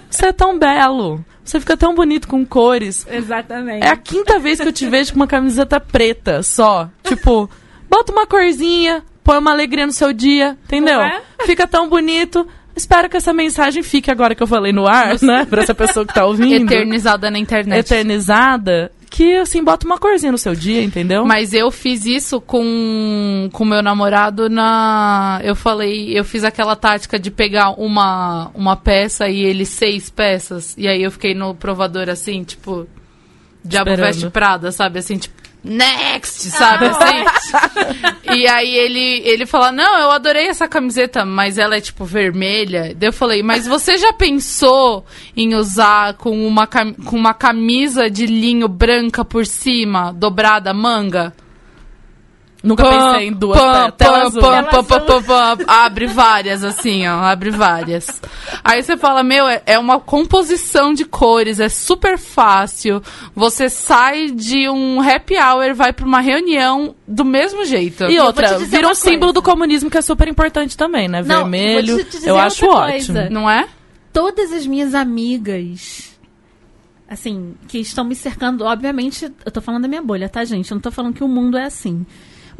Você 0.09 0.27
é 0.27 0.31
tão 0.31 0.57
belo. 0.57 1.25
Você 1.49 1.59
fica 1.59 1.75
tão 1.75 1.95
bonito 1.95 2.27
com 2.27 2.45
cores. 2.45 3.07
Exatamente. 3.09 3.83
É 3.83 3.89
a 3.89 3.97
quinta 3.97 4.37
vez 4.37 4.59
que 4.59 4.67
eu 4.67 4.71
te 4.71 4.87
vejo 4.87 5.13
com 5.13 5.19
uma 5.19 5.25
camiseta 5.25 5.79
preta 5.79 6.43
só. 6.43 6.87
Tipo, 7.03 7.49
bota 7.89 8.11
uma 8.11 8.27
corzinha, 8.27 9.03
põe 9.23 9.39
uma 9.39 9.49
alegria 9.49 9.87
no 9.87 9.91
seu 9.91 10.13
dia, 10.13 10.55
entendeu? 10.65 10.99
Não 10.99 11.03
é? 11.03 11.23
Fica 11.47 11.65
tão 11.65 11.89
bonito. 11.89 12.47
Espero 12.75 13.09
que 13.09 13.17
essa 13.17 13.33
mensagem 13.33 13.81
fique 13.81 14.11
agora 14.11 14.35
que 14.35 14.43
eu 14.43 14.47
falei 14.47 14.71
no 14.71 14.87
ar, 14.87 15.19
né? 15.23 15.43
Pra 15.49 15.63
essa 15.63 15.73
pessoa 15.73 16.05
que 16.05 16.13
tá 16.13 16.23
ouvindo. 16.23 16.71
Eternizada 16.71 17.31
na 17.31 17.39
internet. 17.39 17.79
Eternizada. 17.79 18.91
Que, 19.09 19.37
assim, 19.37 19.63
bota 19.63 19.85
uma 19.85 19.97
corzinha 19.97 20.31
no 20.31 20.37
seu 20.37 20.53
dia, 20.53 20.83
entendeu? 20.83 21.25
Mas 21.25 21.53
eu 21.53 21.71
fiz 21.71 22.05
isso 22.05 22.39
com 22.39 23.49
com 23.51 23.65
meu 23.65 23.81
namorado 23.81 24.49
na. 24.49 25.39
Eu 25.43 25.55
falei, 25.55 26.17
eu 26.17 26.23
fiz 26.23 26.43
aquela 26.43 26.75
tática 26.75 27.17
de 27.17 27.31
pegar 27.31 27.71
uma, 27.71 28.51
uma 28.53 28.75
peça 28.75 29.27
e 29.27 29.39
ele 29.41 29.65
seis 29.65 30.09
peças. 30.09 30.75
E 30.77 30.87
aí 30.87 31.01
eu 31.01 31.11
fiquei 31.11 31.33
no 31.33 31.55
provador 31.55 32.09
assim, 32.09 32.43
tipo. 32.43 32.87
Diabo 33.63 33.89
Esperando. 33.89 34.13
veste 34.13 34.29
Prada, 34.29 34.71
sabe? 34.71 34.99
Assim, 34.99 35.17
tipo. 35.17 35.38
Next, 35.63 36.49
sabe 36.51 36.85
assim? 36.85 38.33
e 38.33 38.47
aí 38.47 38.75
ele, 38.75 39.21
ele 39.25 39.45
fala, 39.45 39.71
não, 39.71 39.99
eu 39.99 40.11
adorei 40.11 40.47
essa 40.47 40.67
camiseta, 40.67 41.25
mas 41.25 41.57
ela 41.57 41.75
é 41.75 41.81
tipo 41.81 42.05
vermelha. 42.05 42.93
Daí 42.95 43.09
eu 43.09 43.13
falei, 43.13 43.43
mas 43.43 43.67
você 43.67 43.97
já 43.97 44.13
pensou 44.13 45.05
em 45.35 45.55
usar 45.55 46.13
com 46.13 46.47
uma, 46.47 46.65
com 46.65 47.15
uma 47.15 47.33
camisa 47.33 48.09
de 48.09 48.25
linho 48.25 48.67
branca 48.67 49.25
por 49.25 49.45
cima, 49.45 50.13
dobrada 50.13 50.73
manga? 50.73 51.33
Nunca 52.61 52.83
pensei 52.83 53.27
em 53.29 53.31
duas 53.33 53.57
pam, 53.57 53.85
te- 53.85 53.97
telas 53.97 54.33
pam, 54.33 54.49
únicas. 54.49 54.69
pam, 54.71 54.83
pam, 54.83 54.99
pam, 55.05 55.23
pam, 55.23 55.55
pam. 55.57 55.63
Abre 55.65 56.07
várias, 56.07 56.61
assim, 56.63 57.07
ó. 57.07 57.13
Abre 57.23 57.51
várias. 57.51 58.21
Aí 58.63 58.83
você 58.83 58.97
fala, 58.97 59.23
meu, 59.23 59.47
é, 59.47 59.61
é 59.65 59.79
uma 59.79 59.97
composição 59.97 60.93
de 60.93 61.05
cores, 61.05 61.61
é 61.61 61.69
super 61.69 62.17
fácil. 62.17 63.01
Você 63.33 63.69
sai 63.69 64.31
de 64.31 64.67
um 64.67 64.99
happy 65.01 65.35
hour, 65.37 65.73
vai 65.73 65.93
pra 65.93 66.05
uma 66.05 66.19
reunião 66.19 66.95
do 67.07 67.23
mesmo 67.23 67.63
jeito. 67.63 68.03
E 68.05 68.19
outra, 68.19 68.57
vira 68.59 68.87
um 68.87 68.89
uma 68.89 68.95
símbolo 68.95 69.19
coisa. 69.19 69.33
do 69.33 69.41
comunismo 69.41 69.89
que 69.89 69.97
é 69.97 70.01
super 70.01 70.27
importante 70.27 70.75
também, 70.75 71.07
né? 71.07 71.21
Não, 71.21 71.37
Vermelho. 71.43 71.95
vou 71.95 72.03
te 72.03 72.11
dizer 72.11 72.29
Eu 72.29 72.37
acho 72.37 72.65
ótimo. 72.65 72.89
coisa. 72.91 73.29
Não 73.29 73.49
é? 73.49 73.67
Todas 74.11 74.51
as 74.51 74.67
minhas 74.67 74.93
amigas, 74.93 76.11
assim, 77.09 77.55
que 77.67 77.79
estão 77.79 78.03
me 78.03 78.15
cercando, 78.15 78.65
obviamente, 78.65 79.31
eu 79.45 79.51
tô 79.51 79.61
falando 79.61 79.83
da 79.83 79.87
minha 79.87 80.01
bolha, 80.01 80.27
tá, 80.27 80.43
gente? 80.43 80.69
Eu 80.71 80.75
não 80.75 80.81
tô 80.81 80.91
falando 80.91 81.13
que 81.13 81.23
o 81.23 81.27
mundo 81.27 81.57
é 81.57 81.63
assim. 81.63 82.05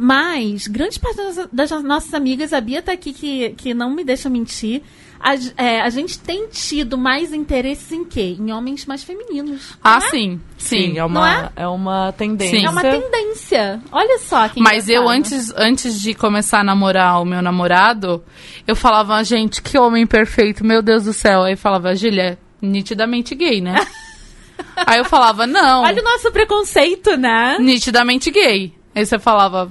Mas, 0.02 0.66
grande 0.66 0.98
parte 0.98 1.18
das, 1.18 1.48
das 1.52 1.84
nossas 1.84 2.14
amigas, 2.14 2.54
a 2.54 2.60
Bia 2.62 2.80
tá 2.80 2.90
aqui 2.90 3.12
que, 3.12 3.50
que 3.50 3.74
não 3.74 3.94
me 3.94 4.02
deixa 4.02 4.30
mentir. 4.30 4.80
A, 5.20 5.34
é, 5.62 5.82
a 5.82 5.90
gente 5.90 6.18
tem 6.18 6.48
tido 6.48 6.96
mais 6.96 7.34
interesse 7.34 7.94
em 7.94 8.06
quê? 8.06 8.34
Em 8.40 8.50
homens 8.50 8.86
mais 8.86 9.04
femininos. 9.04 9.76
Ah, 9.84 10.00
sim. 10.00 10.40
Sim. 10.56 10.92
Sim, 10.92 10.98
é 10.98 11.04
uma, 11.04 11.52
é? 11.54 11.64
é 11.64 11.68
uma 11.68 12.12
tendência. 12.12 12.60
Sim. 12.60 12.64
É 12.64 12.70
uma 12.70 12.80
tendência. 12.80 13.82
Olha 13.92 14.18
só 14.20 14.48
que 14.48 14.58
Mas 14.58 14.88
eu, 14.88 15.06
antes, 15.06 15.52
antes 15.54 16.00
de 16.00 16.14
começar 16.14 16.60
a 16.60 16.64
namorar 16.64 17.20
o 17.20 17.26
meu 17.26 17.42
namorado, 17.42 18.24
eu 18.66 18.74
falava, 18.74 19.22
gente, 19.22 19.60
que 19.60 19.76
homem 19.76 20.06
perfeito, 20.06 20.64
meu 20.64 20.80
Deus 20.80 21.04
do 21.04 21.12
céu. 21.12 21.42
Aí 21.42 21.56
falava, 21.56 21.94
Gília, 21.94 22.38
nitidamente 22.62 23.34
gay, 23.34 23.60
né? 23.60 23.86
Aí 24.86 24.98
eu 24.98 25.04
falava, 25.04 25.46
não. 25.46 25.82
Olha 25.82 26.00
o 26.00 26.04
nosso 26.04 26.32
preconceito, 26.32 27.18
né? 27.18 27.58
Nitidamente 27.60 28.30
gay. 28.30 28.72
Aí 28.94 29.04
você 29.04 29.18
falava, 29.18 29.70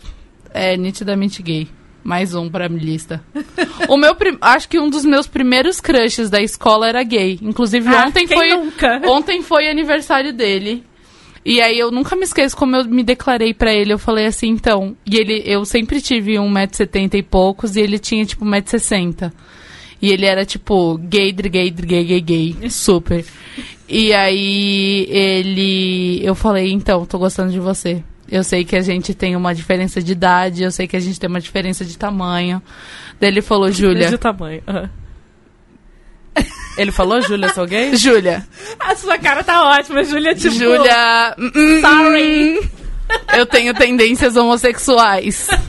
é, 0.54 0.76
nitidamente 0.78 1.42
gay. 1.44 1.68
Mais 2.04 2.34
um 2.34 2.50
pra 2.50 2.70
minha 2.70 2.84
lista. 2.84 3.22
o 3.88 3.98
meu 3.98 4.16
prim- 4.16 4.38
acho 4.42 4.70
que 4.70 4.80
um 4.80 4.90
dos 4.90 5.04
meus 5.06 5.28
primeiros 5.28 5.82
crushes 5.82 6.30
da 6.30 6.42
escola 6.42 6.88
era 6.88 7.04
gay. 7.04 7.38
Inclusive 7.42 7.88
Ah, 7.90 8.06
ontem 8.08 8.26
foi 8.26 8.50
nunca? 8.50 9.02
ontem 9.10 9.42
foi 9.42 9.70
aniversário 9.70 10.32
dele. 10.34 10.84
E 11.46 11.62
aí 11.62 11.78
eu 11.78 11.92
nunca 11.92 12.16
me 12.16 12.24
esqueço 12.24 12.56
como 12.56 12.76
eu 12.76 12.86
me 12.86 13.04
declarei 13.04 13.54
pra 13.54 13.74
ele. 13.74 13.92
Eu 13.94 14.00
falei 14.00 14.26
assim, 14.26 14.48
então, 14.50 14.96
e 15.06 15.18
ele 15.18 15.44
eu 15.46 15.66
sempre 15.66 16.02
tive 16.02 16.34
1,70m 16.34 17.16
e 17.16 17.24
poucos 17.24 17.76
e 17.76 17.82
ele 17.82 18.00
tinha 18.00 18.26
tipo 18.26 18.46
1,60m. 18.46 19.32
E 20.02 20.12
ele 20.12 20.26
era 20.26 20.46
tipo 20.46 20.98
gay, 20.98 21.32
gay, 21.34 21.70
gay, 21.70 22.04
gay, 22.06 22.22
gay, 22.22 22.56
super. 22.72 23.26
E 23.88 24.14
aí 24.14 25.06
ele 25.10 26.22
eu 26.24 26.34
falei, 26.36 26.72
então, 26.72 27.06
tô 27.06 27.18
gostando 27.20 27.52
de 27.52 27.60
você. 27.60 28.04
Eu 28.32 28.44
sei 28.44 28.63
que 28.63 28.76
a 28.76 28.82
gente 28.82 29.13
tem 29.13 29.36
uma 29.36 29.54
diferença 29.56 30.02
de 30.02 30.12
idade, 30.12 30.63
eu 30.63 30.72
sei 30.72 30.88
que 30.88 30.96
a 30.96 31.00
gente 31.00 31.20
tem 31.20 31.30
uma 31.30 31.39
diferença 31.42 31.84
de 31.84 31.98
tamanho. 31.98 32.62
Daí 33.20 33.30
ele 33.30 33.42
falou, 33.42 33.72
Júlia. 33.72 34.10
De 34.10 34.18
tamanho. 34.18 34.62
aham. 34.68 34.89
Ele 36.78 36.92
falou, 36.92 37.22
Júlia, 37.22 37.50
sou 37.54 37.65
gay? 37.65 37.96
Júlia. 37.98 38.48
A 38.80 38.96
sua 38.96 39.18
cara 39.18 39.44
tá 39.44 39.63
ótima, 39.68 40.04
Júlia. 40.04 40.34
Tipo, 40.34 40.56
Júlia. 40.56 41.36
hum, 41.38 41.52
hum, 41.56 41.82
Sorry. 41.82 42.60
hum, 42.60 42.70
Eu 43.38 43.46
tenho 43.46 43.74
tendências 43.74 44.36
homossexuais. 44.36 45.48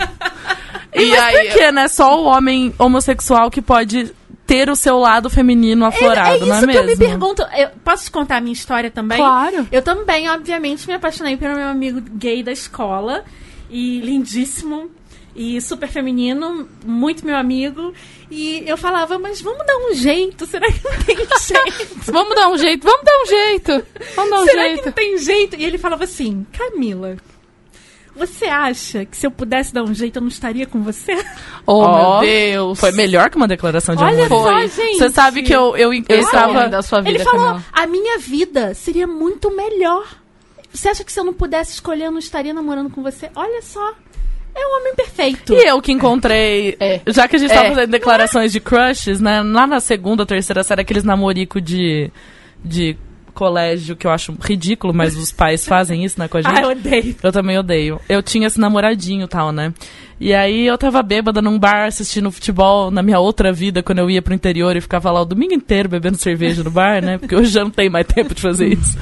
E 0.92 1.10
Mas 1.10 1.20
aí. 1.20 1.48
por 1.50 1.56
que, 1.58 1.70
né? 1.70 1.86
Só 1.86 2.20
o 2.20 2.24
homem 2.26 2.74
homossexual 2.76 3.48
que 3.48 3.62
pode 3.62 4.12
ter 4.50 4.68
o 4.68 4.74
seu 4.74 4.98
lado 4.98 5.30
feminino 5.30 5.86
aflorado, 5.86 6.30
é, 6.30 6.32
é 6.32 6.36
isso 6.38 6.46
não 6.48 6.56
é 6.56 6.60
que 6.60 6.66
mesmo? 6.66 6.80
eu 6.80 6.86
me 6.86 6.96
pergunto. 6.96 7.42
Eu 7.56 7.68
posso 7.84 8.04
te 8.06 8.10
contar 8.10 8.38
a 8.38 8.40
minha 8.40 8.52
história 8.52 8.90
também? 8.90 9.16
Claro. 9.18 9.68
Eu 9.70 9.80
também, 9.80 10.28
obviamente, 10.28 10.88
me 10.88 10.94
apaixonei 10.94 11.36
pelo 11.36 11.54
meu 11.54 11.68
amigo 11.68 12.00
gay 12.00 12.42
da 12.42 12.50
escola. 12.50 13.24
E 13.70 14.00
lindíssimo. 14.00 14.90
E 15.36 15.60
super 15.60 15.88
feminino. 15.88 16.68
Muito 16.84 17.24
meu 17.24 17.36
amigo. 17.36 17.94
E 18.28 18.64
eu 18.66 18.76
falava, 18.76 19.20
mas 19.20 19.40
vamos 19.40 19.64
dar 19.64 19.76
um 19.76 19.94
jeito. 19.94 20.44
Será 20.46 20.66
que 20.66 20.82
não 20.82 20.98
tem 21.04 21.16
jeito? 21.38 22.12
Vamos 22.12 22.34
dar 22.34 22.48
um 22.48 22.58
jeito, 22.58 22.84
vamos 22.84 23.04
dar 23.04 23.22
um 23.22 23.26
jeito. 23.26 23.86
Vamos 24.16 24.30
dar 24.32 24.40
um 24.40 24.44
Será 24.46 24.62
que 24.62 24.68
jeito. 24.68 24.86
não 24.86 24.92
tem 24.92 25.18
jeito? 25.18 25.56
E 25.56 25.64
ele 25.64 25.78
falava 25.78 26.02
assim, 26.02 26.44
Camila. 26.52 27.16
Você 28.20 28.44
acha 28.44 29.04
que 29.06 29.16
se 29.16 29.26
eu 29.26 29.30
pudesse 29.30 29.72
dar 29.72 29.82
um 29.82 29.94
jeito 29.94 30.16
eu 30.16 30.20
não 30.20 30.28
estaria 30.28 30.66
com 30.66 30.82
você? 30.82 31.12
Oh, 31.66 31.78
Ó, 31.80 32.20
meu 32.20 32.30
Deus. 32.30 32.78
Foi 32.78 32.92
melhor 32.92 33.30
que 33.30 33.36
uma 33.36 33.48
declaração 33.48 33.96
de 33.96 34.02
Olha 34.04 34.26
amor. 34.26 34.42
só, 34.42 34.52
Foi. 34.52 34.68
gente. 34.68 34.98
Você 34.98 35.10
sabe 35.10 35.42
que 35.42 35.52
eu, 35.52 35.74
eu, 35.76 35.92
eu 35.94 36.04
é 36.08 36.18
estava... 36.18 36.68
da 36.68 36.82
sua 36.82 37.00
vida, 37.00 37.16
Ele 37.16 37.24
falou: 37.24 37.46
Camila. 37.46 37.64
a 37.72 37.86
minha 37.86 38.18
vida 38.18 38.74
seria 38.74 39.06
muito 39.06 39.50
melhor. 39.56 40.04
Você 40.72 40.88
acha 40.88 41.02
que 41.02 41.10
se 41.12 41.18
eu 41.18 41.24
não 41.24 41.32
pudesse 41.32 41.72
escolher, 41.72 42.04
eu 42.04 42.10
não 42.12 42.18
estaria 42.18 42.52
namorando 42.54 42.90
com 42.90 43.02
você? 43.02 43.30
Olha 43.34 43.62
só. 43.62 43.94
É 44.54 44.66
um 44.66 44.80
homem 44.80 44.94
perfeito. 44.94 45.52
E 45.54 45.64
eu 45.66 45.80
que 45.80 45.92
encontrei, 45.92 46.76
É. 46.80 47.00
já 47.06 47.26
que 47.26 47.36
a 47.36 47.38
gente 47.38 47.52
É. 47.52 47.54
tava 47.54 47.68
fazendo 47.70 47.90
declarações 47.90 48.52
de 48.52 48.60
crushes, 48.60 49.20
né? 49.20 49.42
Lá 49.42 49.66
na 49.66 49.80
segunda, 49.80 50.26
terceira 50.26 50.62
série, 50.62 50.82
aqueles 50.82 51.04
namorico 51.04 51.60
de, 51.60 52.10
de 52.64 52.96
colégio, 53.30 53.96
que 53.96 54.06
eu 54.06 54.10
acho 54.10 54.36
ridículo, 54.40 54.92
mas 54.92 55.16
os 55.16 55.32
pais 55.32 55.66
fazem 55.66 56.04
isso, 56.04 56.18
né, 56.18 56.28
com 56.28 56.38
a 56.38 56.42
gente. 56.42 56.56
Ai, 56.56 56.64
eu 56.64 56.70
odeio. 56.70 57.16
Eu 57.22 57.32
também 57.32 57.58
odeio. 57.58 58.00
Eu 58.08 58.22
tinha 58.22 58.46
esse 58.46 58.58
namoradinho 58.58 59.24
e 59.24 59.28
tal, 59.28 59.52
né? 59.52 59.72
E 60.20 60.34
aí 60.34 60.66
eu 60.66 60.76
tava 60.76 61.02
bêbada 61.02 61.40
num 61.40 61.58
bar 61.58 61.86
assistindo 61.86 62.30
futebol 62.30 62.90
na 62.90 63.02
minha 63.02 63.18
outra 63.18 63.52
vida, 63.52 63.82
quando 63.82 64.00
eu 64.00 64.10
ia 64.10 64.20
pro 64.20 64.34
interior 64.34 64.76
e 64.76 64.80
ficava 64.80 65.10
lá 65.10 65.22
o 65.22 65.24
domingo 65.24 65.54
inteiro 65.54 65.88
bebendo 65.88 66.18
cerveja 66.18 66.62
no 66.62 66.70
bar, 66.70 67.02
né? 67.02 67.16
Porque 67.16 67.34
hoje 67.34 67.50
já 67.50 67.64
não 67.64 67.70
tenho 67.70 67.90
mais 67.90 68.06
tempo 68.06 68.34
de 68.34 68.42
fazer 68.42 68.68
isso. 68.68 68.98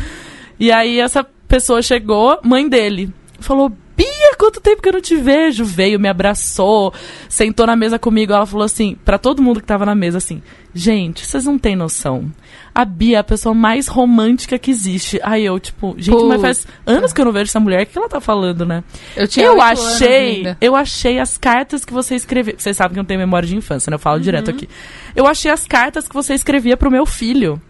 E 0.61 0.71
aí 0.71 1.01
essa 1.01 1.27
pessoa 1.49 1.83
chegou, 1.83 2.39
mãe 2.45 2.69
dele, 2.69 3.13
falou: 3.41 3.73
Bia, 3.99 4.37
quanto 4.39 4.61
tempo 4.61 4.81
que 4.81 4.89
eu 4.89 4.93
não 4.93 5.01
te 5.01 5.17
vejo? 5.17 5.65
Veio, 5.65 5.99
me 5.99 6.09
abraçou, 6.09 6.95
sentou 7.29 7.67
na 7.67 7.75
mesa 7.75 7.99
comigo. 7.99 8.33
Ela 8.33 8.47
falou 8.47 8.65
assim, 8.65 8.97
pra 9.05 9.19
todo 9.19 9.43
mundo 9.43 9.61
que 9.61 9.67
tava 9.67 9.85
na 9.85 9.95
mesa, 9.95 10.19
assim: 10.19 10.41
Gente, 10.73 11.27
vocês 11.27 11.45
não 11.45 11.59
têm 11.59 11.75
noção. 11.75 12.31
A 12.73 12.85
Bia 12.85 13.17
é 13.17 13.21
a 13.21 13.25
pessoa 13.25 13.53
mais 13.53 13.89
romântica 13.89 14.57
que 14.57 14.71
existe. 14.71 15.19
Aí 15.25 15.45
eu, 15.45 15.59
tipo, 15.59 15.97
gente, 15.99 16.23
mas 16.27 16.41
faz 16.41 16.67
anos 16.87 17.13
que 17.13 17.21
eu 17.21 17.25
não 17.25 17.33
vejo 17.33 17.51
essa 17.51 17.59
mulher, 17.59 17.83
o 17.83 17.87
que 17.87 17.99
ela 17.99 18.09
tá 18.09 18.21
falando, 18.21 18.65
né? 18.65 18.85
Eu 19.17 19.27
tinha 19.27 19.47
eu 19.47 19.61
achei, 19.61 20.45
eu 20.61 20.77
achei 20.77 21.19
as 21.19 21.37
cartas 21.37 21.85
que 21.85 21.93
você 21.93 22.15
escrevia. 22.15 22.55
Vocês 22.57 22.77
sabem 22.77 22.93
que 22.95 22.99
eu 23.01 23.03
não 23.03 23.09
tenho 23.09 23.19
memória 23.19 23.49
de 23.49 23.57
infância, 23.57 23.91
né? 23.91 23.97
Eu 23.97 23.99
falo 23.99 24.19
Uhum. 24.19 24.23
direto 24.23 24.51
aqui. 24.51 24.69
Eu 25.17 25.27
achei 25.27 25.51
as 25.51 25.65
cartas 25.67 26.07
que 26.07 26.15
você 26.15 26.35
escrevia 26.35 26.77
pro 26.77 26.89
meu 26.91 27.05
filho. 27.05 27.61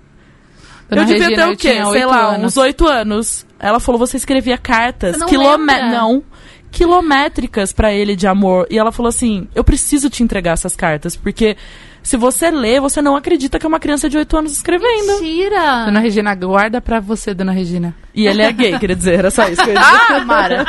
Dona 0.91 1.03
eu 1.03 1.07
devia 1.07 1.22
Regina, 1.29 1.47
ter 1.47 1.53
o 1.53 1.57
quê? 1.57 1.85
Sei 1.91 2.05
lá, 2.05 2.35
anos. 2.35 2.45
uns 2.45 2.57
oito 2.59 2.87
anos. 2.87 3.47
Ela 3.59 3.81
falou, 3.81 3.99
você 3.99 4.17
escrevia 4.17 4.57
cartas 4.57 5.13
Você 5.15 5.19
não 5.21 5.27
quilomé- 5.29 5.91
não, 5.91 6.23
quilométricas 6.71 7.73
pra 7.73 7.93
ele 7.93 8.15
de 8.15 8.27
amor. 8.27 8.67
E 8.71 8.79
ela 8.79 8.93
falou 8.93 9.09
assim, 9.09 9.49
eu 9.55 9.65
preciso 9.65 10.09
te 10.09 10.23
entregar 10.23 10.53
essas 10.53 10.77
cartas, 10.77 11.17
porque 11.17 11.57
se 12.03 12.17
você 12.17 12.51
lê, 12.51 12.81
você 12.81 13.03
não 13.03 13.17
acredita 13.17 13.59
que 13.59 13.67
é 13.67 13.69
uma 13.69 13.81
criança 13.81 14.09
de 14.09 14.17
oito 14.17 14.37
anos 14.37 14.53
escrevendo. 14.53 15.21
Mentira! 15.21 15.85
Dona 15.87 16.01
Regina, 16.01 16.35
guarda 16.35 16.81
pra 16.81 17.01
você, 17.01 17.35
Dona 17.35 17.53
Regina. 17.53 17.95
E 18.15 18.27
ele 18.27 18.43
é 18.43 18.53
gay, 18.53 18.79
queria 18.79 18.97
dizer, 18.97 19.19
era 19.19 19.31
só 19.31 19.49
isso 19.49 19.63
que 19.63 19.71
eu 19.71 19.75
ia 19.75 19.81
dizer. 19.81 20.13
Ah, 20.13 20.25
Mara! 20.25 20.67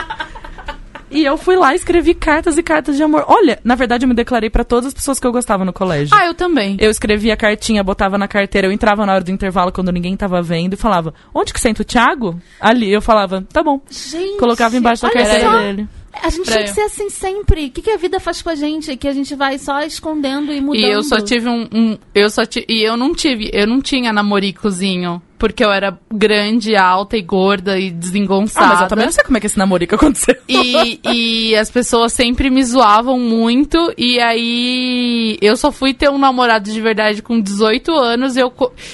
E 1.12 1.24
eu 1.26 1.38
fui 1.38 1.56
lá 1.56 1.74
e 1.74 1.76
escrevi 1.76 2.14
cartas 2.14 2.58
e 2.58 2.64
cartas 2.64 2.96
de 2.98 3.04
amor. 3.04 3.26
Olha, 3.28 3.60
na 3.64 3.76
verdade 3.76 4.06
eu 4.06 4.10
me 4.10 4.14
declarei 4.16 4.50
pra 4.50 4.64
todas 4.64 4.88
as 4.88 4.94
pessoas 4.94 5.20
que 5.20 5.26
eu 5.26 5.32
gostava 5.32 5.66
no 5.66 5.74
colégio. 5.74 6.16
Ah, 6.16 6.26
eu 6.26 6.34
também. 6.34 6.78
Eu 6.80 6.90
escrevia 6.92 7.34
a 7.34 7.38
cartinha, 7.38 7.84
botava 7.84 8.18
na 8.18 8.28
carteira, 8.28 8.68
eu 8.68 8.72
entrava 8.72 9.06
na 9.06 9.14
hora 9.16 9.24
do 9.24 9.32
intervalo 9.32 9.72
quando 9.72 9.92
ninguém 9.92 10.16
tava 10.16 10.42
vendo 10.42 10.74
e 10.74 10.78
falava: 10.78 11.14
Onde 11.34 11.54
que 11.54 11.60
senta 11.60 11.82
o 11.82 11.86
Thiago? 11.86 12.40
Ali. 12.60 12.92
Eu 12.92 13.02
falava: 13.02 13.46
Tá 13.52 13.64
bom. 13.64 13.82
Gente, 13.90 14.38
Colocava 14.38 14.76
embaixo 14.78 15.02
da 15.04 15.12
carteira 15.12 15.40
só. 15.50 15.58
dele. 15.60 15.88
A 16.24 16.30
gente 16.30 16.46
Pra 16.46 16.54
tinha 16.54 16.64
que 16.66 16.74
ser 16.74 16.82
assim 16.82 17.10
sempre. 17.10 17.68
O 17.68 17.72
que, 17.72 17.82
que 17.84 17.92
a 17.92 17.98
vida 17.98 18.20
faz 18.20 18.42
com 18.42 18.50
a 18.50 18.56
gente? 18.56 18.96
Que 18.98 19.08
a 19.08 19.14
gente 19.14 19.36
vai 19.36 19.58
só 19.60 19.80
escondendo 19.82 20.52
e 20.52 20.60
mudando. 20.60 20.84
E 20.84 20.92
eu 20.92 21.04
só 21.04 21.18
tive 21.22 21.48
um, 21.48 21.68
um- 21.72 21.98
eu 22.16 22.30
só 22.30 22.46
ti, 22.46 22.66
e 22.68 22.82
eu 22.88 22.98
não 22.98 23.14
tive, 23.14 23.50
eu 23.54 23.68
não 23.68 23.80
tinha 23.80 24.12
namoricozinho, 24.12 25.22
porque 25.40 25.64
eu 25.64 25.72
era 25.72 25.98
grande, 26.14 26.76
alta 26.76 27.16
e 27.16 27.22
gorda 27.22 27.80
e 27.80 27.90
desengonçada. 27.90 28.66
Ah, 28.66 28.70
mas 28.70 28.82
eu 28.82 28.88
também 28.90 29.06
não 29.06 29.12
sei 29.14 29.24
como 29.24 29.38
é 29.38 29.40
que 29.40 29.48
esse 29.48 29.58
namorico 29.58 29.96
aconteceu. 29.96 30.36
E, 30.48 31.00
e 31.04 31.56
as 31.56 31.72
pessoas 31.72 32.12
sempre 32.12 32.50
me 32.50 32.62
zoavam 32.62 33.18
muito. 33.18 33.94
E 33.98 34.20
aí 34.20 35.38
eu 35.42 35.56
só 35.56 35.72
fui 35.72 35.94
ter 35.94 36.10
um 36.10 36.18
namorado 36.18 36.70
de 36.70 36.82
verdade 36.82 37.22
com 37.22 37.40
18 37.40 37.90
anos. 37.94 38.36
E 38.36 38.42
eu, 38.42 38.54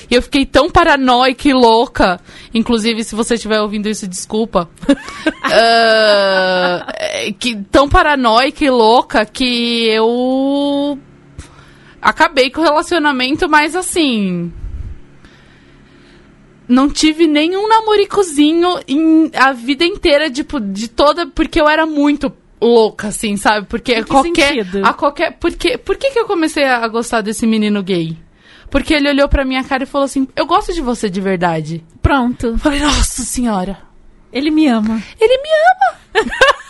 eu 0.09 0.21
fiquei 0.21 0.45
tão 0.45 0.69
paranoica 0.69 1.49
e 1.49 1.53
louca. 1.53 2.21
Inclusive, 2.53 3.03
se 3.03 3.15
você 3.15 3.33
estiver 3.33 3.59
ouvindo 3.59 3.89
isso, 3.89 4.07
desculpa. 4.07 4.69
É, 5.51 7.33
que, 7.39 7.55
tão 7.71 7.89
paranoica 7.89 8.63
e 8.63 8.69
louca 8.69 9.25
que 9.25 9.87
eu 9.89 10.99
acabei 11.99 12.51
com 12.51 12.61
o 12.61 12.63
relacionamento, 12.63 13.49
mas 13.49 13.75
assim 13.75 14.53
não 16.67 16.89
tive 16.89 17.27
nenhum 17.27 17.67
namoricozinho 17.67 18.79
em 18.87 19.31
a 19.33 19.51
vida 19.53 19.85
inteira, 19.85 20.29
tipo, 20.29 20.59
de 20.59 20.87
toda. 20.87 21.27
Porque 21.27 21.59
eu 21.59 21.67
era 21.67 21.85
muito 21.85 22.31
louca, 22.61 23.09
assim, 23.09 23.37
sabe? 23.37 23.67
Porque 23.67 24.03
qualquer. 24.03 24.53
sentido? 24.53 24.85
A 24.85 24.93
qualquer. 24.93 25.37
Porque, 25.39 25.77
por 25.77 25.95
que, 25.97 26.11
que 26.11 26.19
eu 26.19 26.25
comecei 26.25 26.63
a 26.63 26.87
gostar 26.87 27.21
desse 27.21 27.45
menino 27.45 27.83
gay? 27.83 28.17
Porque 28.69 28.93
ele 28.93 29.09
olhou 29.09 29.29
pra 29.29 29.45
minha 29.45 29.63
cara 29.63 29.83
e 29.83 29.87
falou 29.87 30.05
assim: 30.05 30.27
Eu 30.35 30.45
gosto 30.45 30.73
de 30.73 30.81
você 30.81 31.09
de 31.09 31.21
verdade. 31.21 31.83
Pronto. 32.01 32.47
Eu 32.47 32.57
falei, 32.57 32.79
nossa 32.79 33.21
senhora. 33.23 33.79
Ele 34.33 34.51
me 34.51 34.67
ama. 34.67 35.01
Ele 35.19 35.37
me 35.37 35.49
ama. 35.49 36.25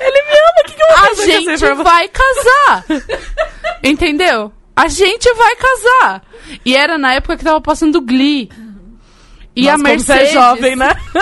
Ele 0.00 0.22
me 0.22 0.32
ama, 0.32 0.60
o 0.60 0.64
que, 0.66 0.74
que 0.74 0.82
eu 0.82 0.86
vou 0.86 0.96
A 0.96 1.08
fazer 1.08 1.44
com 1.44 1.50
essa 1.50 1.66
gente 1.66 1.84
vai 1.84 2.08
casar. 2.08 2.84
Entendeu? 3.84 4.52
A 4.74 4.88
gente 4.88 5.32
vai 5.34 5.56
casar. 5.56 6.22
E 6.64 6.74
era 6.74 6.96
na 6.96 7.12
época 7.12 7.36
que 7.36 7.44
tava 7.44 7.60
passando 7.60 8.00
Glee. 8.00 8.48
E 9.60 9.64
Nossa, 9.64 9.74
a 9.74 9.78
Mercedes. 9.78 10.06
Você 10.06 10.38
é 10.38 10.40
jovem, 10.40 10.76
né? 10.76 10.90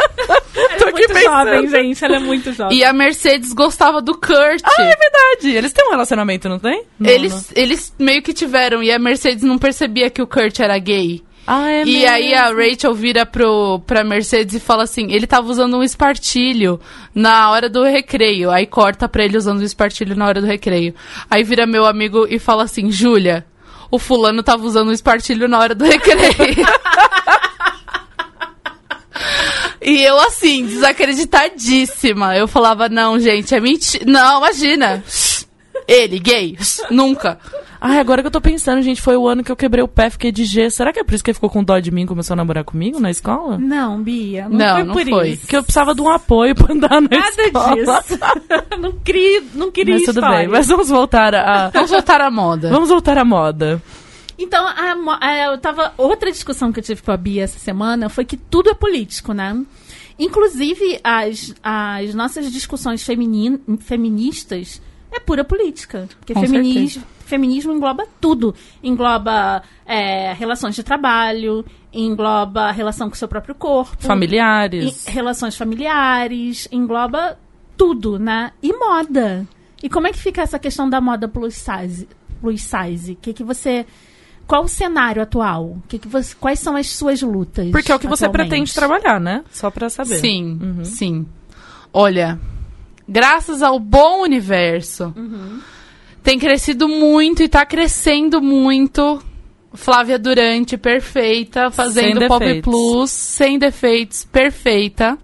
Ela 0.55 0.89
é 0.89 0.93
muito 0.93 1.18
jovem, 1.18 1.68
gente. 1.68 2.05
Ela 2.05 2.16
é 2.16 2.18
muito 2.20 2.53
jovem. 2.53 2.78
E 2.78 2.84
a 2.84 2.93
Mercedes 2.93 3.53
gostava 3.53 4.01
do 4.01 4.14
Kurt. 4.14 4.62
Ah, 4.62 4.82
é 4.82 4.95
verdade. 4.95 5.57
Eles 5.57 5.72
têm 5.72 5.89
um 5.89 5.91
relacionamento, 5.91 6.49
não 6.49 6.61
tem? 6.61 6.84
Não, 7.01 7.11
eles, 7.11 7.32
não. 7.32 7.62
eles 7.62 7.93
meio 7.99 8.22
que 8.22 8.32
tiveram. 8.32 8.80
E 8.80 8.93
a 8.93 8.99
Mercedes 8.99 9.43
não 9.43 9.59
percebia 9.59 10.09
que 10.09 10.22
o 10.22 10.26
Kurt 10.26 10.61
era 10.61 10.78
gay. 10.78 11.20
Ah, 11.49 11.68
é 11.68 11.82
e 11.82 11.84
mesmo. 11.84 12.11
aí 12.11 12.34
a 12.34 12.53
Rachel 12.53 12.95
vira 12.95 13.26
pro, 13.26 13.80
pra 13.80 14.05
Mercedes 14.05 14.55
e 14.55 14.61
fala 14.61 14.84
assim: 14.84 15.11
ele 15.11 15.26
tava 15.26 15.51
usando 15.51 15.76
um 15.76 15.82
espartilho 15.82 16.78
na 17.12 17.51
hora 17.51 17.68
do 17.68 17.82
recreio. 17.82 18.53
Aí 18.53 18.66
corta 18.66 19.09
pra 19.09 19.24
ele 19.24 19.36
usando 19.36 19.59
o 19.59 19.64
espartilho 19.64 20.14
na 20.14 20.26
hora 20.26 20.41
do 20.41 20.47
recreio. 20.47 20.95
Aí 21.28 21.43
vira 21.43 21.66
meu 21.66 21.86
amigo 21.86 22.24
e 22.30 22.39
fala 22.39 22.62
assim: 22.62 22.89
Júlia, 22.93 23.45
o 23.91 23.99
fulano 23.99 24.45
tava 24.45 24.64
usando 24.64 24.91
um 24.91 24.93
espartilho 24.93 25.49
na 25.49 25.59
hora 25.59 25.74
do 25.74 25.84
recreio. 25.84 26.66
E 29.81 30.03
eu, 30.03 30.18
assim, 30.20 30.66
desacreditadíssima. 30.66 32.37
Eu 32.37 32.49
falava, 32.49 32.89
não, 32.89 33.18
gente, 33.18 33.55
é 33.55 33.61
mentira. 33.61 34.05
Não, 34.07 34.39
imagina. 34.39 35.03
Ele, 35.87 36.18
gay. 36.18 36.59
Nunca. 36.91 37.39
Ai, 37.81 38.01
agora 38.01 38.20
que 38.22 38.26
eu 38.26 38.31
tô 38.33 38.41
pensando, 38.41 38.83
gente, 38.83 39.01
foi 39.01 39.16
o 39.16 39.29
ano 39.29 39.45
que 39.45 39.53
eu 39.53 39.57
quebrei 39.57 39.85
o 39.85 39.87
pé, 39.89 40.11
fiquei 40.11 40.33
de 40.33 40.45
G. 40.45 40.68
Será 40.68 40.93
que 40.93 40.99
é 40.99 41.05
por 41.05 41.14
isso 41.14 41.22
que 41.22 41.31
ele 41.31 41.37
ficou 41.37 41.49
com 41.49 41.62
dó 41.62 41.79
de 41.79 41.93
mim 41.93 42.03
e 42.03 42.07
começou 42.07 42.35
a 42.35 42.37
namorar 42.37 42.64
comigo 42.64 42.99
na 42.99 43.09
escola? 43.09 43.57
Não, 43.57 44.03
Bia. 44.03 44.49
Não, 44.49 44.59
Não, 44.59 44.74
foi 44.74 44.85
não 44.85 44.95
por 44.95 45.05
foi. 45.09 45.29
isso. 45.31 45.41
Porque 45.43 45.57
eu 45.57 45.62
precisava 45.62 45.95
de 45.95 46.03
um 46.03 46.09
apoio 46.11 46.57
pra 46.57 46.74
andar 46.74 47.01
na 47.01 47.09
Nada 47.09 47.43
escola. 47.43 47.76
disso. 47.76 48.18
não 48.81 48.93
queria, 48.99 49.43
não 49.55 49.70
queria 49.70 49.95
Mas 49.95 50.05
tudo 50.07 50.18
história. 50.18 50.39
bem, 50.41 50.49
mas 50.49 50.66
vamos 50.66 50.89
voltar 50.89 51.35
a... 51.37 51.68
Vamos 51.70 51.91
voltar 51.91 52.20
à 52.20 52.31
moda. 52.33 52.68
vamos 52.68 52.89
voltar 52.89 53.16
à 53.16 53.24
moda. 53.24 53.81
Então, 54.39 54.64
a 54.66 54.95
a- 55.20 55.36
eu 55.53 55.59
tava. 55.59 55.93
Outra 55.99 56.30
discussão 56.30 56.72
que 56.72 56.78
eu 56.78 56.84
tive 56.84 57.03
com 57.03 57.11
a 57.11 57.16
Bia 57.16 57.43
essa 57.43 57.59
semana 57.59 58.09
foi 58.09 58.24
que 58.24 58.36
tudo 58.36 58.70
é 58.70 58.74
político, 58.74 59.32
né? 59.32 59.61
Inclusive, 60.18 61.01
as, 61.03 61.55
as 61.62 62.14
nossas 62.14 62.51
discussões 62.51 63.03
feminin, 63.03 63.61
feministas 63.80 64.80
é 65.12 65.20
pura 65.20 65.45
política. 65.45 66.09
Porque 66.18 66.34
Com 66.34 66.41
feminismo, 66.41 67.05
feminismo 67.24 67.72
engloba 67.72 68.05
tudo. 68.20 68.55
Engloba 68.82 69.62
é, 69.86 70.32
relações 70.32 70.74
de 70.74 70.82
trabalho, 70.82 71.64
engloba 71.93 72.70
relação 72.72 73.09
com 73.09 73.14
o 73.14 73.18
seu 73.18 73.28
próprio 73.28 73.55
corpo. 73.55 73.97
Familiares. 74.03 75.07
Relações 75.07 75.57
familiares, 75.57 76.68
engloba 76.72 77.39
tudo, 77.76 78.18
né? 78.18 78.53
E 78.62 78.72
moda. 78.72 79.47
E 79.82 79.89
como 79.89 80.09
é 80.09 80.12
que 80.12 80.18
fica 80.18 80.43
essa 80.43 80.59
questão 80.59 80.91
da 80.91 81.01
moda 81.01 81.28
plus 81.28 81.55
size? 81.55 82.09
Plus 82.41 82.62
size? 82.62 83.14
Que 83.14 83.32
que 83.32 83.45
você 83.45 83.86
qual 84.49 84.64
o 84.64 84.68
cenário 84.68 85.22
atual? 85.22 85.76
Que 85.86 85.99
que 85.99 86.09
você, 86.09 86.34
quais 86.34 86.59
são 86.59 86.74
as 86.74 86.88
suas 86.88 87.22
lutas? 87.22 87.70
Porque 87.70 87.92
é 87.92 87.94
o 87.94 87.99
que 87.99 88.09
você 88.09 88.28
pretende 88.28 88.74
trabalhar, 88.74 89.20
né? 89.20 89.44
Só 89.53 89.70
pra 89.70 89.88
saber. 89.88 90.16
Sim, 90.16 90.59
Uhum. 90.61 90.84
sim. 90.84 91.26
Olha, 91.92 92.40
graças 93.09 93.62
ao 93.62 93.78
bom 93.78 94.22
universo, 94.22 95.12
Uhum. 95.16 95.61
tem 96.22 96.38
crescido 96.38 96.88
muito 96.88 97.42
e 97.42 97.49
tá 97.49 97.64
crescendo 97.64 98.40
muito. 98.42 99.22
Flávia 99.74 100.18
Durante, 100.18 100.78
perfeita, 100.78 101.70
fazendo 101.70 102.26
Pop. 102.26 102.62
Plus, 102.62 103.11
sem 103.11 103.59
defeitos, 103.59 104.24
perfeita. 104.24 105.18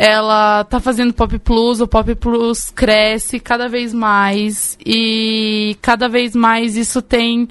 Ela 0.00 0.62
tá 0.62 0.78
fazendo 0.78 1.12
Pop 1.12 1.36
Plus, 1.40 1.80
o 1.80 1.88
Pop 1.88 2.14
Plus 2.14 2.70
cresce 2.70 3.40
cada 3.40 3.68
vez 3.68 3.92
mais 3.92 4.78
e 4.86 5.76
cada 5.82 6.08
vez 6.08 6.36
mais 6.36 6.76
isso 6.76 7.02
tem 7.02 7.48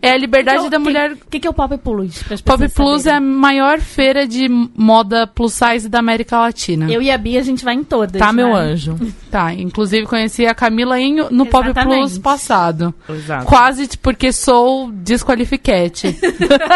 é 0.00 0.12
a 0.12 0.16
liberdade 0.16 0.70
da 0.70 0.78
que- 0.78 0.82
mulher 0.82 1.12
O 1.12 1.18
que, 1.30 1.38
que 1.38 1.46
é 1.46 1.50
o 1.50 1.52
Pop 1.52 1.76
Plus? 1.76 2.22
Pop 2.42 2.68
Plus 2.70 3.04
é 3.04 3.10
a 3.10 3.14
saberem? 3.16 3.20
maior 3.34 3.80
feira 3.80 4.26
de 4.26 4.48
moda 4.74 5.26
plus 5.26 5.52
size 5.52 5.90
da 5.90 5.98
América 5.98 6.38
Latina. 6.40 6.90
Eu 6.90 7.02
e 7.02 7.10
a 7.10 7.18
Bia, 7.18 7.38
a 7.38 7.42
gente 7.42 7.62
vai 7.62 7.74
em 7.74 7.84
todas. 7.84 8.18
Tá, 8.18 8.32
meu 8.32 8.48
né? 8.48 8.54
anjo. 8.54 8.96
Tá, 9.30 9.52
inclusive 9.54 10.06
conheci 10.06 10.44
a 10.46 10.54
Camila 10.54 10.98
em, 10.98 11.16
no 11.30 11.44
Pop 11.46 11.64
Exatamente. 11.66 11.98
Plus 12.00 12.18
passado. 12.18 12.94
Exato. 13.08 13.44
Quase 13.44 13.86
t- 13.86 13.98
porque 13.98 14.32
sou 14.32 14.90
desqualifiquete. 14.90 16.16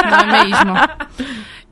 não 0.04 0.18
é 0.18 0.44
mesmo? 0.44 0.74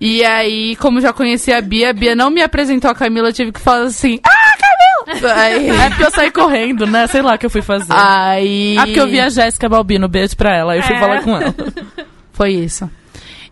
E 0.04 0.24
aí, 0.24 0.74
como 0.76 1.00
já 1.00 1.12
conheci 1.12 1.52
a 1.52 1.60
Bia, 1.60 1.90
a 1.90 1.92
Bia 1.92 2.16
não 2.16 2.28
me 2.28 2.42
apresentou 2.42 2.90
a 2.90 2.94
Camila, 2.94 3.28
eu 3.28 3.32
tive 3.32 3.52
que 3.52 3.60
falar 3.60 3.84
assim: 3.84 4.18
Ah, 4.24 4.52
Camila! 4.58 5.34
Aí, 5.36 5.70
É 5.70 5.88
porque 5.90 6.04
eu 6.04 6.10
saí 6.10 6.30
correndo, 6.32 6.86
né? 6.86 7.06
Sei 7.06 7.22
lá 7.22 7.34
o 7.34 7.38
que 7.38 7.46
eu 7.46 7.50
fui 7.50 7.62
fazer. 7.62 7.92
aí... 7.92 8.76
Ah, 8.78 8.84
porque 8.86 8.98
eu 8.98 9.06
vi 9.06 9.20
a 9.20 9.28
Jéssica 9.28 9.68
Balbino, 9.68 10.08
beijo 10.08 10.36
pra 10.36 10.56
ela. 10.56 10.72
Aí 10.72 10.80
eu 10.80 10.84
fui 10.84 10.96
É. 10.96 10.98
falar 10.98 11.22
com 11.22 11.36
ela. 11.36 11.54
Foi 12.32 12.50
isso. 12.50 12.90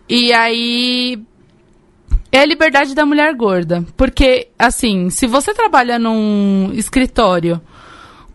E 0.09 0.33
aí. 0.33 1.17
é 2.33 2.39
a 2.41 2.45
liberdade 2.45 2.93
da 2.93 3.05
mulher 3.05 3.33
gorda. 3.33 3.85
Porque, 3.95 4.49
assim, 4.59 5.09
se 5.09 5.27
você 5.27 5.53
trabalha 5.53 5.97
num 5.97 6.71
escritório 6.73 7.61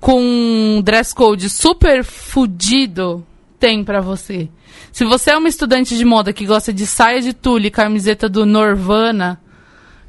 com 0.01 0.21
um 0.23 0.81
dress 0.83 1.15
code 1.15 1.51
super 1.51 2.03
fudido, 2.03 3.27
tem 3.67 3.83
pra 3.83 4.01
você. 4.01 4.49
Se 4.93 5.05
você 5.05 5.33
é 5.33 5.37
uma 5.37 5.49
estudante 5.49 5.97
de 5.97 6.05
moda 6.05 6.33
que 6.33 6.47
gosta 6.47 6.73
de 6.73 6.87
saia 6.87 7.21
de 7.21 7.33
tule, 7.33 7.69
camiseta 7.69 8.29
do 8.29 8.47
Norvana 8.47 9.41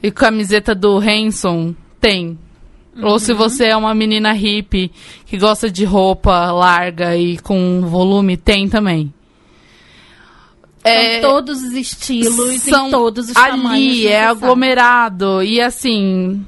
e 0.01 0.11
camiseta 0.11 0.75
do 0.75 0.99
Hanson, 0.99 1.73
tem. 1.99 2.37
Ou 3.01 3.17
se 3.17 3.33
você 3.33 3.65
é 3.65 3.75
uma 3.75 3.95
menina 3.95 4.31
hippie 4.31 4.91
que 5.25 5.39
gosta 5.39 5.71
de 5.71 5.85
roupa 5.85 6.51
larga 6.51 7.17
e 7.17 7.39
com 7.39 7.81
volume, 7.81 8.37
tem 8.37 8.69
também. 8.69 9.11
São 10.83 11.31
todos 11.31 11.63
os 11.63 11.73
estilos 11.73 12.61
são 12.61 12.91
todos 12.91 13.27
os 13.29 13.33
tamanhos 13.33 13.73
ali, 13.73 14.07
é 14.07 14.23
aglomerado. 14.23 15.41
E 15.41 15.59
assim, 15.59 16.45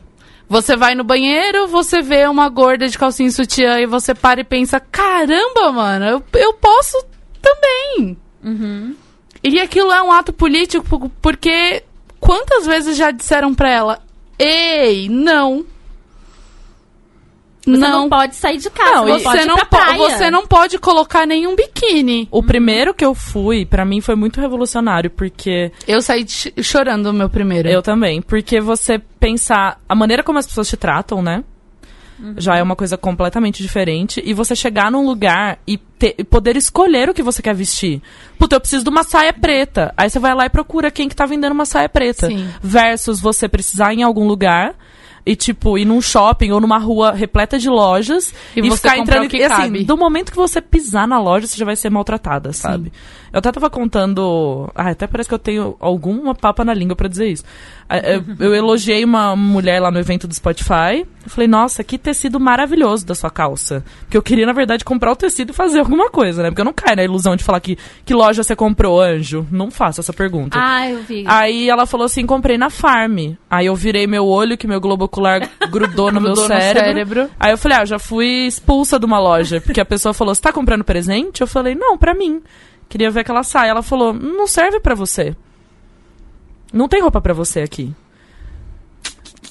você 0.50 0.76
vai 0.76 0.96
no 0.96 1.04
banheiro, 1.04 1.68
você 1.68 2.02
vê 2.02 2.28
uma 2.28 2.50
gorda 2.50 2.88
de 2.88 2.98
calcinha 2.98 3.30
e 3.30 3.32
sutiã 3.32 3.80
e 3.80 3.86
você 3.86 4.16
para 4.16 4.42
e 4.42 4.44
pensa: 4.44 4.80
caramba, 4.80 5.72
mano, 5.72 6.06
eu, 6.06 6.24
eu 6.34 6.54
posso 6.54 6.98
também. 7.40 8.18
Uhum. 8.44 8.96
E 9.44 9.60
aquilo 9.60 9.92
é 9.92 10.02
um 10.02 10.12
ato 10.12 10.34
político 10.34 11.10
porque 11.22 11.84
quantas 12.20 12.66
vezes 12.66 12.98
já 12.98 13.12
disseram 13.12 13.54
pra 13.54 13.70
ela: 13.70 14.02
ei, 14.40 15.08
não. 15.08 15.64
Você 17.76 17.88
não, 17.88 18.10
pode 18.10 18.36
sair 18.36 18.58
de 18.58 18.70
casa, 18.70 18.92
Não, 18.96 19.06
não, 19.08 19.20
pode 19.22 19.40
você 19.40 19.46
não, 19.46 19.56
pra 19.56 19.66
po- 19.66 19.78
praia. 19.78 19.98
você 19.98 20.32
não 20.32 20.48
pode 20.48 20.80
colocar 20.80 21.26
nenhum 21.26 21.56
biquíni. 21.56 22.28
O 22.32 22.42
primeiro 22.44 22.94
que 22.94 23.04
eu 23.06 23.14
fui, 23.16 23.66
pra 23.66 23.86
mim, 23.86 24.02
foi 24.02 24.16
muito 24.16 24.40
revolucionário, 24.42 25.10
porque 25.10 25.72
Eu 25.88 26.02
saí 26.02 26.28
ch- 26.28 26.52
chorando 26.62 27.08
o 27.08 27.14
meu 27.14 27.30
primeiro. 27.30 27.68
Eu 27.70 27.82
também. 27.82 28.22
Porque 28.22 28.60
você 28.62 29.00
pensar. 29.20 29.80
A 29.88 29.96
maneira 29.96 30.24
como 30.24 30.40
as 30.40 30.48
pessoas 30.48 30.68
te 30.68 30.78
tratam, 30.78 31.22
né? 31.22 31.44
Já 32.36 32.58
é 32.58 32.62
uma 32.62 32.76
coisa 32.76 32.98
completamente 32.98 33.64
diferente. 33.64 34.22
E 34.26 34.34
você 34.34 34.54
chegar 34.54 34.92
num 34.92 35.06
lugar 35.06 35.58
e, 35.66 35.78
ter- 35.78 36.16
e 36.18 36.24
poder 36.26 36.58
escolher 36.58 37.08
o 37.10 37.14
que 37.14 37.24
você 37.24 37.42
quer 37.42 37.56
vestir. 37.56 38.02
Puta, 38.38 38.58
eu 38.58 38.60
preciso 38.60 38.84
de 38.84 38.90
uma 38.90 39.04
saia 39.04 39.32
preta. 39.32 39.94
Aí 39.96 40.10
você 40.10 40.20
vai 40.20 40.36
lá 40.36 40.46
e 40.46 40.50
procura 40.50 40.92
quem 40.92 41.08
que 41.08 41.16
tá 41.16 41.26
vendendo 41.26 41.54
uma 41.54 41.64
saia 41.66 41.88
preta. 41.88 42.28
Sim. 42.28 42.50
Versus 42.62 43.22
você 43.22 43.48
precisar 43.48 43.94
ir 43.94 44.00
em 44.00 44.04
algum 44.04 44.28
lugar. 44.28 44.76
E, 45.26 45.36
tipo, 45.36 45.78
ir 45.78 45.86
num 45.86 46.02
shopping 46.02 46.52
ou 46.52 46.60
numa 46.60 46.78
rua 46.78 47.12
repleta 47.12 47.60
de 47.60 47.70
lojas 47.70 48.34
E 48.56 48.60
e, 48.60 48.70
você 48.70 48.78
ficar 48.78 48.98
entrando. 48.98 49.34
e, 49.36 49.44
assim, 49.44 49.84
do 49.84 49.98
momento 49.98 50.32
que 50.32 50.38
você 50.38 50.62
pisar 50.62 51.08
na 51.08 51.20
loja, 51.20 51.46
você 51.48 51.58
já 51.58 51.66
vai 51.66 51.76
ser 51.76 51.90
maltratada, 51.90 52.54
sabe? 52.54 52.92
Eu 53.32 53.40
até 53.40 53.52
tava 53.52 53.70
contando. 53.70 54.70
Ah, 54.76 54.90
até 54.90 55.08
parece 55.08 55.28
que 55.30 55.36
eu 55.36 55.40
tenho 55.40 55.76
alguma 55.80 56.34
papa 56.34 56.64
na 56.66 56.74
língua 56.74 56.96
pra 56.96 57.08
dizer 57.08 57.28
isso. 57.28 57.44
Eu, 57.90 58.24
eu 58.48 58.56
elogiei 58.56 59.04
uma 59.04 59.36
mulher 59.36 59.80
lá 59.80 59.92
no 59.92 60.00
evento 60.00 60.28
do 60.28 60.34
Spotify. 60.34 61.06
Eu 61.24 61.30
falei, 61.30 61.48
nossa, 61.48 61.84
que 61.84 61.98
tecido 61.98 62.40
maravilhoso 62.40 63.06
da 63.06 63.14
sua 63.14 63.30
calça. 63.30 63.84
Porque 64.02 64.18
eu 64.18 64.22
queria, 64.22 64.46
na 64.46 64.54
verdade, 64.54 64.84
comprar 64.84 65.12
o 65.12 65.16
tecido 65.16 65.52
e 65.52 65.54
fazer 65.54 65.80
alguma 65.80 66.10
coisa, 66.10 66.42
né? 66.42 66.50
Porque 66.50 66.62
eu 66.62 66.66
não 66.66 66.74
caio 66.74 66.96
na 66.96 67.04
ilusão 67.04 67.36
de 67.36 67.44
falar 67.44 67.60
que, 67.60 67.78
que 68.06 68.14
loja 68.14 68.44
você 68.44 68.56
comprou, 68.56 69.02
anjo. 69.02 69.46
Não 69.52 69.70
faço 69.70 70.02
essa 70.02 70.14
pergunta. 70.14 70.58
Ah, 70.60 70.90
eu 70.90 71.02
vi. 71.04 71.24
Aí 71.28 71.70
ela 71.70 71.86
falou 71.86 72.06
assim, 72.06 72.26
comprei 72.26 72.58
na 72.58 72.70
Farm. 72.70 73.36
Aí 73.50 73.66
eu 73.66 73.76
virei 73.76 74.08
meu 74.08 74.26
olho, 74.26 74.58
que 74.58 74.68
meu 74.68 74.80
globo 74.82 75.06
ocular 75.06 75.48
grudou 75.70 76.12
no 76.12 76.20
meu 76.22 76.34
Grudou 76.34 76.44
no 76.44 76.48
cérebro. 76.48 76.80
cérebro. 76.86 77.30
Aí 77.40 77.52
eu 77.52 77.58
falei, 77.58 77.78
ah, 77.80 77.86
já 77.86 78.00
fui 78.00 78.48
expulsa 78.48 78.98
de 79.00 79.06
uma 79.06 79.20
loja. 79.20 79.60
Porque 79.62 79.82
a 79.82 79.86
pessoa 79.86 80.14
falou, 80.14 80.34
você 80.34 80.42
tá 80.42 80.52
comprando 80.52 80.84
presente? 80.84 81.42
Eu 81.42 81.48
falei, 81.48 81.76
não, 81.76 81.98
pra 81.98 82.14
mim. 82.14 82.42
Queria 82.90 83.10
ver 83.12 83.22
aquela 83.22 83.44
saia. 83.44 83.70
Ela 83.70 83.84
falou, 83.84 84.12
não 84.14 84.48
serve 84.48 84.80
pra 84.80 84.96
você. 84.96 85.36
Não 86.74 86.88
tem 86.88 87.02
roupa 87.02 87.22
pra 87.22 87.34
você 87.34 87.62
aqui. 87.62 87.94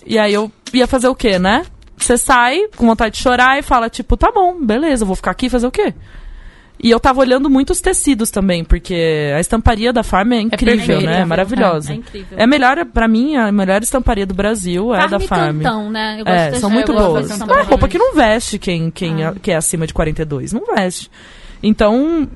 E 0.04 0.18
aí 0.18 0.32
eu 0.34 0.50
ia 0.72 0.86
fazer 0.86 1.08
o 1.08 1.14
quê, 1.14 1.38
né? 1.38 1.64
Você 1.96 2.16
sai 2.16 2.68
com 2.76 2.86
vontade 2.86 3.16
de 3.16 3.22
chorar 3.22 3.58
e 3.58 3.62
fala, 3.62 3.88
tipo, 3.90 4.16
tá 4.16 4.30
bom, 4.32 4.64
beleza, 4.64 5.02
eu 5.02 5.06
vou 5.06 5.16
ficar 5.16 5.32
aqui 5.32 5.46
e 5.46 5.50
fazer 5.50 5.66
o 5.66 5.70
quê? 5.70 5.92
E 6.80 6.88
eu 6.90 7.00
tava 7.00 7.18
olhando 7.20 7.50
muitos 7.50 7.80
tecidos 7.80 8.30
também, 8.30 8.62
porque 8.64 9.32
a 9.36 9.40
estamparia 9.40 9.92
da 9.92 10.04
Farm 10.04 10.32
é 10.32 10.40
incrível, 10.42 10.76
perfeita. 10.76 11.10
né? 11.10 11.20
É 11.22 11.24
maravilhosa. 11.24 11.90
É, 11.90 11.94
é 11.94 11.98
incrível. 11.98 12.38
É 12.38 12.44
a 12.44 12.46
melhor, 12.46 12.84
pra 12.86 13.08
mim, 13.08 13.34
a 13.34 13.50
melhor 13.50 13.82
estamparia 13.82 14.24
do 14.24 14.32
Brasil 14.32 14.94
é 14.94 15.00
a 15.02 15.06
da 15.08 15.18
Farm 15.18 15.28
Farm. 15.28 15.58
Cantão, 15.58 15.90
né? 15.90 16.22
É, 16.24 16.52
são 16.52 16.70
muito 16.70 16.92
boas. 16.92 17.28
das 17.28 17.40
É 17.40 17.62
roupa 17.62 17.88
que 17.88 17.98
não 17.98 18.14
veste 18.14 18.60
quem, 18.60 18.92
quem 18.92 19.24
Ah. 19.24 19.32
é, 19.34 19.38
que 19.40 19.50
é 19.50 19.56
acima 19.56 19.88
de 19.88 19.92
42. 19.92 20.52
Não 20.52 20.64
veste. 20.72 21.10
Então, 21.60 22.28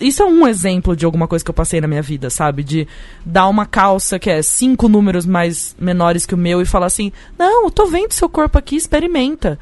isso 0.00 0.22
é 0.22 0.26
um 0.26 0.46
exemplo 0.46 0.96
de 0.96 1.04
alguma 1.04 1.26
coisa 1.28 1.44
que 1.44 1.50
eu 1.50 1.54
passei 1.54 1.80
na 1.80 1.88
minha 1.88 2.02
vida, 2.02 2.30
sabe? 2.30 2.62
De 2.62 2.88
dar 3.24 3.48
uma 3.48 3.66
calça 3.66 4.18
que 4.18 4.30
é 4.30 4.42
cinco 4.42 4.88
números 4.88 5.26
mais 5.26 5.74
menores 5.78 6.26
que 6.26 6.34
o 6.34 6.38
meu 6.38 6.60
e 6.60 6.66
falar 6.66 6.86
assim: 6.86 7.12
Não, 7.38 7.64
eu 7.64 7.70
tô 7.70 7.86
vendo 7.86 8.12
seu 8.12 8.28
corpo 8.28 8.58
aqui, 8.58 8.76
experimenta. 8.76 9.58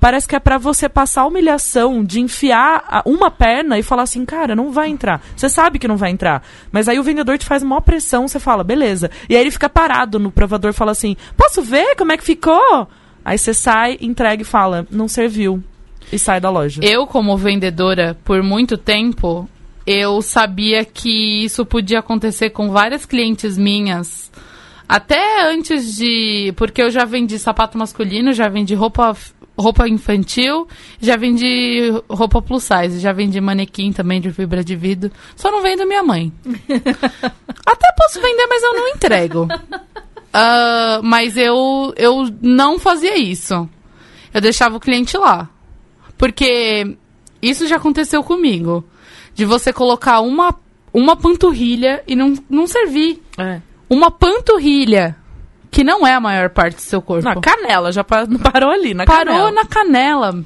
Parece 0.00 0.28
que 0.28 0.36
é 0.36 0.38
pra 0.38 0.58
você 0.58 0.88
passar 0.88 1.22
a 1.22 1.26
humilhação 1.26 2.04
de 2.04 2.20
enfiar 2.20 3.02
uma 3.04 3.30
perna 3.30 3.78
e 3.78 3.82
falar 3.82 4.04
assim, 4.04 4.24
cara, 4.24 4.54
não 4.54 4.70
vai 4.70 4.88
entrar. 4.88 5.20
Você 5.34 5.48
sabe 5.48 5.78
que 5.78 5.88
não 5.88 5.96
vai 5.96 6.10
entrar. 6.10 6.42
Mas 6.70 6.88
aí 6.88 7.00
o 7.00 7.02
vendedor 7.02 7.36
te 7.36 7.44
faz 7.44 7.64
maior 7.64 7.80
pressão, 7.80 8.28
você 8.28 8.38
fala, 8.38 8.62
beleza. 8.62 9.10
E 9.28 9.34
aí 9.34 9.40
ele 9.40 9.50
fica 9.50 9.68
parado 9.68 10.18
no 10.18 10.30
provador 10.30 10.72
fala 10.72 10.92
assim, 10.92 11.16
posso 11.36 11.62
ver 11.62 11.96
como 11.96 12.12
é 12.12 12.16
que 12.16 12.22
ficou? 12.22 12.86
Aí 13.24 13.36
você 13.36 13.52
sai, 13.52 13.98
entrega 14.00 14.42
e 14.42 14.44
fala, 14.44 14.86
não 14.90 15.08
serviu. 15.08 15.62
E 16.12 16.18
sai 16.18 16.40
da 16.40 16.50
loja. 16.50 16.80
Eu, 16.82 17.06
como 17.06 17.36
vendedora, 17.36 18.16
por 18.24 18.42
muito 18.42 18.76
tempo, 18.76 19.48
eu 19.86 20.20
sabia 20.20 20.84
que 20.84 21.44
isso 21.44 21.64
podia 21.64 22.00
acontecer 22.00 22.50
com 22.50 22.70
várias 22.70 23.06
clientes 23.06 23.56
minhas. 23.56 24.30
Até 24.88 25.50
antes 25.50 25.96
de. 25.96 26.52
Porque 26.56 26.82
eu 26.82 26.90
já 26.90 27.04
vendi 27.04 27.38
sapato 27.38 27.76
masculino, 27.76 28.32
já 28.32 28.48
vendi 28.48 28.74
roupa, 28.74 29.14
roupa 29.56 29.86
infantil, 29.86 30.66
já 30.98 31.16
vendi 31.16 31.92
roupa 32.08 32.40
plus 32.40 32.64
size, 32.64 32.98
já 32.98 33.12
vendi 33.12 33.38
manequim 33.38 33.92
também 33.92 34.20
de 34.20 34.32
fibra 34.32 34.64
de 34.64 34.74
vidro. 34.74 35.10
Só 35.36 35.50
não 35.50 35.62
vendo 35.62 35.86
minha 35.86 36.02
mãe. 36.02 36.32
Até 37.66 37.92
posso 37.98 38.20
vender, 38.20 38.46
mas 38.46 38.62
eu 38.62 38.74
não 38.74 38.88
entrego. 38.88 39.48
Ah, 40.32 41.00
mas 41.02 41.36
eu, 41.36 41.92
eu 41.96 42.28
não 42.40 42.78
fazia 42.78 43.16
isso. 43.18 43.68
Eu 44.32 44.40
deixava 44.40 44.76
o 44.76 44.80
cliente 44.80 45.16
lá. 45.16 45.50
Porque 46.18 46.96
isso 47.40 47.66
já 47.66 47.76
aconteceu 47.76 48.22
comigo. 48.22 48.84
De 49.34 49.44
você 49.44 49.72
colocar 49.72 50.20
uma, 50.20 50.54
uma 50.92 51.14
panturrilha 51.16 52.02
e 52.06 52.16
não, 52.16 52.34
não 52.50 52.66
servir. 52.66 53.22
É. 53.38 53.60
Uma 53.88 54.10
panturrilha, 54.10 55.16
que 55.70 55.84
não 55.84 56.04
é 56.06 56.12
a 56.12 56.20
maior 56.20 56.50
parte 56.50 56.74
do 56.74 56.80
seu 56.82 57.00
corpo. 57.00 57.24
Na 57.24 57.40
canela, 57.40 57.92
já 57.92 58.02
pa- 58.02 58.26
parou 58.52 58.70
ali, 58.70 58.92
na 58.94 59.04
Parou 59.04 59.24
canela. 59.34 59.50
na 59.52 59.64
canela. 59.64 60.44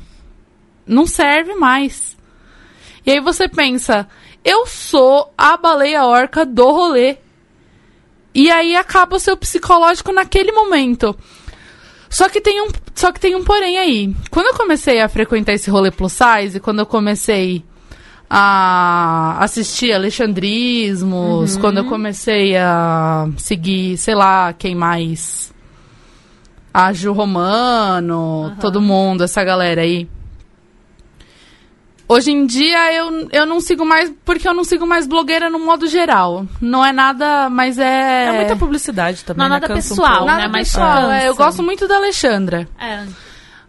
Não 0.87 1.07
serve 1.07 1.55
mais. 1.55 2.17
E 3.07 3.11
aí 3.13 3.21
você 3.21 3.49
pensa, 3.49 4.07
eu 4.45 4.67
sou 4.67 5.33
a 5.37 5.57
baleia 5.57 6.05
orca 6.05 6.45
do 6.45 6.71
rolê. 6.71 7.17
E 8.35 8.51
aí 8.51 8.77
acaba 8.77 9.17
o 9.17 9.21
seu 9.21 9.37
psicológico 9.37 10.13
naquele 10.13 10.53
momento. 10.53 11.17
Só 12.13 12.29
que 12.29 12.43
tem 12.43 12.61
um, 12.61 12.69
só 12.95 13.11
que 13.11 13.19
tem 13.19 13.35
um 13.35 13.43
porém 13.43 13.79
aí. 13.79 14.15
Quando 14.31 14.49
eu 14.49 14.55
comecei 14.55 15.01
a 15.01 15.09
frequentar 15.09 15.55
esse 15.55 15.71
rolê 15.71 15.91
plus 15.91 16.13
size, 16.13 16.61
quando 16.61 16.81
eu 16.81 16.87
comecei 16.87 17.65
a 18.29 19.39
assistir 19.41 19.95
alexandrismos, 19.95 21.57
quando 21.57 21.79
eu 21.79 21.85
comecei 21.87 22.55
a 22.55 23.29
seguir, 23.39 23.97
sei 23.97 24.15
lá, 24.15 24.53
quem 24.53 24.75
mais 24.75 25.53
a 26.73 26.93
Ju 26.93 27.13
Romano, 27.13 28.57
todo 28.61 28.81
mundo, 28.81 29.25
essa 29.25 29.43
galera 29.43 29.81
aí. 29.81 30.07
Hoje 32.13 32.31
em 32.31 32.45
dia 32.45 32.93
eu, 32.93 33.29
eu 33.33 33.47
não 33.47 33.59
sigo 33.59 33.87
mais, 33.87 34.13
porque 34.23 34.47
eu 34.47 34.53
não 34.53 34.65
sigo 34.65 34.87
mais 34.87 35.07
blogueira 35.07 35.49
no 35.49 35.59
modo 35.59 35.87
geral. 35.87 36.47
Não 36.61 36.85
é 36.85 36.93
nada, 36.93 37.49
mas 37.49 37.79
é. 37.79 38.27
É 38.27 38.33
muita 38.33 38.55
publicidade 38.55 39.25
também, 39.25 39.39
Não 39.39 39.47
é 39.47 39.49
né? 39.49 39.61
nada 39.61 39.73
um 39.73 39.77
pessoal, 39.77 40.11
pouco. 40.11 40.27
Nada 40.27 40.43
né? 40.43 40.49
Mas 40.49 40.69
pessoal, 40.69 41.11
é, 41.11 41.29
eu 41.29 41.35
gosto 41.35 41.63
muito 41.63 41.89
da 41.89 41.97
Alexandra. 41.97 42.69
É. 42.79 43.07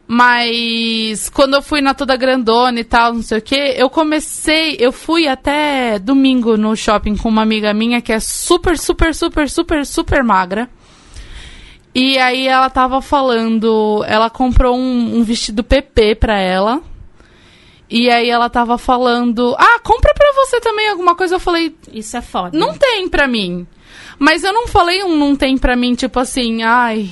Mas 0.05 1.29
quando 1.29 1.53
eu 1.55 1.61
fui 1.61 1.79
na 1.79 1.93
Toda 1.93 2.17
Grandona 2.17 2.77
e 2.81 2.83
tal, 2.83 3.13
não 3.13 3.21
sei 3.21 3.37
o 3.37 3.41
que, 3.41 3.55
eu 3.55 3.89
comecei, 3.89 4.75
eu 4.77 4.91
fui 4.91 5.25
até 5.25 5.97
domingo 5.97 6.57
no 6.57 6.75
shopping 6.75 7.15
com 7.15 7.29
uma 7.29 7.41
amiga 7.43 7.73
minha 7.73 8.01
que 8.01 8.11
é 8.11 8.19
super, 8.19 8.77
super, 8.77 9.15
super, 9.15 9.49
super, 9.49 9.85
super 9.85 10.21
magra. 10.21 10.69
E 11.95 12.17
aí 12.17 12.47
ela 12.47 12.69
tava 12.69 13.01
falando, 13.01 14.03
ela 14.05 14.29
comprou 14.29 14.75
um, 14.75 15.19
um 15.19 15.23
vestido 15.23 15.63
PP 15.63 16.15
pra 16.15 16.37
ela. 16.37 16.81
E 17.95 18.09
aí 18.09 18.27
ela 18.27 18.49
tava 18.49 18.75
falando, 18.79 19.55
ah, 19.59 19.79
compra 19.83 20.11
pra 20.15 20.31
você 20.33 20.59
também 20.59 20.89
alguma 20.89 21.13
coisa. 21.15 21.35
Eu 21.35 21.39
falei, 21.39 21.75
Isso 21.93 22.17
é 22.17 22.21
foda. 22.21 22.57
não 22.57 22.75
tem 22.75 23.07
pra 23.07 23.27
mim. 23.27 23.67
Mas 24.17 24.43
eu 24.43 24.51
não 24.51 24.67
falei 24.67 25.03
um 25.03 25.15
não 25.15 25.35
tem 25.35 25.59
pra 25.59 25.75
mim, 25.75 25.93
tipo 25.93 26.19
assim, 26.19 26.63
ai, 26.63 27.11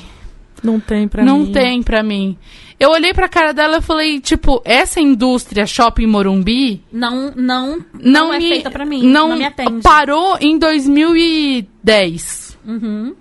Não 0.63 0.79
tem 0.79 1.07
pra 1.07 1.23
não 1.23 1.39
mim. 1.39 1.51
tem 1.51 1.83
pra 1.83 2.01
mim. 2.01 2.35
Eu 2.79 2.89
olhei 2.89 3.13
pra 3.13 3.29
cara 3.29 3.51
dela 3.53 3.77
e 3.77 3.81
falei, 3.81 4.19
tipo, 4.19 4.59
essa 4.65 4.99
indústria 4.99 5.67
Shopping 5.67 6.07
Morumbi 6.07 6.83
Não, 6.91 7.31
não, 7.35 7.77
não, 7.93 8.27
não 8.27 8.33
é 8.33 8.39
me- 8.39 8.49
feita 8.49 8.71
pra 8.71 8.83
mim. 8.83 9.03
Não, 9.03 9.29
Não, 9.29 9.37
me 9.37 9.45
atende. 9.45 9.83
parou 9.83 10.35
em 10.41 10.57
2010. 10.57 12.57
Uhum. 12.65 13.15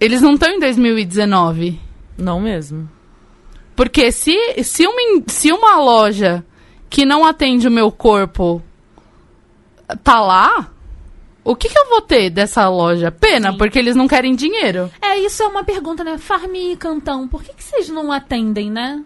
Eles 0.00 0.22
não 0.22 0.34
estão 0.34 0.48
em 0.50 0.60
2019. 0.60 1.80
Não 2.16 2.40
mesmo. 2.40 2.88
Porque 3.80 4.12
se, 4.12 4.36
se, 4.62 4.86
uma, 4.86 5.22
se 5.26 5.50
uma 5.50 5.78
loja 5.78 6.44
que 6.90 7.06
não 7.06 7.24
atende 7.24 7.66
o 7.66 7.70
meu 7.70 7.90
corpo 7.90 8.62
tá 10.04 10.20
lá, 10.20 10.70
o 11.42 11.56
que, 11.56 11.66
que 11.66 11.78
eu 11.78 11.88
vou 11.88 12.02
ter 12.02 12.28
dessa 12.28 12.68
loja? 12.68 13.10
Pena, 13.10 13.52
Sim. 13.52 13.56
porque 13.56 13.78
eles 13.78 13.96
não 13.96 14.06
querem 14.06 14.34
dinheiro. 14.34 14.90
É, 15.00 15.16
isso 15.20 15.42
é 15.42 15.46
uma 15.46 15.64
pergunta, 15.64 16.04
né? 16.04 16.18
Farmi 16.18 16.72
e 16.72 16.76
Cantão, 16.76 17.26
por 17.26 17.42
que, 17.42 17.54
que 17.54 17.64
vocês 17.64 17.88
não 17.88 18.12
atendem, 18.12 18.70
né? 18.70 19.02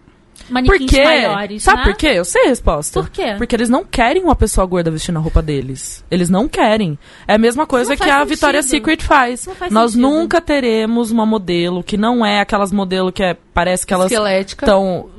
Manequins 0.49 0.77
Por 0.79 0.89
quê? 0.89 1.03
maiores, 1.03 1.63
Sabe 1.63 1.77
né? 1.77 1.83
por 1.85 1.95
quê? 1.95 2.07
Eu 2.07 2.25
sei 2.25 2.43
a 2.43 2.47
resposta. 2.49 3.01
Por 3.01 3.09
quê? 3.09 3.35
Porque 3.37 3.55
eles 3.55 3.69
não 3.69 3.83
querem 3.83 4.23
uma 4.23 4.35
pessoa 4.35 4.65
gorda 4.67 4.91
vestindo 4.91 5.17
a 5.17 5.21
roupa 5.21 5.41
deles. 5.41 6.03
Eles 6.09 6.29
não 6.29 6.47
querem. 6.47 6.97
É 7.27 7.33
a 7.35 7.37
mesma 7.37 7.65
coisa 7.65 7.95
que 7.95 8.03
a 8.03 8.05
sentido. 8.05 8.25
Victoria's 8.29 8.65
Secret 8.65 9.01
faz. 9.03 9.45
Faz 9.57 9.71
Nós 9.71 9.91
sentido. 9.91 10.07
nunca 10.09 10.39
teremos 10.41 11.11
uma 11.11 11.25
modelo 11.25 11.83
que 11.83 11.97
não 11.97 12.25
é 12.25 12.39
aquelas 12.39 12.71
modelo 12.71 13.11
que 13.11 13.23
é, 13.23 13.35
parece 13.53 13.85
que 13.85 13.93
elas 13.93 14.11
estão 14.11 15.09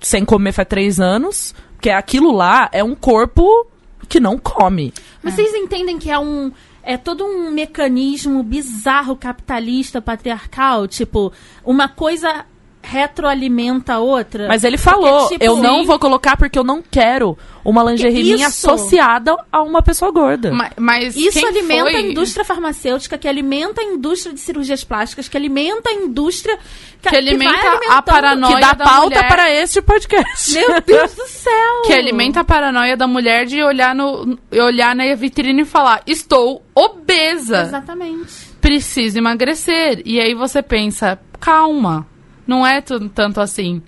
sem 0.00 0.24
comer 0.24 0.52
faz 0.52 0.68
três 0.68 1.00
anos. 1.00 1.54
Porque 1.74 1.90
aquilo 1.90 2.32
lá 2.32 2.68
é 2.72 2.82
um 2.82 2.94
corpo 2.94 3.66
que 4.08 4.20
não 4.20 4.38
come. 4.38 4.92
Mas 5.22 5.34
vocês 5.34 5.54
entendem 5.54 5.98
que 5.98 6.10
é 6.10 6.18
um. 6.18 6.52
É 6.82 6.96
todo 6.96 7.24
um 7.24 7.50
mecanismo 7.50 8.42
bizarro, 8.44 9.16
capitalista, 9.16 10.00
patriarcal? 10.00 10.86
Tipo, 10.86 11.32
uma 11.64 11.88
coisa 11.88 12.44
retroalimenta 12.88 13.94
a 13.94 13.98
outra? 13.98 14.46
Mas 14.48 14.64
ele 14.64 14.78
falou, 14.78 15.28
tipo, 15.28 15.44
eu 15.44 15.56
não 15.56 15.80
sim. 15.80 15.86
vou 15.86 15.98
colocar 15.98 16.36
porque 16.36 16.58
eu 16.58 16.64
não 16.64 16.82
quero 16.82 17.36
uma 17.64 17.82
lingerie 17.82 18.22
minha 18.22 18.46
Isso. 18.48 18.70
associada 18.70 19.36
a 19.50 19.60
uma 19.62 19.82
pessoa 19.82 20.10
gorda. 20.12 20.52
Ma- 20.52 20.70
Mas, 20.76 21.16
Isso 21.16 21.32
quem 21.40 21.48
alimenta 21.48 21.82
foi- 21.90 21.96
a 21.96 22.00
indústria 22.00 22.44
farmacêutica, 22.44 23.18
que 23.18 23.26
alimenta 23.26 23.80
a 23.80 23.84
indústria 23.84 24.32
de 24.32 24.38
cirurgias 24.40 24.84
plásticas, 24.84 25.28
que 25.28 25.36
alimenta 25.36 25.90
a 25.90 25.92
indústria. 25.92 26.56
Que 27.02 27.10
vai 27.10 27.18
alimenta 27.18 27.52
a 27.52 27.70
alimentando- 27.72 28.02
paranoia. 28.04 28.54
que 28.54 28.60
dá 28.60 28.72
da 28.72 28.84
pauta 28.84 29.16
mulher. 29.16 29.28
para 29.28 29.50
este 29.50 29.82
podcast. 29.82 30.54
Meu 30.54 30.80
Deus 30.80 31.14
do 31.14 31.26
céu! 31.28 31.82
Que 31.86 31.92
alimenta 31.92 32.40
a 32.40 32.44
paranoia 32.44 32.96
da 32.96 33.06
mulher 33.06 33.46
de 33.46 33.62
olhar, 33.62 33.94
no, 33.94 34.38
olhar 34.52 34.94
na 34.94 35.12
vitrine 35.14 35.62
e 35.62 35.64
falar: 35.64 36.02
Estou 36.06 36.62
obesa. 36.74 37.62
Exatamente. 37.62 38.46
preciso 38.60 39.18
emagrecer. 39.18 40.02
E 40.04 40.20
aí 40.20 40.34
você 40.34 40.62
pensa, 40.62 41.18
calma, 41.40 42.06
não 42.46 42.66
é 42.66 42.80
tanto 42.80 43.40
assim. 43.40 43.82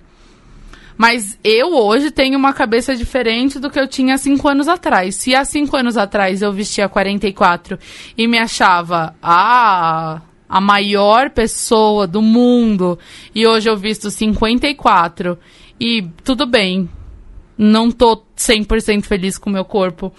Mas 0.97 1.39
eu 1.45 1.75
hoje 1.75 2.11
tenho 2.11 2.37
uma 2.37 2.53
cabeça 2.53 2.97
diferente 2.97 3.61
do 3.61 3.71
que 3.71 3.79
eu 3.79 3.87
tinha 3.87 4.15
há 4.15 4.19
cinco 4.19 4.49
anos 4.49 4.67
atrás. 4.67 5.15
Se 5.15 5.33
há 5.33 5.45
cinco 5.45 5.77
anos 5.77 5.97
atrás 5.97 6.43
eu 6.43 6.53
vestia 6.53 6.89
44 6.89 7.79
e 8.17 8.27
me 8.27 8.37
achava 8.37 9.15
ah, 9.23 10.21
a 10.49 10.61
maior 10.61 11.31
pessoa 11.31 12.07
do 12.07 12.21
mundo, 12.21 12.99
e 13.33 13.47
hoje 13.47 13.69
eu 13.69 13.77
visto 13.77 14.11
54, 14.11 15.39
e 15.79 16.03
tudo 16.25 16.47
bem, 16.47 16.89
não 17.57 17.91
tô 17.91 18.23
100% 18.37 19.05
feliz 19.05 19.39
com 19.39 19.51
o 19.51 19.53
meu 19.53 19.65
corpo, 19.65 20.13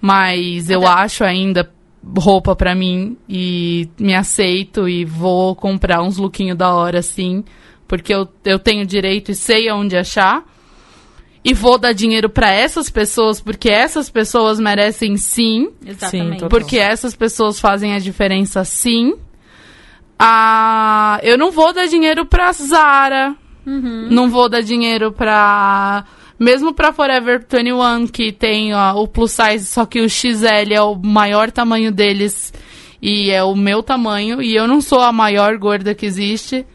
mas 0.00 0.68
eu 0.68 0.86
acho 0.86 1.24
ainda 1.24 1.72
roupa 2.16 2.56
pra 2.56 2.74
mim 2.74 3.16
e 3.28 3.88
me 3.98 4.14
aceito 4.14 4.88
e 4.88 5.04
vou 5.04 5.54
comprar 5.54 6.02
uns 6.02 6.16
lookinho 6.16 6.56
da 6.56 6.74
hora 6.74 7.02
sim, 7.02 7.44
porque 7.88 8.14
eu, 8.14 8.28
eu 8.44 8.58
tenho 8.58 8.86
direito 8.86 9.32
e 9.32 9.34
sei 9.34 9.68
aonde 9.68 9.96
achar. 9.96 10.44
E 11.44 11.54
vou 11.54 11.78
dar 11.78 11.92
dinheiro 11.92 12.28
pra 12.28 12.52
essas 12.52 12.90
pessoas 12.90 13.40
porque 13.40 13.70
essas 13.70 14.10
pessoas 14.10 14.60
merecem 14.60 15.16
sim, 15.16 15.70
Exatamente. 15.84 16.40
total. 16.40 16.48
porque 16.50 16.78
essas 16.78 17.16
pessoas 17.16 17.58
fazem 17.58 17.94
a 17.94 17.98
diferença 17.98 18.62
sim. 18.64 19.14
Ah, 20.18 21.18
eu 21.22 21.38
não 21.38 21.50
vou 21.50 21.72
dar 21.72 21.86
dinheiro 21.86 22.26
pra 22.26 22.52
Zara, 22.52 23.34
não 23.64 24.28
vou 24.28 24.48
dar 24.48 24.60
dinheiro 24.60 25.12
pra. 25.12 26.04
Mesmo 26.38 26.72
pra 26.72 26.92
Forever 26.92 27.40
21, 27.40 28.06
que 28.06 28.30
tem 28.30 28.72
ó, 28.72 28.94
o 28.94 29.08
plus 29.08 29.32
size, 29.32 29.66
só 29.66 29.84
que 29.84 30.00
o 30.00 30.08
XL 30.08 30.72
é 30.72 30.80
o 30.80 30.94
maior 30.94 31.50
tamanho 31.50 31.90
deles 31.90 32.52
e 33.00 33.30
é 33.30 33.42
o 33.42 33.54
meu 33.54 33.82
tamanho, 33.82 34.42
e 34.42 34.54
eu 34.56 34.66
não 34.66 34.80
sou 34.80 35.00
a 35.00 35.12
maior 35.12 35.56
gorda 35.56 35.94
que 35.94 36.04
existe. 36.04 36.66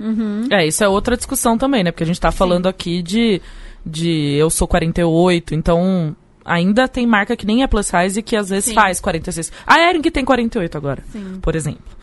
É, 0.52 0.66
isso 0.66 0.84
é 0.84 0.88
outra 0.88 1.18
discussão 1.18 1.58
também, 1.58 1.84
né? 1.84 1.92
Porque 1.92 2.04
a 2.04 2.08
gente 2.08 2.20
tá 2.20 2.32
falando 2.32 2.68
aqui 2.68 3.02
de, 3.02 3.42
de 3.86 4.36
eu 4.38 4.50
sou 4.50 4.68
48, 4.68 5.54
então 5.54 6.16
ainda 6.46 6.88
tem 6.88 7.06
marca 7.08 7.36
que 7.36 7.46
nem 7.46 7.64
é 7.64 7.68
plus 7.68 7.88
size 7.88 8.20
e 8.20 8.24
que 8.24 8.36
às 8.36 8.50
vezes 8.50 8.66
Sim. 8.66 8.74
faz 8.74 9.00
46. 9.00 9.52
A 9.66 9.80
Ering 9.90 10.02
tem 10.02 10.26
48 10.26 10.78
agora, 10.78 11.04
Sim. 11.12 11.40
por 11.42 11.56
exemplo. 11.56 11.94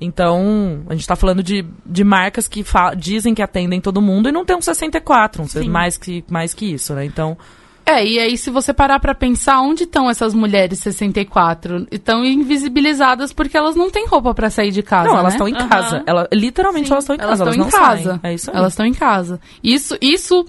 Então, 0.00 0.82
a 0.88 0.94
gente 0.94 1.06
tá 1.06 1.14
falando 1.14 1.42
de, 1.42 1.64
de 1.84 2.02
marcas 2.02 2.48
que 2.48 2.64
dizem 2.96 3.34
que 3.34 3.42
atendem 3.42 3.80
todo 3.82 4.00
mundo 4.00 4.30
e 4.30 4.32
não 4.32 4.46
tem 4.46 4.56
um 4.56 4.62
64, 4.62 5.42
um 5.42 5.46
Sim. 5.46 5.68
mais 5.68 5.98
que, 5.98 6.24
mais 6.30 6.54
que 6.54 6.72
isso, 6.72 6.94
né? 6.94 7.04
Então, 7.04 7.36
É, 7.84 8.06
e 8.06 8.18
aí 8.18 8.38
se 8.38 8.50
você 8.50 8.72
parar 8.72 9.00
pra 9.00 9.14
pensar 9.14 9.60
onde 9.60 9.84
estão 9.84 10.08
essas 10.08 10.32
mulheres 10.32 10.78
64, 10.78 11.86
estão 11.90 12.24
invisibilizadas 12.24 13.32
porque 13.32 13.56
elas 13.56 13.74
não 13.74 13.90
têm 13.90 14.06
roupa 14.06 14.32
pra 14.34 14.48
sair 14.50 14.70
de 14.70 14.82
casa, 14.82 15.08
não, 15.08 15.18
elas 15.18 15.32
né? 15.32 15.36
estão 15.36 15.48
em 15.48 15.54
Aham. 15.56 15.68
casa. 15.68 16.02
Ela, 16.06 16.28
literalmente 16.32 16.86
Sim, 16.86 16.92
elas 16.92 17.04
estão 17.04 17.16
em 17.16 17.20
Elas 17.20 17.38
casa, 17.38 17.50
estão 17.50 17.62
elas 17.62 17.74
em 17.74 17.78
casa. 17.78 18.20
É 18.22 18.34
isso 18.34 18.50
aí. 18.50 18.56
Elas 18.56 18.72
estão 18.72 18.86
em 18.86 18.94
casa. 18.94 19.40
Isso, 19.62 19.96
isso 20.00 20.46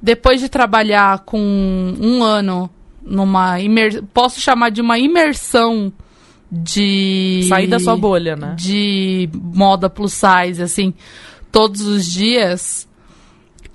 depois 0.00 0.40
de 0.40 0.48
trabalhar 0.48 1.20
com 1.20 1.94
um 2.00 2.22
ano 2.22 2.70
numa 3.02 3.60
imer... 3.60 4.02
posso 4.14 4.40
chamar 4.40 4.70
de 4.70 4.80
uma 4.80 4.98
imersão 4.98 5.92
de 6.50 7.46
Sair 7.48 7.66
da 7.66 7.78
sua 7.78 7.96
bolha, 7.96 8.36
né? 8.36 8.54
de 8.56 9.28
moda 9.32 9.90
plus 9.90 10.12
size 10.12 10.62
assim 10.62 10.94
todos 11.50 11.82
os 11.82 12.06
dias 12.06 12.88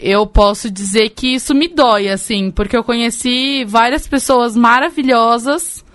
eu 0.02 0.26
posso 0.26 0.70
dizer 0.70 1.10
que 1.10 1.36
isso 1.36 1.54
me 1.54 1.68
dói 1.68 2.10
assim 2.10 2.52
porque 2.52 2.76
eu 2.76 2.84
conheci 2.84 3.64
várias 3.66 4.08
pessoas 4.08 4.56
maravilhosas 4.56 5.86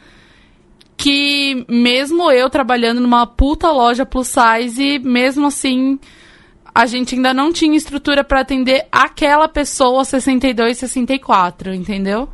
que 0.97 1.67
mesmo 1.69 2.31
eu 2.31 2.49
trabalhando 2.49 3.01
numa 3.01 3.27
puta 3.27 3.71
loja 3.71 4.07
plus 4.07 4.29
size 4.29 4.99
mesmo 5.01 5.49
assim 5.49 5.99
a 6.77 6.85
gente 6.85 7.15
ainda 7.15 7.33
não 7.33 7.55
tinha 7.55 7.75
estrutura 7.75 8.23
para 8.23 8.41
atender 8.41 8.87
aquela 8.93 9.49
pessoa 9.49 10.05
62, 10.05 10.77
64, 10.77 11.73
entendeu? 11.73 12.29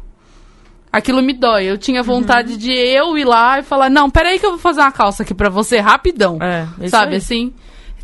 Aquilo 0.93 1.23
me 1.23 1.33
dói. 1.33 1.67
Eu 1.67 1.79
tinha 1.79 2.03
vontade 2.03 2.57
de 2.57 2.73
eu 2.73 3.17
ir 3.17 3.25
lá 3.25 3.61
e 3.61 3.63
falar: 3.63 3.89
"Não, 3.89 4.11
peraí 4.11 4.41
que 4.41 4.45
eu 4.45 4.51
vou 4.51 4.59
fazer 4.59 4.81
uma 4.81 4.91
calça 4.91 5.23
aqui 5.23 5.33
pra 5.33 5.49
você 5.49 5.79
rapidão". 5.79 6.39
É, 6.43 6.67
isso 6.81 6.91
sabe 6.91 7.13
aí. 7.13 7.19
assim? 7.19 7.55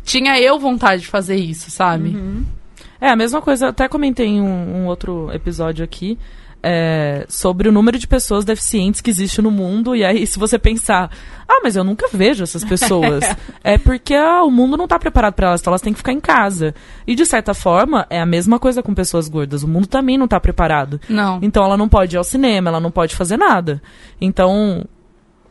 Tinha 0.01 0.39
eu 0.39 0.57
vontade 0.57 1.01
de 1.01 1.07
fazer 1.09 1.35
isso, 1.35 1.69
sabe? 1.69 2.17
É, 3.01 3.09
a 3.09 3.15
mesma 3.15 3.41
coisa, 3.41 3.69
até 3.69 3.87
comentei 3.87 4.27
em 4.27 4.41
um, 4.41 4.77
um 4.77 4.87
outro 4.87 5.31
episódio 5.33 5.83
aqui, 5.83 6.17
é, 6.61 7.25
sobre 7.29 7.69
o 7.69 7.71
número 7.71 7.97
de 7.97 8.05
pessoas 8.07 8.43
deficientes 8.43 8.99
que 8.99 9.09
existe 9.09 9.41
no 9.41 9.49
mundo, 9.49 9.95
e 9.95 10.03
aí 10.03 10.27
se 10.27 10.37
você 10.37 10.59
pensar, 10.59 11.09
ah, 11.47 11.61
mas 11.63 11.75
eu 11.75 11.83
nunca 11.83 12.07
vejo 12.11 12.43
essas 12.43 12.63
pessoas, 12.63 13.23
é 13.63 13.77
porque 13.77 14.13
ah, 14.13 14.43
o 14.43 14.51
mundo 14.51 14.75
não 14.75 14.87
tá 14.87 14.99
preparado 14.99 15.33
para 15.33 15.47
elas, 15.47 15.61
então 15.61 15.71
elas 15.71 15.81
têm 15.81 15.93
que 15.93 15.99
ficar 15.99 16.11
em 16.11 16.19
casa. 16.19 16.75
E 17.07 17.15
de 17.15 17.25
certa 17.25 17.53
forma, 17.53 18.05
é 18.09 18.19
a 18.19 18.25
mesma 18.25 18.59
coisa 18.59 18.83
com 18.83 18.93
pessoas 18.93 19.29
gordas, 19.29 19.63
o 19.63 19.67
mundo 19.67 19.87
também 19.87 20.17
não 20.17 20.27
tá 20.27 20.39
preparado. 20.39 20.99
Não. 21.07 21.39
Então 21.41 21.63
ela 21.63 21.77
não 21.77 21.87
pode 21.87 22.15
ir 22.15 22.17
ao 22.17 22.23
cinema, 22.23 22.69
ela 22.69 22.79
não 22.79 22.91
pode 22.91 23.15
fazer 23.15 23.37
nada. 23.37 23.81
Então, 24.19 24.83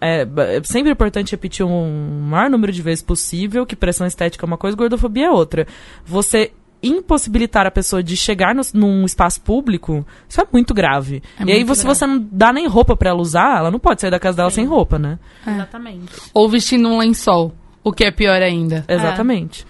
é, 0.01 0.27
é 0.57 0.63
sempre 0.63 0.93
importante 0.93 1.33
repetir 1.33 1.65
um 1.65 2.21
maior 2.29 2.51
número 2.51 2.73
de 2.73 2.83
vezes 2.83 3.03
possível 3.03 3.65
que 3.65 3.75
pressão 3.75 4.07
estética 4.07 4.45
é 4.45 4.47
uma 4.47 4.59
coisa, 4.59 4.77
gordofobia 4.77 5.27
é 5.27 5.31
outra. 5.31 5.67
Você 6.05 6.53
impossibilitar 6.83 7.67
a 7.67 7.71
pessoa 7.71 8.03
de 8.03 8.17
chegar 8.17 8.55
no, 8.55 8.63
num 8.75 9.05
espaço 9.05 9.41
público, 9.41 10.07
isso 10.29 10.41
é 10.41 10.47
muito 10.53 10.73
grave. 10.73 11.23
É 11.39 11.45
e 11.45 11.53
aí, 11.53 11.65
muito 11.65 11.75
se 11.77 11.83
grave. 11.83 11.99
você 11.99 12.07
não 12.07 12.29
dá 12.31 12.53
nem 12.53 12.67
roupa 12.67 12.97
pra 12.97 13.11
ela 13.11 13.21
usar, 13.21 13.59
ela 13.59 13.71
não 13.71 13.79
pode 13.79 14.01
sair 14.01 14.11
da 14.11 14.21
casa 14.21 14.37
dela 14.37 14.51
Sim. 14.51 14.57
sem 14.57 14.65
roupa, 14.67 14.99
né? 14.99 15.19
Exatamente. 15.47 16.13
Ou 16.33 16.49
vestindo 16.49 16.89
um 16.89 16.99
lençol, 16.99 17.55
o 17.83 17.93
que 17.93 18.05
é 18.05 18.11
pior 18.11 18.41
ainda. 18.43 18.85
Exatamente. 18.89 19.67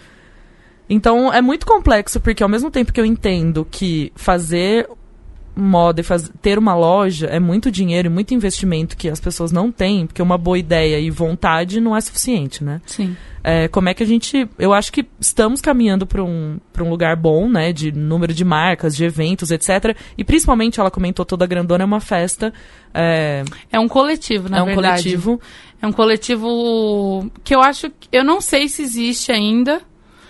Então 0.88 1.32
é 1.32 1.42
muito 1.42 1.66
complexo, 1.66 2.20
porque 2.20 2.42
ao 2.42 2.48
mesmo 2.48 2.70
tempo 2.70 2.92
que 2.92 3.00
eu 3.00 3.04
entendo 3.04 3.66
que 3.70 4.12
fazer 4.14 4.88
moda 5.58 6.00
e 6.00 6.04
faz- 6.04 6.30
ter 6.40 6.58
uma 6.58 6.74
loja 6.74 7.26
é 7.26 7.40
muito 7.40 7.70
dinheiro 7.70 8.06
e 8.08 8.10
muito 8.10 8.32
investimento 8.32 8.96
que 8.96 9.08
as 9.08 9.18
pessoas 9.20 9.50
não 9.52 9.70
têm, 9.72 10.06
porque 10.06 10.22
uma 10.22 10.38
boa 10.38 10.58
ideia 10.58 10.98
e 11.00 11.10
vontade 11.10 11.80
não 11.80 11.96
é 11.96 12.00
suficiente, 12.00 12.62
né? 12.62 12.80
Sim. 12.86 13.16
É, 13.42 13.66
como 13.68 13.88
é 13.88 13.94
que 13.94 14.02
a 14.02 14.06
gente. 14.06 14.48
Eu 14.58 14.72
acho 14.74 14.92
que 14.92 15.06
estamos 15.18 15.60
caminhando 15.60 16.06
para 16.06 16.22
um, 16.22 16.58
pra 16.72 16.84
um 16.84 16.90
lugar 16.90 17.16
bom, 17.16 17.48
né? 17.48 17.72
De 17.72 17.90
número 17.92 18.34
de 18.34 18.44
marcas, 18.44 18.94
de 18.96 19.04
eventos, 19.04 19.50
etc. 19.50 19.96
E 20.18 20.24
principalmente, 20.24 20.78
ela 20.80 20.90
comentou 20.90 21.24
toda 21.24 21.46
grandona, 21.46 21.84
é 21.84 21.86
uma 21.86 22.00
festa. 22.00 22.52
É, 22.92 23.44
É 23.72 23.78
um 23.80 23.88
coletivo, 23.88 24.48
na 24.48 24.58
é 24.58 24.62
um 24.62 24.66
verdade. 24.66 25.02
coletivo. 25.02 25.40
É 25.80 25.86
um 25.86 25.92
coletivo 25.92 27.30
que 27.44 27.54
eu 27.54 27.60
acho. 27.60 27.90
Eu 28.12 28.24
não 28.24 28.40
sei 28.40 28.68
se 28.68 28.82
existe 28.82 29.32
ainda. 29.32 29.80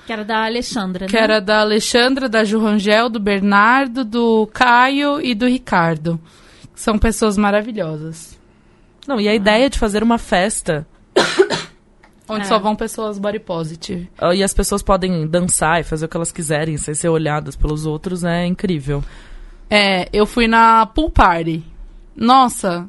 Que 0.08 0.12
era 0.14 0.24
da 0.24 0.46
Alexandra, 0.46 1.04
Que 1.06 1.16
né? 1.16 1.22
era 1.22 1.38
da 1.38 1.60
Alexandra, 1.60 2.30
da 2.30 2.42
Ju 2.42 2.58
Rangel, 2.60 3.10
do 3.10 3.20
Bernardo, 3.20 4.06
do 4.06 4.48
Caio 4.54 5.20
e 5.20 5.34
do 5.34 5.46
Ricardo. 5.46 6.18
São 6.74 6.98
pessoas 6.98 7.36
maravilhosas. 7.36 8.38
Não, 9.06 9.20
e 9.20 9.28
a 9.28 9.34
ideia 9.34 9.68
de 9.68 9.78
fazer 9.78 10.02
uma 10.02 10.16
festa 10.16 10.86
Onde 12.26 12.40
É. 12.42 12.44
só 12.44 12.58
vão 12.58 12.74
pessoas 12.74 13.18
body 13.18 13.38
positive. 13.38 14.08
Ah, 14.18 14.34
E 14.34 14.42
as 14.42 14.54
pessoas 14.54 14.82
podem 14.82 15.26
dançar 15.26 15.78
e 15.80 15.84
fazer 15.84 16.06
o 16.06 16.08
que 16.08 16.16
elas 16.16 16.32
quiserem, 16.32 16.78
sem 16.78 16.94
ser 16.94 17.10
olhadas 17.10 17.54
pelos 17.54 17.84
outros, 17.84 18.24
é 18.24 18.46
incrível. 18.46 19.04
É, 19.68 20.08
eu 20.10 20.24
fui 20.24 20.48
na 20.48 20.86
pool 20.86 21.10
party. 21.10 21.62
Nossa, 22.16 22.88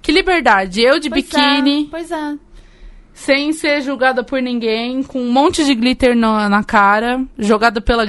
que 0.00 0.10
liberdade. 0.10 0.80
Eu 0.80 0.98
de 0.98 1.10
Pois 1.10 1.24
biquíni, 1.24 1.84
É, 1.84 1.90
pois 1.90 2.10
é. 2.10 2.34
Sem 3.14 3.52
ser 3.52 3.80
julgada 3.80 4.22
por 4.24 4.42
ninguém, 4.42 5.02
com 5.02 5.20
um 5.20 5.32
monte 5.32 5.64
de 5.64 5.72
glitter 5.74 6.14
na, 6.16 6.48
na 6.48 6.62
cara, 6.64 7.22
jogada 7.38 7.80
pela, 7.80 8.04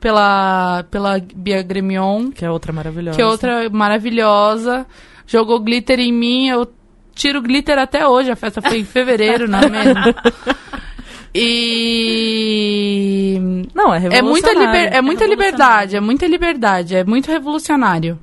pela, 0.00 0.84
pela 0.90 1.18
Bia 1.34 1.62
Gremion, 1.62 2.30
Que 2.32 2.44
é 2.44 2.50
outra 2.50 2.72
maravilhosa. 2.72 3.16
que 3.16 3.22
é 3.22 3.26
outra 3.26 3.70
maravilhosa. 3.70 4.84
Jogou 5.26 5.60
glitter 5.60 6.00
em 6.00 6.12
mim, 6.12 6.48
eu 6.48 6.66
tiro 7.14 7.40
glitter 7.40 7.78
até 7.78 8.06
hoje. 8.06 8.30
A 8.32 8.36
festa 8.36 8.60
foi 8.60 8.78
em 8.80 8.84
fevereiro, 8.84 9.48
não 9.48 9.60
é 9.60 9.68
mesmo? 9.68 9.94
E 12.10 13.38
Não, 13.74 13.92
é 13.94 13.98
é 13.98 14.00
muita, 14.22 14.48
revolucionário. 14.48 14.66
liber, 14.66 14.96
é 14.96 15.02
muita 15.02 15.24
É 15.24 15.26
liberdade, 15.28 15.96
é 15.96 16.00
muita 16.00 16.26
liberdade, 16.26 16.96
é 16.96 17.04
muito 17.04 17.30
revolucionário. 17.30 18.18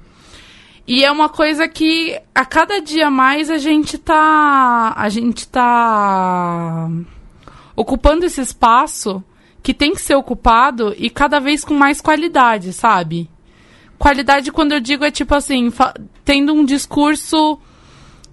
E 0.87 1.03
é 1.03 1.11
uma 1.11 1.29
coisa 1.29 1.67
que 1.67 2.19
a 2.33 2.45
cada 2.45 2.79
dia 2.79 3.09
mais 3.09 3.49
a 3.49 3.57
gente 3.57 3.97
tá. 3.97 4.93
A 4.95 5.09
gente 5.09 5.47
tá 5.47 6.89
ocupando 7.75 8.25
esse 8.25 8.39
espaço 8.39 9.23
que 9.63 9.73
tem 9.73 9.93
que 9.93 10.01
ser 10.01 10.15
ocupado 10.15 10.93
e 10.97 11.09
cada 11.09 11.39
vez 11.39 11.65
com 11.65 11.73
mais 11.73 11.99
qualidade, 11.99 12.71
sabe? 12.71 13.29
Qualidade, 13.97 14.51
quando 14.51 14.73
eu 14.73 14.79
digo, 14.79 15.03
é 15.03 15.09
tipo 15.09 15.33
assim, 15.33 15.73
tendo 16.23 16.53
um 16.53 16.63
discurso 16.63 17.57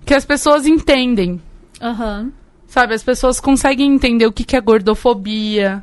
que 0.05 0.13
as 0.13 0.25
pessoas 0.25 0.67
entendem. 0.67 1.41
Aham. 1.81 2.33
Sabe, 2.67 2.95
as 2.95 3.03
pessoas 3.03 3.41
conseguem 3.41 3.95
entender 3.95 4.27
o 4.27 4.33
que, 4.33 4.45
que 4.45 4.57
é 4.57 4.61
gordofobia. 4.61 5.83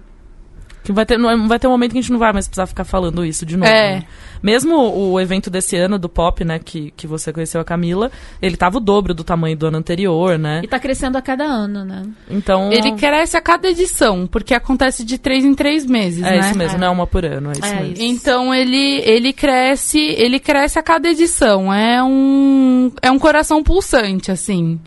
Que 0.90 0.94
vai 0.94 1.06
ter, 1.06 1.20
não 1.20 1.48
vai 1.48 1.60
ter 1.60 1.68
um 1.68 1.70
momento 1.70 1.92
que 1.92 2.00
a 2.00 2.02
gente 2.02 2.12
não 2.12 2.18
vai 2.18 2.34
mais 2.34 2.48
precisar 2.48 2.66
ficar 2.66 2.84
falando 2.84 3.24
isso 3.24 3.46
de 3.46 3.56
novo. 3.56 3.70
É. 3.72 3.98
né? 3.98 4.06
Mesmo 4.42 4.76
o 4.76 5.20
evento 5.20 5.48
desse 5.48 5.76
ano 5.78 6.00
do 6.00 6.10
Pop, 6.10 6.44
né, 6.44 6.58
que, 6.58 6.90
que 6.98 7.06
você 7.06 7.32
conheceu 7.32 7.62
a 7.62 7.64
Camila, 7.64 8.12
ele 8.42 8.58
tava 8.58 8.78
o 8.78 8.80
dobro 8.80 9.14
do 9.14 9.24
tamanho 9.24 9.56
do 9.56 9.68
ano 9.68 9.78
anterior, 9.78 10.40
né? 10.40 10.62
E 10.64 10.68
tá 10.68 10.80
crescendo 10.80 11.16
a 11.16 11.22
cada 11.22 11.44
ano, 11.44 11.86
né? 11.86 12.02
Então. 12.28 12.72
Ele 12.72 12.94
cresce 12.94 13.38
a 13.38 13.42
cada 13.42 13.70
edição, 13.70 14.26
porque 14.26 14.52
acontece 14.56 15.04
de 15.06 15.20
três 15.20 15.46
em 15.46 15.54
três 15.54 15.86
meses, 15.86 16.24
É 16.24 16.32
né? 16.32 16.40
isso 16.40 16.58
mesmo, 16.58 16.78
É. 16.78 16.80
não 16.80 16.88
é 16.88 16.90
uma 16.90 17.06
por 17.06 17.24
ano, 17.24 17.50
é 17.50 17.52
isso 17.52 17.66
É 17.66 17.76
mesmo. 17.82 17.94
isso. 17.94 18.02
Então 18.02 18.52
ele, 18.56 19.02
ele 19.06 19.32
cresce, 19.32 20.00
ele 20.00 20.40
cresce 20.40 20.80
a 20.80 20.82
cada 20.82 21.08
edição. 21.08 21.72
É 21.72 22.02
um 22.04 22.92
é 23.00 23.12
um 23.12 23.20
coração 23.20 23.62
pulsante, 23.62 24.32
assim. 24.32 24.80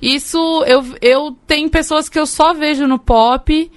Isso 0.00 0.38
eu 0.66 0.82
eu 1.02 1.36
tenho 1.46 1.68
pessoas 1.68 2.08
que 2.08 2.18
eu 2.18 2.24
só 2.24 2.54
vejo 2.54 2.86
no 2.86 2.98
pop. 2.98 3.70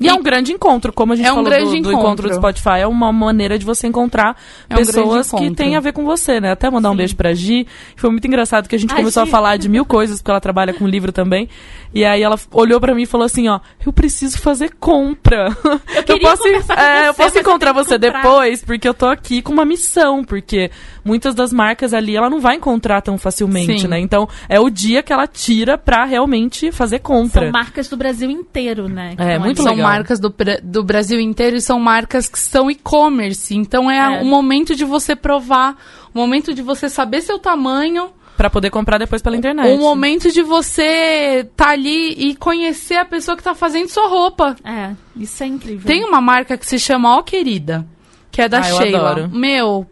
E 0.00 0.08
é 0.08 0.14
um 0.14 0.22
grande 0.22 0.52
encontro, 0.52 0.92
como 0.92 1.12
a 1.12 1.16
gente 1.16 1.26
É 1.26 1.32
um 1.32 1.36
falou 1.36 1.50
grande 1.50 1.64
do, 1.64 1.70
do 1.70 1.76
encontro. 1.90 1.98
encontro 1.98 2.28
do 2.28 2.34
Spotify, 2.34 2.80
é 2.80 2.86
uma 2.86 3.12
maneira 3.12 3.58
de 3.58 3.64
você 3.64 3.86
encontrar 3.86 4.36
É 4.70 4.74
um 4.74 4.78
pessoas 4.78 5.30
grande 5.30 5.48
que 5.50 5.54
têm 5.56 5.74
a 5.76 5.80
ver 5.80 5.92
com 5.92 6.04
você, 6.04 6.40
né? 6.40 6.52
Até 6.52 6.70
mandar 6.70 6.90
um 6.90 6.92
Sim. 6.92 6.98
beijo 6.98 7.16
pra 7.16 7.34
Gi. 7.34 7.66
Foi 7.96 8.08
muito 8.10 8.24
engraçado 8.26 8.68
que 8.68 8.76
a 8.76 8.78
gente 8.78 8.92
A 8.92 8.96
começou 8.96 9.24
Gi. 9.24 9.28
a 9.28 9.32
falar 9.32 9.56
de 9.56 9.68
mil 9.68 9.84
coisas, 9.84 10.18
porque 10.20 10.30
ela 10.30 10.40
trabalha 10.40 10.72
com 10.72 10.86
livro 10.86 11.10
também. 11.10 11.48
E 11.92 12.04
aí 12.04 12.22
ela 12.22 12.38
olhou 12.52 12.78
pra 12.80 12.94
mim 12.94 13.02
e 13.02 13.06
falou 13.06 13.24
assim, 13.24 13.48
ó, 13.48 13.60
eu 13.84 13.92
preciso 13.92 14.38
fazer 14.38 14.72
compra. 14.78 15.48
Eu, 15.96 16.02
queria 16.04 16.30
posso, 16.30 16.46
é, 16.46 17.08
eu 17.08 17.12
você, 17.14 17.22
posso 17.22 17.36
eu 17.38 17.40
encontrar 17.40 17.72
você 17.72 17.94
comprar. 17.98 18.22
depois, 18.22 18.62
porque 18.62 18.86
eu 18.88 18.94
tô 18.94 19.06
aqui 19.06 19.40
com 19.42 19.52
uma 19.52 19.64
missão, 19.64 20.22
porque 20.22 20.70
muitas 21.04 21.34
das 21.34 21.52
marcas 21.52 21.94
ali 21.94 22.14
ela 22.14 22.28
não 22.28 22.40
vai 22.40 22.56
encontrar 22.56 23.00
tão 23.00 23.16
facilmente, 23.16 23.80
Sim. 23.80 23.88
né? 23.88 23.98
Então 23.98 24.28
é 24.48 24.60
o 24.60 24.68
dia 24.70 25.02
que 25.02 25.12
ela 25.12 25.26
tira 25.26 25.76
pra 25.78 26.04
realmente 26.04 26.70
fazer 26.70 26.98
compra. 26.98 27.42
São 27.44 27.50
marcas 27.52 27.88
do 27.88 27.96
Brasil 27.96 28.30
inteiro, 28.30 28.86
né? 28.88 29.14
É, 29.16 29.38
muito 29.38 29.62
legal. 29.62 29.87
Marcas 29.90 30.20
do, 30.20 30.34
do 30.62 30.82
Brasil 30.84 31.18
inteiro 31.20 31.56
e 31.56 31.60
são 31.60 31.78
marcas 31.80 32.28
que 32.28 32.38
são 32.38 32.70
e-commerce. 32.70 33.54
Então 33.56 33.90
é, 33.90 34.18
É. 34.18 34.22
o 34.22 34.24
momento 34.24 34.74
de 34.74 34.84
você 34.84 35.14
provar, 35.16 35.76
o 36.14 36.18
momento 36.18 36.52
de 36.54 36.62
você 36.62 36.88
saber 36.88 37.20
seu 37.22 37.38
tamanho, 37.38 38.10
Pra 38.36 38.48
poder 38.48 38.70
comprar 38.70 38.98
depois 38.98 39.20
pela 39.20 39.36
internet. 39.36 39.68
o 39.74 39.78
momento 39.78 40.30
de 40.30 40.42
você 40.42 41.48
tá 41.56 41.70
ali 41.70 42.12
e 42.12 42.36
conhecer 42.36 42.94
a 42.94 43.04
pessoa 43.04 43.36
que 43.36 43.42
tá 43.42 43.52
fazendo 43.54 43.88
sua 43.88 44.06
roupa. 44.08 44.54
É, 44.64 44.92
isso 45.16 45.42
é 45.42 45.46
incrível. 45.46 45.84
Tem 45.84 46.04
uma 46.04 46.20
marca 46.20 46.56
que 46.56 46.64
se 46.64 46.78
chama 46.78 47.16
Ó 47.16 47.22
Querida, 47.22 47.84
que 48.30 48.40
é 48.40 48.48
da 48.48 48.60
Ah, 48.60 48.68
eu 48.70 48.76
Sheila. 48.76 48.98
adoro. 49.10 49.28
Meu, 49.32 49.86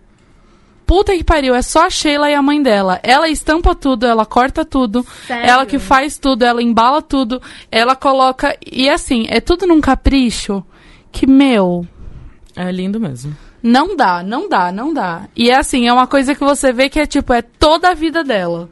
puta 0.86 1.12
que 1.16 1.24
pariu, 1.24 1.54
é 1.54 1.62
só 1.62 1.86
a 1.86 1.90
Sheila 1.90 2.30
e 2.30 2.34
a 2.34 2.40
mãe 2.42 2.62
dela. 2.62 3.00
Ela 3.02 3.28
estampa 3.28 3.74
tudo, 3.74 4.06
ela 4.06 4.24
corta 4.24 4.64
tudo, 4.64 5.04
Sério? 5.26 5.44
ela 5.50 5.66
que 5.66 5.78
faz 5.78 6.16
tudo, 6.18 6.44
ela 6.44 6.62
embala 6.62 7.02
tudo, 7.02 7.42
ela 7.70 7.96
coloca. 7.96 8.56
E 8.64 8.88
assim, 8.88 9.26
é 9.28 9.40
tudo 9.40 9.66
num 9.66 9.80
capricho 9.80 10.64
que, 11.10 11.26
meu, 11.26 11.86
É 12.54 12.70
lindo 12.70 13.00
mesmo. 13.00 13.36
não 13.62 13.96
dá, 13.96 14.22
não 14.22 14.48
dá, 14.48 14.70
não 14.70 14.94
dá. 14.94 15.28
E 15.34 15.50
é 15.50 15.56
assim, 15.56 15.88
é 15.88 15.92
uma 15.92 16.06
coisa 16.06 16.34
que 16.34 16.44
você 16.44 16.72
vê 16.72 16.88
que 16.88 17.00
é 17.00 17.06
tipo, 17.06 17.32
é 17.32 17.42
toda 17.42 17.88
a 17.90 17.94
vida 17.94 18.22
dela. 18.22 18.68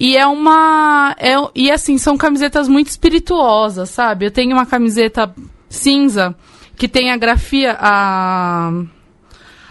E 0.00 0.16
é 0.16 0.24
uma. 0.26 1.14
É, 1.18 1.34
e 1.56 1.70
assim, 1.72 1.98
são 1.98 2.16
camisetas 2.16 2.68
muito 2.68 2.86
espirituosas, 2.86 3.90
sabe? 3.90 4.26
Eu 4.26 4.30
tenho 4.30 4.52
uma 4.54 4.64
camiseta 4.64 5.34
cinza 5.68 6.36
que 6.76 6.86
tem 6.88 7.10
a 7.10 7.16
grafia, 7.16 7.76
a. 7.80 8.70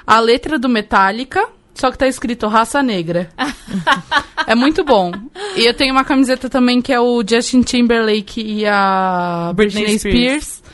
a 0.08 0.22
letra 0.22 0.58
do 0.58 0.70
Metallica, 0.70 1.50
só 1.74 1.92
que 1.92 1.98
tá 1.98 2.08
escrito 2.08 2.48
raça 2.48 2.82
negra. 2.82 3.30
é 4.48 4.56
muito 4.56 4.86
bom. 4.86 5.12
E 5.58 5.66
eu 5.66 5.74
tenho 5.74 5.92
uma 5.92 6.06
camiseta 6.06 6.50
também 6.50 6.82
que 6.82 6.94
é 6.94 7.00
o 7.00 7.22
Justin 7.28 7.62
Timberlake 7.62 8.42
e 8.42 8.66
a 8.66 9.52
Britney 9.54 9.84
Britney, 9.84 10.00
Spears. 10.00 10.46
Spears. 10.46 10.68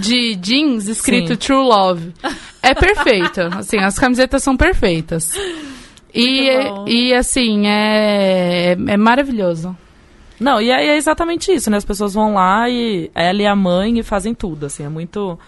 De 0.00 0.34
jeans 0.34 0.88
escrito 0.88 1.28
Sim. 1.28 1.36
True 1.36 1.64
Love. 1.64 2.12
É 2.62 2.74
perfeito. 2.74 3.40
Assim, 3.56 3.78
as 3.78 3.98
camisetas 3.98 4.42
são 4.42 4.54
perfeitas. 4.54 5.32
E, 6.12 6.50
bom. 6.50 6.84
e 6.86 7.14
assim, 7.14 7.66
é, 7.66 8.72
é 8.72 8.96
maravilhoso. 8.98 9.74
Não, 10.38 10.60
e 10.60 10.70
é, 10.70 10.88
é 10.88 10.96
exatamente 10.96 11.52
isso, 11.52 11.70
né? 11.70 11.76
As 11.76 11.84
pessoas 11.84 12.12
vão 12.12 12.34
lá 12.34 12.68
e 12.68 13.10
ela 13.14 13.40
e 13.40 13.46
a 13.46 13.54
mãe 13.56 13.98
e 13.98 14.02
fazem 14.02 14.34
tudo, 14.34 14.66
assim, 14.66 14.84
é 14.84 14.88
muito 14.88 15.38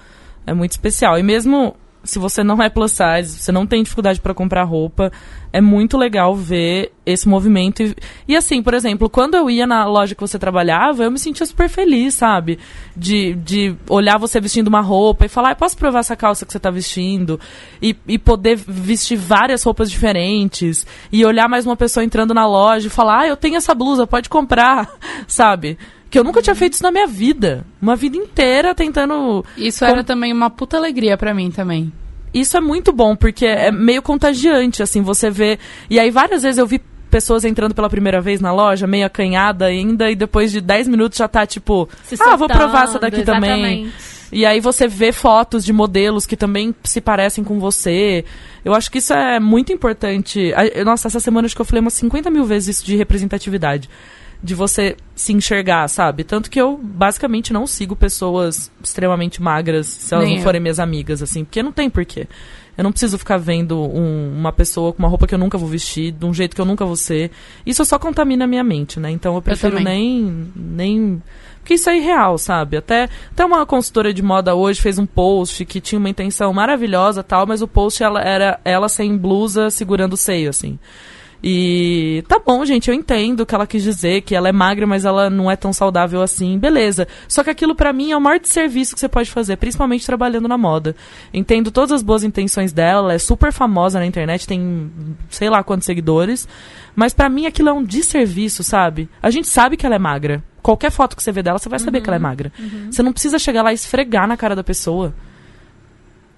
é 0.47 0.55
muito 0.55 0.72
especial. 0.72 1.18
E 1.18 1.22
mesmo 1.22 1.76
se 2.05 2.18
você 2.18 2.42
não 2.42 2.62
é 2.62 2.68
plus 2.68 2.92
size, 2.92 3.38
você 3.38 3.53
não 3.53 3.66
tem 3.66 3.82
dificuldade 3.82 4.20
para 4.20 4.34
comprar 4.34 4.64
roupa, 4.64 5.12
é 5.53 5.61
muito 5.61 5.98
legal 5.98 6.34
ver 6.34 6.92
esse 7.05 7.28
movimento. 7.28 7.82
E, 7.82 7.94
e 8.28 8.36
assim, 8.36 8.62
por 8.62 8.74
exemplo, 8.74 9.09
quando 9.11 9.34
eu 9.34 9.50
ia 9.50 9.66
na 9.66 9.84
loja 9.84 10.14
que 10.14 10.20
você 10.20 10.38
trabalhava, 10.38 11.05
eu 11.05 11.11
me 11.11 11.18
sentia 11.18 11.44
super 11.44 11.68
feliz, 11.68 12.14
sabe? 12.14 12.59
De, 12.96 13.34
de 13.34 13.76
olhar 13.88 14.18
você 14.18 14.40
vestindo 14.40 14.68
uma 14.68 14.80
roupa 14.80 15.26
e 15.26 15.28
falar, 15.28 15.48
"Ai, 15.48 15.55
posso 15.55 15.76
provar 15.76 16.00
essa 16.00 16.16
calça 16.16 16.46
que 16.46 16.53
você 16.53 16.59
tá 16.59 16.70
vestindo? 16.70 17.38
E, 17.80 17.94
e 18.09 18.18
poder 18.18 18.57
vestir 18.57 19.16
várias 19.16 19.62
roupas 19.62 19.90
diferentes. 19.90 20.86
E 21.12 21.24
olhar 21.24 21.48
mais 21.48 21.66
uma 21.66 21.76
pessoa 21.76 22.05
entrando 22.05 22.32
na 22.32 22.46
loja 22.46 22.86
e 22.86 22.90
falar, 22.90 23.20
ah, 23.20 23.26
eu 23.28 23.36
tenho 23.36 23.57
essa 23.57 23.74
blusa, 23.74 24.07
pode 24.07 24.28
comprar, 24.28 24.90
sabe? 25.28 25.78
Que 26.12 26.18
eu 26.18 26.24
nunca 26.24 26.42
tinha 26.42 26.54
feito 26.54 26.74
isso 26.74 26.82
na 26.82 26.92
minha 26.92 27.06
vida. 27.06 27.64
Uma 27.80 27.96
vida 27.96 28.18
inteira 28.18 28.74
tentando 28.74 29.42
Isso 29.56 29.82
era 29.82 30.04
também 30.04 30.30
uma 30.30 30.50
puta 30.50 30.76
alegria 30.76 31.16
pra 31.16 31.32
mim 31.32 31.50
também. 31.50 31.90
isso 32.34 32.54
é 32.54 32.60
muito 32.60 32.92
bom, 32.92 33.16
porque 33.16 33.46
é 33.46 33.72
meio 33.72 34.02
contagiante, 34.02 34.82
assim, 34.82 35.00
você 35.00 35.30
vê. 35.30 35.58
E 35.88 35.98
aí, 35.98 36.10
várias 36.10 36.42
vezes 36.42 36.58
eu 36.58 36.66
vi 36.66 36.82
pessoas 37.10 37.44
entrando 37.46 37.74
pela 37.74 37.88
primeira 37.88 38.20
vez 38.20 38.40
na 38.42 38.52
loja, 38.52 38.86
meio 38.86 39.06
acanhada 39.06 39.64
ainda, 39.66 40.10
e 40.10 40.14
depois 40.14 40.52
de 40.52 40.60
10 40.60 40.86
minutos 40.88 41.16
já 41.18 41.26
tá 41.28 41.46
tipo, 41.46 41.88
Se 42.04 42.14
ah, 42.14 42.36
vou 42.36 42.40
soltando, 42.40 42.58
provar 42.58 42.84
essa 42.84 42.98
daqui 42.98 43.22
também. 43.22 43.50
exatamente. 43.50 43.94
E 44.32 44.46
aí 44.46 44.60
você 44.60 44.86
vê 44.88 45.12
fotos 45.12 45.64
de 45.64 45.72
modelos 45.72 46.24
que 46.26 46.36
também 46.36 46.74
se 46.84 47.00
parecem 47.00 47.42
com 47.44 47.58
você. 47.58 48.24
Eu 48.64 48.74
acho 48.74 48.90
que 48.90 48.98
isso 48.98 49.12
é 49.12 49.38
muito 49.40 49.72
importante. 49.72 50.52
Nossa, 50.84 51.08
essa 51.08 51.20
semana 51.20 51.46
acho 51.46 51.54
que 51.54 51.60
eu 51.60 51.66
falei 51.66 51.80
umas 51.80 51.92
50 51.94 52.30
mil 52.30 52.44
vezes 52.44 52.76
isso 52.76 52.86
de 52.86 52.96
representatividade. 52.96 53.90
De 54.43 54.55
você 54.55 54.97
se 55.14 55.32
enxergar, 55.32 55.86
sabe? 55.88 56.24
Tanto 56.24 56.51
que 56.51 56.61
eu 56.61 56.76
basicamente 56.82 57.53
não 57.53 57.66
sigo 57.66 57.95
pessoas 57.95 58.70
extremamente 58.82 59.40
magras, 59.40 59.86
se 59.86 60.12
elas 60.12 60.24
Nem 60.26 60.34
não 60.34 60.40
eu. 60.40 60.45
forem 60.45 60.61
minhas 60.61 60.80
amigas, 60.80 61.22
assim, 61.22 61.45
porque 61.45 61.62
não 61.62 61.70
tem 61.70 61.88
porquê. 61.88 62.26
Eu 62.76 62.82
não 62.82 62.90
preciso 62.90 63.18
ficar 63.18 63.36
vendo 63.36 63.78
um- 63.78 64.34
uma 64.36 64.51
pessoa 64.51 64.93
com 64.93 64.99
uma 64.99 65.09
roupa 65.09 65.26
que 65.26 65.34
eu 65.34 65.38
nunca 65.38 65.59
vou 65.59 65.68
vestir, 65.68 66.11
de 66.11 66.24
um 66.24 66.32
jeito 66.34 66.57
que 66.57 66.61
eu 66.61 66.64
nunca 66.64 66.84
vou 66.86 66.97
ser. 66.97 67.30
Isso 67.66 67.84
só 67.84 67.99
contamina 67.99 68.45
a 68.45 68.49
minha 68.49 68.64
mente, 68.64 68.99
né? 68.99 69.11
Então 69.11 69.34
eu 69.36 69.43
prefiro 69.43 69.76
também. 69.76 70.22
nem, 70.24 70.53
nem. 70.57 71.22
Porque 71.59 71.74
isso 71.74 71.88
é 71.90 71.97
irreal, 71.99 72.36
sabe? 72.38 72.76
Até, 72.78 73.09
até 73.30 73.45
uma 73.45 73.64
consultora 73.64 74.12
de 74.12 74.22
moda 74.22 74.55
hoje 74.57 74.80
fez 74.80 74.99
um 74.99 75.07
post 75.07 75.64
que 75.66 75.80
tinha 75.80 75.99
uma 75.99 76.09
intenção 76.09 76.53
maravilhosa 76.53 77.22
tal, 77.22 77.47
mas 77.47 77.62
o 77.62 77.68
post 77.68 78.03
ela, 78.03 78.20
era 78.20 78.59
ela 78.64 78.88
sem 78.88 79.16
blusa 79.16 79.70
segurando 79.70 80.14
o 80.14 80.16
seio, 80.16 80.51
assim. 80.51 80.78
E 81.43 82.22
tá 82.28 82.38
bom, 82.38 82.64
gente, 82.64 82.88
eu 82.88 82.95
entendo 82.95 83.40
o 83.40 83.47
que 83.47 83.55
ela 83.55 83.66
quis 83.66 83.82
dizer, 83.82 84.20
que 84.22 84.34
ela 84.34 84.49
é 84.49 84.53
magra, 84.53 84.86
mas 84.86 85.05
ela 85.05 85.28
não 85.28 85.51
é 85.51 85.57
tão 85.57 85.72
saudável 85.72 86.22
assim, 86.22 86.57
beleza. 86.57 87.09
Só 87.26 87.43
que 87.43 87.51
aquilo 87.51 87.74
pra 87.74 87.93
mim 87.93 88.12
é 88.12 88.16
o 88.16 88.20
maior 88.20 88.38
desserviço 88.38 88.95
que 88.95 89.01
você 89.01 89.09
pode 89.09 89.28
fazer, 89.30 89.57
principalmente 89.57 90.07
trabalhando 90.07 90.47
na 90.47 90.57
moda. 90.57 90.95
Entendo 91.34 91.72
todas 91.72 91.90
as 91.90 92.03
boas 92.03 92.22
intenções 92.22 92.72
dela, 92.72 93.07
ela 93.07 93.14
é 93.14 93.18
super 93.18 93.53
famosa 93.53 93.99
na 93.99 94.07
internet, 94.07 94.47
tem 94.47 94.93
sei 95.28 95.51
lá 95.51 95.64
quantos 95.64 95.86
seguidores, 95.86 96.47
mas 96.95 97.12
pra 97.12 97.28
mim 97.28 97.47
aquilo 97.47 97.70
é 97.70 97.72
um 97.72 97.82
desserviço, 97.82 98.62
sabe? 98.62 99.09
A 99.20 99.30
gente 99.30 99.49
sabe 99.49 99.76
que 99.76 99.84
ela 99.84 99.97
é 99.97 99.99
magra. 99.99 100.45
qualquer 100.62 100.93
foto 100.93 101.16
que 101.16 101.22
você 101.22 101.32
vê 101.32 101.43
dela, 101.43 101.59
você 101.59 101.68
vai 101.68 101.80
saber 101.80 102.01
que 102.01 102.09
ela 102.09 102.16
é 102.16 102.20
magra. 102.20 102.53
Você 102.88 103.03
não 103.03 103.12
precisa 103.12 103.36
chegar 103.38 103.62
lá 103.62 103.72
e 103.72 103.74
esfregar 103.74 104.28
na 104.28 104.36
cara 104.36 104.55
da 104.55 104.62
pessoa. 104.62 105.12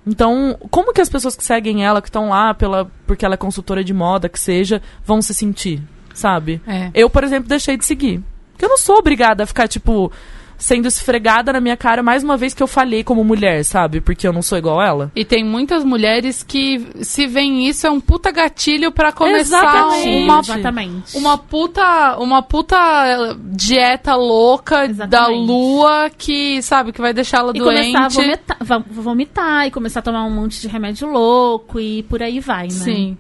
Então, 0.06 0.58
como 0.70 0.92
que 0.92 1.00
as 1.00 1.08
pessoas 1.08 1.34
que 1.34 1.44
seguem 1.44 1.84
ela, 1.84 2.02
que 2.02 2.08
estão 2.08 2.28
lá 2.28 2.52
pela, 2.52 2.90
porque 3.06 3.24
ela 3.24 3.34
é 3.34 3.38
consultora 3.38 3.82
de 3.82 3.94
moda, 3.94 4.28
que 4.28 4.38
seja, 4.38 4.82
vão 5.04 5.22
se 5.22 5.32
sentir, 5.32 5.82
sabe? 6.12 6.60
É. 6.66 6.90
Eu, 6.94 7.08
por 7.08 7.24
exemplo, 7.24 7.48
deixei 7.48 7.76
de 7.76 7.84
seguir. 7.84 8.22
Porque 8.52 8.64
eu 8.64 8.68
não 8.68 8.78
sou 8.78 8.96
obrigada 8.96 9.42
a 9.44 9.46
ficar, 9.46 9.66
tipo, 9.66 10.12
sendo 10.58 10.86
esfregada 10.86 11.52
na 11.52 11.60
minha 11.60 11.76
cara 11.76 12.02
mais 12.02 12.22
uma 12.24 12.36
vez 12.36 12.54
que 12.54 12.62
eu 12.62 12.66
falhei 12.66 13.02
como 13.04 13.22
mulher, 13.24 13.64
sabe? 13.64 14.00
Porque 14.00 14.26
eu 14.26 14.32
não 14.32 14.42
sou 14.42 14.56
igual 14.58 14.80
ela. 14.82 15.10
E 15.14 15.24
tem 15.24 15.44
muitas 15.44 15.84
mulheres 15.84 16.42
que, 16.42 16.86
se 17.02 17.26
veem 17.26 17.68
isso, 17.68 17.86
é 17.86 17.90
um 17.90 18.00
puta 18.00 18.30
gatilho 18.30 18.90
pra 18.92 19.12
começar 19.12 19.62
Exatamente. 19.62 20.08
uma, 20.24 20.38
Exatamente. 20.40 21.16
uma 21.16 21.38
puta 21.38 22.16
uma 22.18 22.42
puta 22.42 23.36
dieta 23.38 24.14
louca 24.14 24.86
da 24.88 25.04
Exatamente. 25.06 25.46
lua 25.46 26.10
que, 26.16 26.62
sabe, 26.62 26.92
que 26.92 27.00
vai 27.00 27.12
deixar 27.12 27.38
ela 27.38 27.52
E 27.54 27.58
doente. 27.58 27.92
começar 27.92 28.04
a 28.06 28.08
vomitar, 28.08 28.84
vomitar, 28.90 29.66
e 29.66 29.70
começar 29.70 30.00
a 30.00 30.02
tomar 30.02 30.24
um 30.24 30.30
monte 30.30 30.60
de 30.60 30.68
remédio 30.68 31.08
louco 31.08 31.78
e 31.80 32.02
por 32.04 32.22
aí 32.22 32.40
vai, 32.40 32.64
né? 32.64 32.70
Sim. 32.70 33.16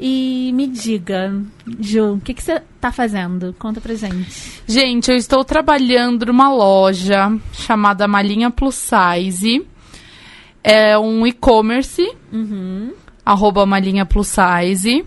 E 0.00 0.52
me 0.54 0.68
diga, 0.68 1.34
Ju, 1.80 2.14
o 2.14 2.20
que 2.20 2.32
que 2.32 2.42
você 2.42 2.62
tá 2.80 2.92
fazendo? 2.92 3.54
Conta 3.58 3.80
pra 3.80 3.94
gente. 3.94 4.62
Gente, 4.66 5.10
eu 5.10 5.16
estou 5.16 5.44
trabalhando 5.44 6.26
numa 6.26 6.52
loja 6.52 7.36
chamada 7.52 8.06
Malinha 8.06 8.50
Plus 8.50 8.76
Size. 8.76 9.66
É 10.62 10.96
um 10.98 11.26
e-commerce, 11.26 12.06
Uhum. 12.32 12.92
arroba 13.24 13.64
Malinha 13.66 14.04
Plus 14.06 14.28
Size, 14.28 15.04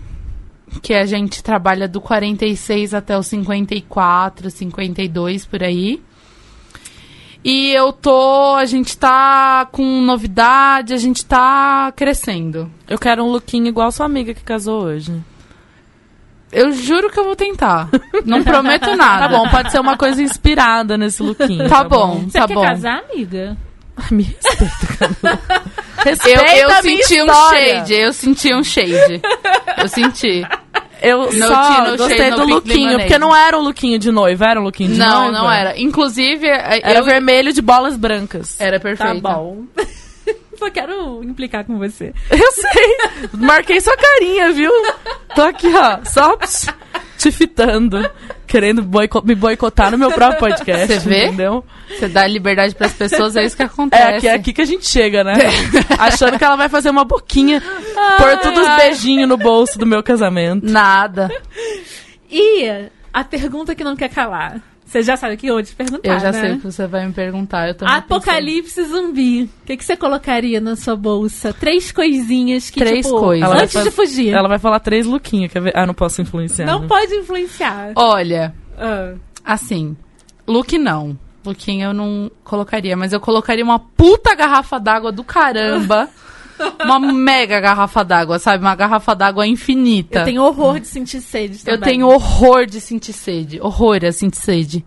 que 0.82 0.92
a 0.94 1.06
gente 1.06 1.42
trabalha 1.42 1.86
do 1.88 2.00
46 2.00 2.92
até 2.94 3.16
o 3.16 3.22
54, 3.22 4.50
52 4.50 5.46
por 5.46 5.62
aí. 5.62 6.02
E 7.44 7.72
eu 7.72 7.92
tô, 7.92 8.54
a 8.54 8.64
gente 8.64 8.96
tá 8.96 9.66
com 9.72 9.84
novidade, 10.00 10.94
a 10.94 10.96
gente 10.96 11.24
tá 11.24 11.92
crescendo. 11.96 12.70
Eu 12.88 12.98
quero 12.98 13.24
um 13.24 13.28
lookinho 13.28 13.66
igual 13.66 13.90
sua 13.90 14.06
amiga 14.06 14.32
que 14.32 14.42
casou 14.44 14.82
hoje. 14.84 15.12
Eu 16.52 16.70
juro 16.72 17.10
que 17.10 17.18
eu 17.18 17.24
vou 17.24 17.34
tentar. 17.34 17.88
Não 18.24 18.44
prometo 18.44 18.94
nada. 18.94 19.28
Tá 19.28 19.36
bom, 19.38 19.48
pode 19.48 19.72
ser 19.72 19.80
uma 19.80 19.96
coisa 19.96 20.22
inspirada 20.22 20.96
nesse 20.96 21.22
lookinho. 21.22 21.68
Tá 21.68 21.82
bom, 21.82 22.20
Você 22.28 22.38
tá 22.38 22.46
quer 22.46 22.54
bom. 22.54 22.62
casar, 22.62 23.02
amiga? 23.10 23.56
Ai, 23.96 24.06
me 24.12 24.22
respeita, 24.22 24.86
Camila. 24.98 25.40
Eu, 25.98 26.04
Respeita 26.04 26.56
eu 26.56 26.70
a 26.70 26.82
minha 26.82 27.02
senti 27.04 27.22
um 27.22 27.26
história. 27.26 27.74
shade, 27.76 27.94
eu 27.94 28.12
senti 28.12 28.54
um 28.54 28.64
shade. 28.64 29.22
Eu 29.78 29.88
senti. 29.88 30.42
Eu 31.02 31.32
No 31.32 31.48
só 31.48 31.84
tea, 31.84 31.96
gostei 31.96 32.30
do 32.30 32.44
lookinho, 32.46 32.98
porque 33.00 33.18
não 33.18 33.34
era 33.34 33.58
um 33.58 33.62
lookinho 33.62 33.98
de 33.98 34.12
noiva, 34.12 34.46
era 34.46 34.60
um 34.60 34.62
lookinho 34.62 34.92
de 34.92 34.98
noiva. 34.98 35.14
Não, 35.14 35.32
não 35.32 35.50
era. 35.50 35.78
Inclusive, 35.80 36.46
é, 36.46 36.80
Era 36.82 37.00
eu... 37.00 37.04
vermelho 37.04 37.52
de 37.52 37.60
bolas 37.60 37.96
brancas. 37.96 38.60
Era 38.60 38.78
perfeito. 38.78 39.20
Tá 39.20 39.34
bom. 39.34 39.64
Só 40.56 40.70
quero 40.70 41.24
implicar 41.24 41.64
com 41.64 41.76
você. 41.76 42.14
Eu 42.30 42.52
sei. 42.52 42.96
Marquei 43.32 43.80
sua 43.80 43.96
carinha, 43.96 44.52
viu? 44.52 44.70
Tô 45.34 45.42
aqui, 45.42 45.66
ó, 45.74 45.98
só 46.04 46.38
te 47.18 47.32
fitando. 47.32 48.08
Querendo 48.52 48.82
boico- 48.82 49.22
me 49.24 49.34
boicotar 49.34 49.90
no 49.90 49.96
meu 49.96 50.12
próprio 50.12 50.38
podcast. 50.38 50.86
Você 50.86 50.98
vê? 50.98 51.24
Entendeu? 51.28 51.64
Você 51.88 52.06
dá 52.06 52.26
liberdade 52.26 52.74
pras 52.74 52.92
pessoas, 52.92 53.34
é 53.34 53.42
isso 53.46 53.56
que 53.56 53.62
É 53.62 53.64
acontece. 53.64 54.02
aqui, 54.16 54.28
é 54.28 54.34
aqui 54.34 54.52
que 54.52 54.60
a 54.60 54.64
gente 54.66 54.86
chega, 54.86 55.24
né? 55.24 55.32
Achando 55.98 56.36
que 56.36 56.44
ela 56.44 56.54
vai 56.56 56.68
fazer 56.68 56.90
uma 56.90 57.02
boquinha, 57.02 57.62
pôr 58.18 58.38
todos 58.42 58.60
os 58.60 58.68
ai. 58.68 58.76
beijinhos 58.90 59.26
no 59.26 59.38
bolso 59.38 59.78
do 59.78 59.86
meu 59.86 60.02
casamento. 60.02 60.66
Nada. 60.70 61.30
E 62.30 62.68
a 63.10 63.24
pergunta 63.24 63.74
que 63.74 63.82
não 63.82 63.96
quer 63.96 64.10
calar. 64.10 64.60
Você 64.92 65.02
já 65.02 65.16
sabe 65.16 65.38
que 65.38 65.46
eu 65.46 65.54
vou 65.54 65.62
te 65.62 65.74
perguntar, 65.74 66.06
Eu 66.06 66.20
já 66.20 66.30
né? 66.30 66.40
sei 66.40 66.52
o 66.52 66.58
que 66.58 66.64
você 66.64 66.86
vai 66.86 67.06
me 67.06 67.14
perguntar. 67.14 67.66
Eu 67.66 67.74
Apocalipse 67.80 68.84
zumbi. 68.84 69.44
O 69.44 69.64
que, 69.64 69.78
que 69.78 69.82
você 69.86 69.96
colocaria 69.96 70.60
na 70.60 70.76
sua 70.76 70.94
bolsa? 70.94 71.50
Três 71.54 71.90
coisinhas 71.90 72.68
que, 72.68 72.78
Três 72.78 73.06
tipo, 73.06 73.18
coisas. 73.18 73.50
Antes 73.50 73.82
de 73.82 73.90
fugir. 73.90 74.34
Ela 74.34 74.48
vai 74.48 74.58
falar 74.58 74.80
três 74.80 75.06
lookinhos, 75.06 75.50
quer 75.50 75.62
ver? 75.62 75.72
Ah, 75.74 75.86
não 75.86 75.94
posso 75.94 76.20
influenciar. 76.20 76.66
Não 76.66 76.80
né? 76.80 76.86
pode 76.86 77.14
influenciar. 77.14 77.92
Olha, 77.96 78.54
Ah. 78.78 79.14
assim, 79.42 79.96
look 80.46 80.76
não. 80.76 81.18
Lookinho 81.42 81.86
eu 81.86 81.94
não 81.94 82.30
colocaria, 82.44 82.94
mas 82.94 83.14
eu 83.14 83.18
colocaria 83.20 83.64
uma 83.64 83.78
puta 83.78 84.34
garrafa 84.34 84.78
d'água 84.78 85.10
do 85.10 85.24
caramba. 85.24 86.06
uma 86.84 86.98
mega 86.98 87.60
garrafa 87.60 88.04
d'água, 88.04 88.38
sabe? 88.38 88.64
Uma 88.64 88.74
garrafa 88.74 89.14
d'água 89.14 89.46
infinita. 89.46 90.20
Eu 90.20 90.24
tenho 90.24 90.42
horror 90.42 90.80
de 90.80 90.86
sentir 90.86 91.20
sede 91.20 91.58
Eu 91.66 91.78
também. 91.78 91.94
tenho 91.94 92.08
horror 92.08 92.66
de 92.66 92.80
sentir 92.80 93.12
sede. 93.12 93.60
Horror 93.60 94.04
a 94.04 94.12
sentir 94.12 94.38
sede. 94.38 94.84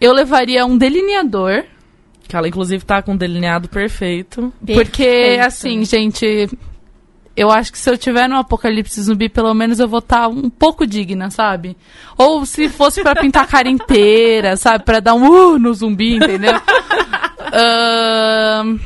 Eu 0.00 0.12
levaria 0.12 0.64
um 0.66 0.76
delineador. 0.76 1.64
Que 2.28 2.36
ela, 2.36 2.48
inclusive, 2.48 2.84
tá 2.84 3.00
com 3.02 3.12
um 3.12 3.16
delineado 3.16 3.68
perfeito. 3.68 4.52
Porque, 4.58 5.04
Perfeito. 5.04 5.40
assim, 5.46 5.84
gente. 5.84 6.48
Eu 7.36 7.50
acho 7.50 7.70
que 7.70 7.78
se 7.78 7.88
eu 7.90 7.98
tiver 7.98 8.26
no 8.28 8.36
apocalipse 8.36 8.98
zumbi, 9.02 9.28
pelo 9.28 9.52
menos 9.52 9.78
eu 9.78 9.86
vou 9.86 9.98
estar 9.98 10.26
um 10.26 10.48
pouco 10.48 10.86
digna, 10.86 11.30
sabe? 11.30 11.76
Ou 12.16 12.46
se 12.46 12.66
fosse 12.68 13.02
pra 13.02 13.14
pintar 13.14 13.44
a 13.44 13.46
cara 13.46 13.68
inteira, 13.68 14.56
sabe? 14.56 14.84
Pra 14.84 15.00
dar 15.00 15.12
um 15.14 15.28
uh 15.28 15.58
no 15.58 15.72
zumbi, 15.74 16.16
entendeu? 16.16 16.54
Ahn, 17.52 18.78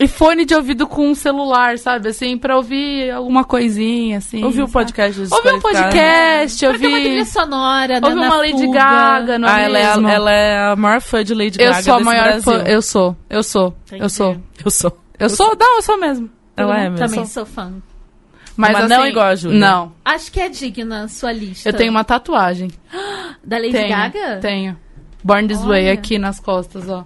E 0.00 0.06
fone 0.06 0.44
de 0.44 0.54
ouvido 0.54 0.86
com 0.86 1.10
um 1.10 1.14
celular, 1.14 1.76
sabe? 1.76 2.08
Assim, 2.10 2.38
pra 2.38 2.56
ouvir 2.56 3.10
alguma 3.10 3.42
coisinha, 3.44 4.18
assim. 4.18 4.44
Ouviu 4.44 4.64
o 4.64 4.68
sabe? 4.68 4.84
podcast 4.84 5.20
dos 5.20 5.32
Ouvi 5.32 5.48
um 5.48 5.52
Desqualificados? 5.54 5.98
podcast, 5.98 6.66
Pra 6.68 6.78
ter 6.78 6.86
uma 6.86 6.98
trilha 7.00 7.24
sonora, 7.24 8.00
né, 8.00 8.06
Ouvi 8.08 8.20
na 8.20 8.26
uma 8.28 8.36
Lady 8.36 8.52
fuga. 8.64 8.78
Gaga, 8.78 9.38
não 9.40 9.48
Ah, 9.48 9.60
é 9.60 9.64
ela 9.64 9.78
é, 9.78 9.84
a, 9.86 9.94
mesmo? 9.96 10.08
ela 10.08 10.30
é 10.30 10.58
a 10.72 10.76
maior 10.76 11.00
fã 11.00 11.24
de 11.24 11.34
Lady 11.34 11.58
Eu 11.60 11.70
Gaga 11.70 11.82
sou 11.82 11.94
a 11.94 12.00
maior 12.00 12.40
fã. 12.42 12.62
Eu 12.64 12.80
sou, 12.82 13.16
eu 13.28 13.42
sou, 13.42 13.74
eu 13.90 14.08
sou. 14.08 14.36
Eu 14.64 14.70
sou. 14.70 14.98
Eu 15.18 15.28
sou, 15.28 15.56
não, 15.58 15.76
eu 15.76 15.82
sou 15.82 15.98
mesmo. 15.98 16.30
Ela 16.56 16.74
é 16.82 16.86
Eu 16.86 16.90
mesmo. 16.92 17.06
Também 17.08 17.26
sou 17.26 17.44
fã. 17.44 17.72
Mas, 18.56 18.72
Mas 18.72 18.88
não 18.88 19.00
assim, 19.02 19.10
igual 19.10 19.26
a 19.26 19.34
Júlia. 19.34 19.58
Não. 19.58 19.92
Acho 20.04 20.30
que 20.32 20.40
é 20.40 20.48
digna 20.48 21.04
a 21.04 21.08
sua 21.08 21.32
lista. 21.32 21.68
Eu 21.68 21.72
tenho 21.72 21.90
uma 21.90 22.04
tatuagem. 22.04 22.70
Da 23.44 23.56
Lady 23.56 23.72
tenho, 23.72 23.88
Gaga? 23.88 24.38
Tenho. 24.40 24.76
Born 25.24 25.48
This 25.48 25.62
Way 25.64 25.82
Olha. 25.84 25.92
aqui 25.92 26.18
nas 26.18 26.38
costas, 26.40 26.88
ó. 26.88 27.04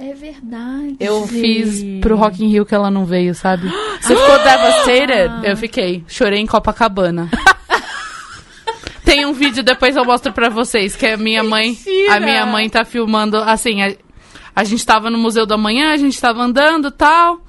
É 0.00 0.14
verdade. 0.14 0.96
Eu 0.98 1.26
fiz 1.26 2.00
pro 2.00 2.16
Rock 2.16 2.42
in 2.42 2.48
Rio 2.48 2.64
que 2.64 2.74
ela 2.74 2.90
não 2.90 3.04
veio, 3.04 3.34
sabe? 3.34 3.68
Você 4.00 4.16
ficou 4.16 4.38
devastated? 4.38 5.46
Eu 5.46 5.56
fiquei. 5.58 6.02
Chorei 6.08 6.40
em 6.40 6.46
Copacabana. 6.46 7.28
Tem 9.04 9.26
um 9.26 9.34
vídeo, 9.34 9.62
depois 9.62 9.96
eu 9.96 10.04
mostro 10.04 10.32
pra 10.32 10.48
vocês, 10.48 10.96
que 10.96 11.04
a 11.04 11.16
minha 11.16 11.42
mãe... 11.42 11.70
Mentira! 11.70 12.14
A 12.14 12.20
minha 12.20 12.46
mãe 12.46 12.68
tá 12.70 12.84
filmando, 12.84 13.36
assim... 13.36 13.82
A, 13.82 13.92
a 14.54 14.64
gente 14.64 14.86
tava 14.86 15.10
no 15.10 15.18
Museu 15.18 15.44
da 15.44 15.58
Manhã, 15.58 15.92
a 15.92 15.96
gente 15.96 16.18
tava 16.18 16.42
andando 16.42 16.88
e 16.88 16.92
tal... 16.92 17.42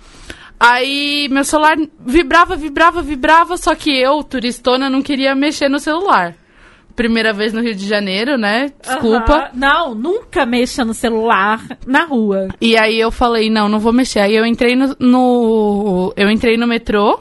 Aí 0.64 1.28
meu 1.32 1.43
celular 1.43 1.76
vibrava, 2.06 2.56
vibrava, 2.56 3.02
vibrava, 3.02 3.58
só 3.58 3.74
que 3.74 3.89
eu, 3.89 4.24
turistona, 4.24 4.91
não 4.91 5.02
queria 5.02 5.34
mexer 5.34 5.68
no 5.68 5.80
celular. 5.80 6.36
Primeira 7.02 7.34
vez 7.34 7.52
no 7.52 7.62
Rio 7.64 7.74
de 7.74 7.88
Janeiro, 7.88 8.38
né? 8.38 8.72
Desculpa. 8.80 9.49
Não, 9.56 9.95
nunca 9.95 10.45
mexa 10.45 10.86
no 10.86 10.93
celular 10.93 11.60
na 11.88 12.04
rua. 12.04 12.49
E 12.62 12.78
aí 12.78 12.99
eu 12.99 13.10
falei, 13.10 13.49
não, 13.49 13.68
não 13.68 13.80
vou 13.80 13.91
mexer. 13.91 14.20
Aí 14.20 14.36
eu 14.36 14.45
entrei 14.45 14.76
no, 14.76 14.95
no- 14.99 16.14
eu 16.16 16.30
entrei 16.30 16.58
no 16.58 16.68
metrô 16.68 17.20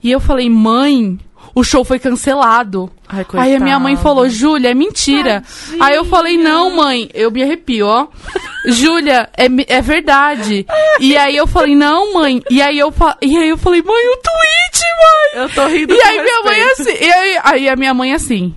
e 0.00 0.08
eu 0.12 0.20
falei, 0.20 0.48
mãe, 0.48 1.18
o 1.52 1.64
show 1.64 1.84
foi 1.84 1.98
cancelado. 1.98 2.88
Ai, 3.08 3.26
Aí 3.34 3.56
a 3.56 3.60
minha 3.60 3.78
mãe 3.80 3.96
falou, 3.96 4.28
Júlia, 4.28 4.70
é 4.70 4.74
mentira. 4.74 5.42
Tadinha. 5.42 5.84
Aí 5.84 5.96
eu 5.96 6.04
falei, 6.04 6.38
não, 6.38 6.76
mãe, 6.76 7.10
eu 7.12 7.30
me 7.32 7.42
arrepio, 7.42 7.86
ó. 7.86 8.06
Júlia, 8.66 9.28
é, 9.36 9.46
é 9.66 9.80
verdade. 9.82 10.64
E 11.00 11.16
aí 11.16 11.36
eu 11.36 11.46
falei, 11.48 11.74
não, 11.74 12.14
mãe. 12.14 12.40
E 12.48 12.62
aí 12.62 12.78
eu, 12.78 12.94
e 13.20 13.36
aí 13.36 13.48
eu 13.48 13.58
falei, 13.58 13.82
mãe, 13.82 14.06
o 14.06 14.16
tweet, 14.16 14.84
mãe. 15.02 15.42
Eu 15.42 15.48
tô 15.50 15.66
rindo 15.66 15.92
E 15.92 16.00
aí 16.00 16.22
minha 16.22 16.42
mãe 16.44 16.62
assim, 16.62 16.90
e 17.04 17.12
aí, 17.12 17.38
aí 17.42 17.68
a 17.68 17.74
minha 17.76 17.92
mãe 17.92 18.12
assim. 18.14 18.54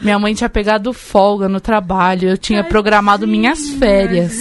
Minha 0.00 0.18
mãe 0.18 0.32
tinha 0.34 0.48
pegado 0.48 0.92
folga 0.92 1.48
no 1.48 1.60
trabalho, 1.60 2.28
eu 2.30 2.38
tinha 2.38 2.62
programado 2.62 3.26
minhas 3.26 3.70
férias. 3.70 4.38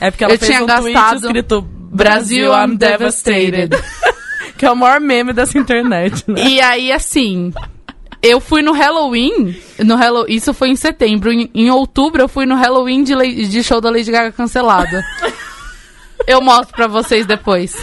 É 0.00 0.10
porque 0.10 0.24
ela 0.24 0.34
Eu 0.34 0.38
fez 0.38 0.50
tinha 0.50 0.62
um 0.62 0.66
tweet 0.66 0.92
gastado- 0.92 1.24
escrito 1.26 1.62
Brasil, 1.62 2.52
I'm 2.52 2.76
devastated. 2.76 3.70
que 4.56 4.66
é 4.66 4.70
o 4.70 4.76
maior 4.76 5.00
meme 5.00 5.32
dessa 5.32 5.58
internet, 5.58 6.24
né? 6.26 6.42
E 6.44 6.60
aí, 6.60 6.90
assim, 6.92 7.52
eu 8.22 8.40
fui 8.40 8.62
no 8.62 8.72
Halloween, 8.72 9.56
no 9.78 9.96
Hallow, 9.96 10.26
isso 10.28 10.52
foi 10.52 10.68
em 10.70 10.76
setembro. 10.76 11.32
Em, 11.32 11.48
em 11.54 11.70
outubro, 11.70 12.22
eu 12.22 12.28
fui 12.28 12.44
no 12.46 12.54
Halloween 12.56 13.02
de, 13.04 13.14
Le- 13.14 13.46
de 13.46 13.62
show 13.62 13.80
da 13.80 13.90
Lady 13.90 14.10
Gaga 14.10 14.32
cancelado. 14.32 14.96
Eu 16.26 16.40
mostro 16.42 16.74
pra 16.76 16.86
vocês 16.86 17.26
depois. 17.26 17.74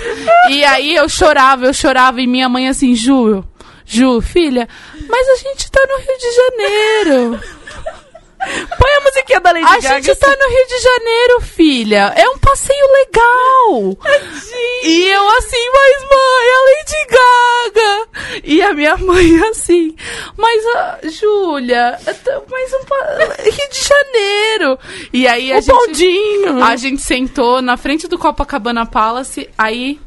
E 0.49 0.63
aí 0.63 0.95
eu 0.95 1.09
chorava, 1.09 1.65
eu 1.65 1.73
chorava, 1.73 2.21
e 2.21 2.27
minha 2.27 2.47
mãe 2.47 2.67
assim, 2.69 2.93
Ju, 2.93 3.43
Ju, 3.87 4.19
filha, 4.21 4.67
mas 5.07 5.29
a 5.29 5.35
gente 5.37 5.71
tá 5.71 5.79
no 5.87 5.97
Rio 5.97 6.17
de 6.17 6.31
Janeiro. 6.35 7.39
Põe 8.77 8.91
a 8.97 9.01
musiquinha 9.01 9.39
da 9.39 9.51
Lady 9.51 9.65
A 9.65 9.79
Gaga. 9.79 10.01
gente 10.01 10.15
tá 10.19 10.27
no 10.27 10.49
Rio 10.49 10.67
de 10.67 10.79
Janeiro, 10.79 11.41
filha. 11.41 12.13
É 12.15 12.29
um 12.29 12.37
passeio 12.37 12.85
legal. 12.93 13.97
E 14.83 15.07
eu 15.07 15.27
assim, 15.37 15.69
mas 15.71 16.01
mãe, 16.03 16.49
a 16.53 16.63
Lady 16.69 17.07
Gaga. 17.09 18.41
E 18.43 18.61
a 18.61 18.73
minha 18.73 18.97
mãe 18.97 19.39
assim, 19.49 19.95
mas 20.37 20.65
a 20.67 20.99
Júlia, 21.09 21.97
mas 22.05 22.73
um 22.73 23.43
Rio 23.43 23.69
de 23.71 23.87
Janeiro. 23.87 24.79
E 25.11 25.27
aí 25.27 25.51
a 25.51 25.57
O 25.57 25.61
gente 25.61 25.73
bondinho. 25.75 26.63
a 26.63 26.75
gente 26.75 27.01
sentou 27.01 27.61
na 27.61 27.75
frente 27.75 28.07
do 28.07 28.17
Copacabana 28.19 28.85
Palace, 28.85 29.49
aí 29.57 29.99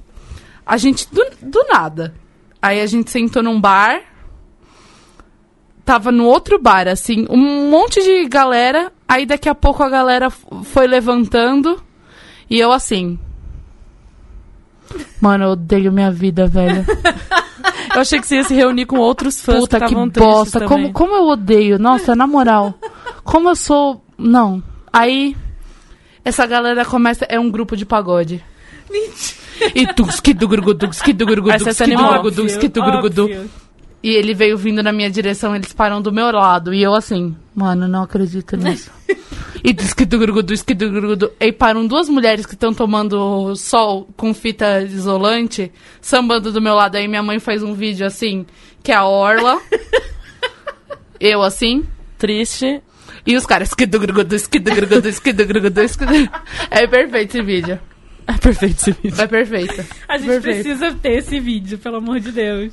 a 0.64 0.76
gente 0.76 1.09
do, 1.12 1.26
do 1.43 1.64
nada. 1.68 2.14
Aí 2.63 2.81
a 2.81 2.87
gente 2.87 3.11
sentou 3.11 3.43
num 3.43 3.61
bar. 3.61 4.01
Tava 5.85 6.13
no 6.13 6.25
outro 6.25 6.61
bar, 6.61 6.87
assim, 6.87 7.27
um 7.29 7.69
monte 7.69 8.01
de 8.03 8.29
galera. 8.29 8.93
Aí 9.09 9.27
daqui 9.27 9.49
a 9.49 9.55
pouco 9.55 9.83
a 9.83 9.89
galera 9.89 10.31
foi 10.31 10.87
levantando. 10.87 11.83
E 12.49 12.59
eu 12.59 12.71
assim. 12.71 13.19
Mano, 15.21 15.45
eu 15.45 15.51
odeio 15.51 15.93
minha 15.93 16.11
vida, 16.11 16.47
velho. 16.47 16.85
Eu 17.95 18.03
achei 18.03 18.21
que 18.21 18.27
você 18.27 18.37
ia 18.37 18.45
se 18.45 18.55
reunir 18.55 18.87
com 18.87 18.99
outros 18.99 19.41
fãs 19.41 19.61
Puta 19.61 19.81
que 19.81 19.95
que 19.95 20.21
bosta. 20.21 20.65
Como, 20.67 20.93
como 20.93 21.13
eu 21.13 21.27
odeio. 21.27 21.79
Nossa, 21.79 22.15
na 22.15 22.27
moral. 22.27 22.75
Como 23.25 23.49
eu 23.49 23.57
sou. 23.57 24.01
Não. 24.17 24.63
Aí. 24.93 25.37
Essa 26.25 26.47
galera 26.47 26.85
começa. 26.85 27.25
É 27.29 27.39
um 27.39 27.51
grupo 27.51 27.77
de 27.77 27.85
pagode. 27.85 28.45
E 29.74 29.86
tu, 29.95 30.05
skidu, 30.11 30.49
grugudu, 30.49 30.86
skidu, 30.93 31.26
grugudu, 31.26 31.53
Aí 31.53 31.59
você 31.59 31.74
se 31.74 31.82
skidu, 31.82 31.99
animou. 31.99 32.22
grugudu, 32.22 32.47
skidu, 32.47 32.82
grugudu. 32.82 33.51
E 34.03 34.11
ele 34.14 34.32
veio 34.32 34.57
vindo 34.57 34.82
na 34.82 34.93
minha 34.93 35.11
direção, 35.11 35.55
eles 35.55 35.72
param 35.72 36.01
do 36.01 36.11
meu 36.11 36.30
lado. 36.32 36.72
E 36.72 36.82
eu 36.82 36.95
assim, 36.95 37.36
mano, 37.55 37.86
não 37.86 38.03
acredito 38.03 38.57
nisso. 38.57 38.91
e 39.62 39.74
tu, 39.74 39.84
skidu, 39.84 40.18
grugudu, 40.18 40.55
skidu, 40.55 40.91
grugudu. 40.91 41.32
E 41.38 41.53
param 41.53 41.86
duas 41.86 42.09
mulheres 42.09 42.47
que 42.47 42.55
estão 42.55 42.72
tomando 42.72 43.55
sol 43.57 44.09
com 44.16 44.32
fita 44.32 44.80
isolante, 44.82 45.70
sambando 46.01 46.51
do 46.51 46.62
meu 46.62 46.74
lado. 46.74 46.97
Aí 46.97 47.07
minha 47.07 47.22
mãe 47.22 47.38
faz 47.38 47.62
um 47.62 47.74
vídeo 47.74 48.07
assim, 48.07 48.47
que 48.82 48.91
é 48.91 48.95
a 48.95 49.05
Orla. 49.05 49.61
eu 51.20 51.43
assim. 51.43 51.84
Triste. 52.16 52.82
E 53.26 53.36
os 53.36 53.45
caras. 53.45 53.74
É 56.70 56.86
perfeito 56.86 57.36
esse 57.36 57.43
vídeo. 57.45 57.78
É 58.27 58.33
perfeito 58.39 58.77
esse 58.79 58.93
vídeo. 58.93 59.21
É 59.23 59.27
perfeito. 59.27 59.85
A 60.09 60.16
gente 60.18 60.27
Perfeito. 60.29 60.62
precisa 60.62 60.95
ter 61.01 61.12
esse 61.18 61.41
vídeo, 61.41 61.79
pelo 61.79 61.97
amor 61.97 62.21
de 62.21 62.33
Deus. 62.33 62.73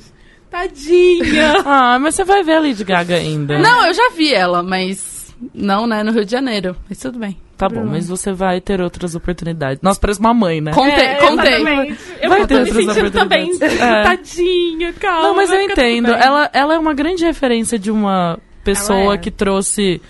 Tadinha. 0.50 1.54
Ah, 1.66 1.98
mas 1.98 2.14
você 2.14 2.24
vai 2.24 2.42
ver 2.42 2.54
a 2.54 2.60
Lady 2.60 2.84
Gaga 2.84 3.16
ainda. 3.16 3.58
Não, 3.58 3.86
eu 3.86 3.92
já 3.94 4.10
vi 4.16 4.32
ela, 4.32 4.62
mas 4.62 5.34
não, 5.54 5.86
né, 5.86 6.02
no 6.02 6.12
Rio 6.12 6.24
de 6.24 6.30
Janeiro. 6.32 6.74
Mas 6.88 6.98
tudo 6.98 7.18
bem. 7.18 7.36
Tá 7.56 7.68
bom, 7.68 7.84
mas 7.84 8.08
você 8.08 8.32
vai 8.32 8.60
ter 8.60 8.80
outras 8.80 9.16
oportunidades. 9.16 9.82
Nossa, 9.82 9.98
parece 9.98 10.20
uma 10.20 10.32
mãe, 10.32 10.60
né? 10.60 10.72
Contei, 10.72 11.04
É, 11.06 11.14
contei. 11.16 11.54
exatamente. 11.54 11.98
Eu 12.22 12.28
Vai 12.30 12.40
tô 12.42 12.46
ter 12.46 12.54
me 12.54 12.60
outras 12.60 12.84
sentindo 12.86 13.10
também. 13.10 13.44
oportunidades. 13.52 13.80
É. 13.82 14.02
Tadinha, 14.04 14.92
calma. 14.92 15.22
Não, 15.22 15.34
mas 15.34 15.50
eu 15.50 15.60
entendo. 15.60 16.08
Ela, 16.12 16.48
ela 16.52 16.74
é 16.74 16.78
uma 16.78 16.94
grande 16.94 17.24
referência 17.24 17.76
de 17.76 17.90
uma 17.90 18.38
pessoa 18.62 19.14
é. 19.14 19.18
que 19.18 19.30
trouxe 19.30 20.00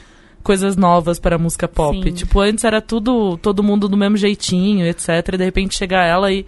coisas 0.49 0.79
novas 0.79 1.19
para 1.21 1.37
a 1.37 1.39
música 1.39 1.69
pop. 1.69 2.03
Sim. 2.03 2.11
Tipo, 2.11 2.41
antes 2.41 2.65
era 2.65 2.81
tudo, 2.81 3.37
todo 3.37 3.63
mundo 3.63 3.87
do 3.87 3.99
mesmo 3.99 4.17
jeitinho, 4.17 4.87
etc. 4.87 5.09
E 5.35 5.37
de 5.37 5.45
repente 5.45 5.77
chega 5.77 6.03
ela 6.03 6.33
e. 6.33 6.47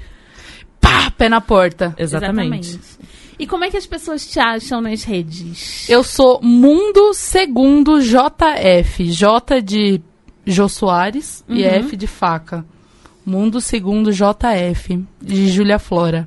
Pá, 0.80 1.10
pé 1.10 1.28
na 1.28 1.38
porta. 1.42 1.94
Exatamente. 1.98 2.80
E 3.38 3.46
como 3.46 3.62
é 3.64 3.70
que 3.70 3.76
as 3.76 3.84
pessoas 3.86 4.26
te 4.26 4.40
acham 4.40 4.80
nas 4.80 5.04
redes? 5.04 5.86
Eu 5.86 6.02
sou 6.02 6.40
Mundo 6.42 7.12
Segundo 7.12 8.00
JF. 8.00 9.04
J 9.12 9.60
de 9.60 10.00
Jô 10.46 10.66
Soares 10.66 11.44
e 11.46 11.62
Uhum. 11.62 11.68
F 11.68 11.94
de 11.96 12.06
faca. 12.06 12.64
Mundo 13.26 13.60
Segundo 13.60 14.10
JF, 14.12 15.04
de 15.20 15.48
Júlia 15.48 15.78
Flora. 15.78 16.26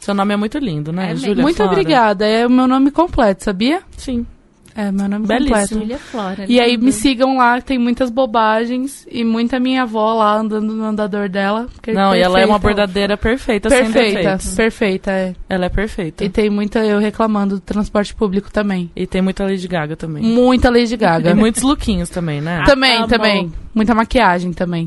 Seu 0.00 0.14
nome 0.14 0.32
é 0.32 0.36
muito 0.38 0.56
lindo, 0.58 0.92
né? 0.92 1.12
É. 1.12 1.16
Júlia 1.16 1.42
Muito 1.42 1.56
Flora. 1.58 1.72
obrigada. 1.72 2.26
É 2.26 2.46
o 2.46 2.50
meu 2.50 2.66
nome 2.66 2.90
completo, 2.90 3.44
sabia? 3.44 3.82
Sim. 3.98 4.26
É 4.74 4.90
meu 4.90 5.06
nome 5.08 5.26
Belíssimo. 5.26 5.54
completo. 5.56 5.74
Júlia 5.80 5.98
Flora. 5.98 6.44
E 6.48 6.58
aí 6.60 6.72
lindo. 6.72 6.84
me 6.86 6.92
sigam 6.92 7.36
lá, 7.36 7.60
tem 7.60 7.78
muitas 7.78 8.08
bobagens 8.10 9.06
e 9.10 9.22
muita 9.22 9.60
minha 9.60 9.82
avó 9.82 10.14
lá 10.14 10.36
andando 10.38 10.72
no 10.72 10.82
andador 10.84 11.28
dela. 11.28 11.68
é 11.86 11.92
Não, 11.92 12.14
e 12.14 12.20
ela 12.20 12.40
é 12.40 12.46
uma 12.46 12.58
perfeita. 12.58 12.80
bordadeira 12.82 13.16
perfeita, 13.16 13.68
sem 13.68 13.78
Perfeita, 13.84 14.18
defeitos. 14.20 14.54
perfeita, 14.54 15.10
é. 15.10 15.34
Ela 15.48 15.66
é 15.66 15.68
perfeita. 15.68 16.24
E 16.24 16.30
tem 16.30 16.48
muita 16.48 16.78
eu 16.86 16.98
reclamando 16.98 17.56
do 17.56 17.60
transporte 17.60 18.14
público 18.14 18.50
também. 18.50 18.90
E 18.96 19.06
tem 19.06 19.20
muita 19.20 19.44
Lady 19.44 19.68
Gaga 19.68 19.94
também. 19.96 20.22
Muita 20.22 20.70
Lady 20.70 20.94
E 20.94 20.96
Gaga. 20.96 21.34
muitos 21.34 21.62
lookinhos 21.62 22.08
também, 22.08 22.40
né? 22.40 22.62
também, 22.66 22.96
Amo. 22.98 23.08
também. 23.08 23.52
Muita 23.74 23.94
maquiagem 23.94 24.52
também. 24.52 24.86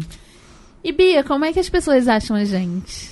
E 0.84 0.92
Bia, 0.92 1.24
como 1.24 1.46
é 1.46 1.54
que 1.54 1.60
as 1.60 1.70
pessoas 1.70 2.08
acham 2.08 2.36
a 2.36 2.44
gente? 2.44 3.10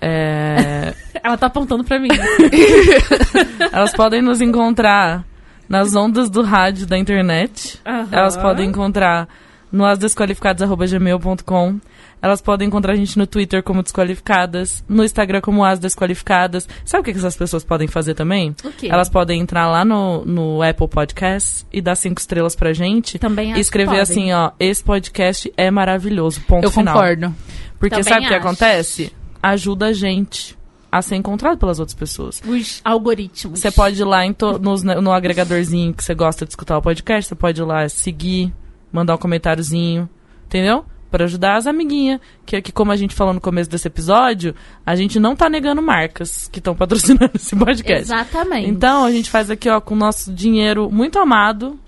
É, 0.00 0.92
Ela 1.22 1.36
tá 1.36 1.46
apontando 1.46 1.84
pra 1.84 1.98
mim. 2.00 2.08
Elas 3.72 3.92
podem 3.92 4.20
nos 4.22 4.40
encontrar 4.40 5.24
nas 5.72 5.96
ondas 5.96 6.28
do 6.28 6.42
rádio 6.42 6.86
da 6.86 6.98
internet. 6.98 7.80
Aham. 7.86 8.08
Elas 8.12 8.36
podem 8.36 8.68
encontrar 8.68 9.26
no 9.72 9.86
asdesqualificadas.gmail.com. 9.86 11.80
Elas 12.20 12.40
podem 12.42 12.68
encontrar 12.68 12.92
a 12.92 12.96
gente 12.96 13.18
no 13.18 13.26
Twitter 13.26 13.62
como 13.64 13.82
Desqualificadas, 13.82 14.84
no 14.88 15.02
Instagram 15.02 15.40
como 15.40 15.64
As 15.64 15.78
Desqualificadas. 15.80 16.68
Sabe 16.84 17.00
o 17.00 17.04
que 17.04 17.12
que 17.12 17.18
essas 17.18 17.36
pessoas 17.36 17.64
podem 17.64 17.88
fazer 17.88 18.14
também? 18.14 18.54
O 18.62 18.70
quê? 18.70 18.88
Elas 18.92 19.08
podem 19.08 19.40
entrar 19.40 19.66
lá 19.68 19.82
no, 19.84 20.24
no 20.26 20.62
Apple 20.62 20.86
Podcasts 20.88 21.66
e 21.72 21.80
dar 21.80 21.96
cinco 21.96 22.20
estrelas 22.20 22.54
pra 22.54 22.72
gente. 22.74 23.18
Também 23.18 23.54
E 23.56 23.60
escrever 23.60 23.92
que 23.92 23.98
podem. 24.06 24.30
assim, 24.30 24.32
ó, 24.32 24.52
esse 24.60 24.84
podcast 24.84 25.52
é 25.56 25.70
maravilhoso, 25.70 26.40
ponto 26.42 26.64
eu 26.64 26.70
final. 26.70 26.94
concordo. 26.94 27.34
Porque 27.80 27.96
Também 27.96 28.04
sabe 28.12 28.26
o 28.26 28.28
que 28.28 28.34
acho. 28.34 28.46
acontece? 28.46 29.12
Ajuda 29.42 29.86
a 29.86 29.92
gente 29.92 30.56
a 30.92 31.00
ser 31.00 31.16
encontrado 31.16 31.56
pelas 31.56 31.80
outras 31.80 31.94
pessoas. 31.94 32.42
Os 32.46 32.82
algoritmos. 32.84 33.58
Você 33.58 33.70
pode 33.70 33.98
ir 34.00 34.04
lá 34.04 34.26
em 34.26 34.34
to- 34.34 34.58
nos- 34.58 34.82
no 34.82 35.10
agregadorzinho 35.10 35.94
que 35.94 36.04
você 36.04 36.14
gosta 36.14 36.44
de 36.44 36.52
escutar 36.52 36.76
o 36.76 36.82
podcast, 36.82 37.28
você 37.30 37.34
pode 37.34 37.62
ir 37.62 37.64
lá 37.64 37.88
seguir, 37.88 38.52
mandar 38.92 39.14
um 39.14 39.18
comentáriozinho, 39.18 40.06
entendeu? 40.46 40.84
Pra 41.10 41.24
ajudar 41.24 41.56
as 41.56 41.66
amiguinhas. 41.66 42.20
Que 42.44 42.56
aqui, 42.56 42.70
como 42.70 42.92
a 42.92 42.96
gente 42.96 43.14
falou 43.14 43.32
no 43.32 43.40
começo 43.40 43.70
desse 43.70 43.86
episódio, 43.88 44.54
a 44.84 44.94
gente 44.94 45.18
não 45.18 45.34
tá 45.34 45.48
negando 45.48 45.80
marcas 45.80 46.46
que 46.48 46.58
estão 46.58 46.74
patrocinando 46.74 47.30
esse 47.36 47.56
podcast. 47.56 48.02
Exatamente. 48.12 48.68
Então, 48.68 49.04
a 49.06 49.10
gente 49.10 49.30
faz 49.30 49.50
aqui, 49.50 49.70
ó, 49.70 49.80
com 49.80 49.94
o 49.94 49.98
nosso 49.98 50.30
dinheiro 50.32 50.90
muito 50.90 51.18
amado 51.18 51.78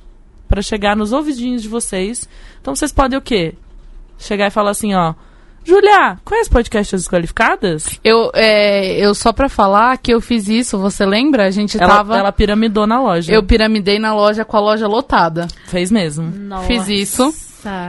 pra 0.49 0.63
chegar 0.63 0.97
nos 0.97 1.13
ouvidinhos 1.13 1.61
de 1.63 1.69
vocês. 1.69 2.27
Então, 2.61 2.75
vocês 2.75 2.91
podem 2.93 3.19
o 3.19 3.23
quê? 3.23 3.55
Chegar 4.19 4.47
e 4.47 4.51
falar 4.51 4.71
assim, 4.71 4.95
ó. 4.95 5.15
Julia, 5.65 6.19
conhece 6.25 6.51
podcast 6.51 6.95
Desqualificadas? 6.97 7.99
Eu, 8.05 8.31
é, 8.35 8.99
eu 8.99 9.15
só 9.15 9.33
pra 9.33 9.49
falar 9.49 9.97
que 9.99 10.13
eu 10.13 10.21
fiz 10.21 10.49
isso, 10.49 10.79
você 10.79 11.07
lembra? 11.07 11.47
A 11.47 11.51
gente 11.51 11.81
Ela, 11.83 11.97
tava. 11.97 12.19
ela 12.19 12.33
piramidou 12.33 12.87
na 12.87 13.01
loja. 13.01 13.33
Eu 13.33 13.43
piramidei 13.43 13.99
na 13.99 14.15
loja 14.15 14.45
com 14.45 14.57
a 14.57 14.61
loja 14.61 14.87
lotada. 14.87 15.49
Fez 15.67 15.91
mesmo. 15.91 16.31
Nossa. 16.31 16.67
Fiz 16.67 16.89
isso. 16.89 17.35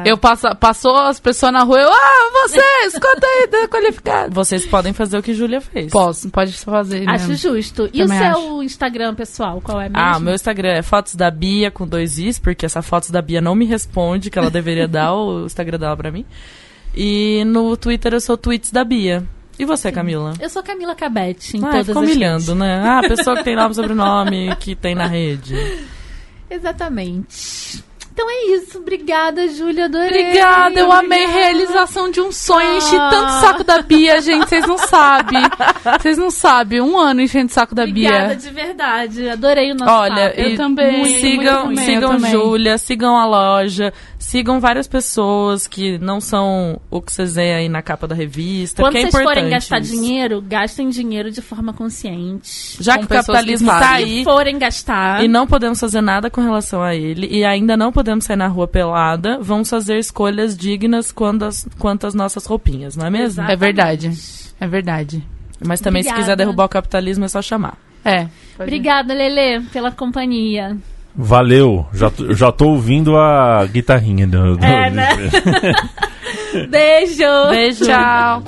Eu 0.06 0.18
passa, 0.18 0.56
passou 0.56 0.96
as 0.96 1.20
pessoas 1.20 1.52
na 1.52 1.62
rua, 1.64 1.78
eu, 1.78 1.90
ah, 1.92 2.32
vocês, 2.44 2.94
conta 2.98 3.28
aí, 3.28 3.48
tá 3.48 3.68
qualificado. 3.68 4.34
Vocês 4.34 4.66
podem 4.66 4.94
fazer 4.94 5.18
o 5.18 5.22
que 5.22 5.34
Júlia 5.34 5.60
fez. 5.60 5.92
Posso, 5.92 6.30
pode 6.30 6.54
fazer. 6.54 7.04
Acho 7.10 7.28
mesmo. 7.28 7.36
justo. 7.56 7.90
E 7.92 8.00
Também 8.00 8.18
o 8.18 8.22
seu 8.22 8.30
acho. 8.54 8.64
Instagram 8.64 9.14
pessoal, 9.16 9.60
qual 9.62 9.82
é 9.82 9.90
mesmo? 9.90 9.98
Ah, 10.00 10.18
meu 10.18 10.34
Instagram 10.34 10.70
é 10.70 10.82
fotos 10.82 11.16
da 11.16 11.30
Bia 11.30 11.70
com 11.70 11.86
dois 11.86 12.18
Is, 12.18 12.40
porque 12.40 12.66
essa 12.66 12.82
fotos 12.82 13.10
da 13.10 13.22
Bia 13.22 13.42
não 13.42 13.54
me 13.54 13.66
responde, 13.66 14.30
que 14.30 14.40
ela 14.40 14.50
deveria 14.50 14.88
dar 14.88 15.14
o 15.14 15.46
Instagram 15.46 15.78
dela 15.78 15.98
pra 15.98 16.10
mim. 16.10 16.26
E 16.96 17.44
no 17.46 17.76
Twitter 17.76 18.14
eu 18.14 18.22
sou 18.22 18.38
tweets 18.38 18.72
da 18.72 18.84
Bia. 18.84 19.24
E 19.58 19.64
você, 19.66 19.92
Camila? 19.92 20.34
Eu 20.40 20.50
sou 20.50 20.62
Camila 20.62 20.94
Cabete, 20.96 21.56
em 21.58 21.64
Ah, 21.64 21.70
todas 21.72 21.88
ficou 21.88 22.02
as 22.04 22.10
humilhando, 22.10 22.38
redes. 22.54 22.56
né? 22.58 22.82
Ah, 22.86 23.00
a 23.00 23.08
pessoa 23.08 23.38
que 23.38 23.44
tem 23.44 23.56
nome 23.56 23.72
e 23.72 23.76
sobrenome, 23.76 24.56
que 24.60 24.76
tem 24.76 24.94
na 24.96 25.08
rede. 25.08 25.56
Exatamente. 26.50 27.84
Então 28.14 28.30
é 28.30 28.46
isso. 28.56 28.78
Obrigada, 28.78 29.46
Júlia. 29.50 29.86
Adorei. 29.86 30.08
Obrigada, 30.08 30.80
eu 30.80 30.90
amei 30.90 31.20
a 31.26 31.28
Obrigada. 31.28 31.48
realização 31.48 32.10
de 32.10 32.22
um 32.22 32.32
sonho. 32.32 32.78
Enchi 32.78 32.96
Ah. 32.96 33.10
tanto 33.10 33.28
o 33.28 33.40
saco 33.42 33.64
da 33.66 33.82
Bia, 33.82 34.22
gente. 34.22 34.48
Vocês 34.48 34.66
não 34.66 34.78
sabem. 34.78 35.42
Vocês 36.00 36.18
não 36.18 36.32
sabem. 36.32 36.80
Um 36.80 36.98
ano 36.98 37.20
enchendo 37.22 37.48
o 37.50 37.54
saco 37.54 37.76
da 37.76 37.84
Obrigada 37.84 38.28
Bia. 38.28 38.36
de 38.38 38.50
verdade. 38.52 39.30
Adorei 39.30 39.72
o 39.74 39.76
nosso 39.76 39.92
Olha, 39.92 40.30
papo. 40.30 40.40
eu 40.42 40.56
também, 40.56 41.00
muito 41.00 41.20
Sigam, 41.20 41.76
sigam. 41.76 42.20
Júlia, 42.20 42.78
sigam 42.78 43.18
a 43.18 43.26
loja, 43.26 43.92
sigam 44.36 44.60
várias 44.60 44.86
pessoas 44.86 45.66
que 45.66 45.98
não 45.98 46.20
são 46.20 46.82
o 46.92 47.02
que 47.02 47.14
vocês 47.14 47.36
veem 47.36 47.54
aí 47.54 47.70
na 47.70 47.82
capa 47.82 48.06
da 48.06 48.14
revista. 48.14 48.84
Quando 48.84 48.92
que 48.92 48.98
é 48.98 49.10
vocês 49.10 49.24
forem 49.24 49.50
gastar 49.50 49.80
isso. 49.80 49.94
dinheiro, 49.94 50.42
gastem 50.42 50.90
dinheiro 50.90 51.32
de 51.32 51.42
forma 51.42 51.72
consciente. 51.72 52.76
Já 52.82 52.96
com 52.96 53.00
que 53.00 53.06
o 53.06 53.16
capitalismo 53.16 53.68
tá 53.70 53.80
sabem. 53.80 53.96
aí 53.96 54.18
Se 54.18 54.24
forem 54.26 54.60
gastar. 54.60 55.24
e 55.24 55.30
não 55.30 55.48
podemos 55.48 55.80
fazer 55.80 56.02
nada 56.02 56.30
com 56.30 56.42
relação 56.42 56.84
a 56.84 56.94
ele, 56.94 57.28
e 57.32 57.46
ainda 57.46 57.78
não 57.78 57.94
podemos 57.94 58.26
sair 58.26 58.36
na 58.36 58.48
rua 58.48 58.68
pelada, 58.68 59.40
vamos 59.42 59.70
fazer 59.70 59.98
escolhas 60.00 60.58
dignas 60.58 61.14
quanto 61.14 61.46
as, 61.46 61.66
quanto 61.80 62.06
as 62.06 62.14
nossas 62.14 62.46
roupinhas, 62.46 62.98
não 62.98 63.06
é 63.06 63.10
mesmo? 63.10 63.42
Exato. 63.42 63.52
É 63.52 63.56
verdade. 63.56 64.12
É 64.60 64.68
verdade. 64.68 65.24
Mas 65.66 65.80
também, 65.80 66.04
se 66.04 66.10
Obrigada. 66.10 66.34
quiser 66.34 66.36
derrubar 66.36 66.66
o 66.66 66.70
capitalismo, 66.70 67.24
é 67.24 67.30
só 67.30 67.42
chamar. 67.42 67.78
É. 68.04 68.28
Obrigada, 68.60 69.14
Lele, 69.14 69.66
pela 69.72 69.92
companhia. 69.92 70.78
Valeu. 71.18 71.86
Já, 71.94 72.10
tô- 72.10 72.34
já 72.34 72.52
tô 72.52 72.68
ouvindo 72.70 73.18
a 73.18 73.66
guitarrinha 73.66 74.28
do. 74.28 74.58
do- 74.58 74.66
É, 74.66 74.90
né? 74.90 75.10
Beijo. 76.70 77.50
Beijo. 77.50 77.86
Tchau. 77.86 78.44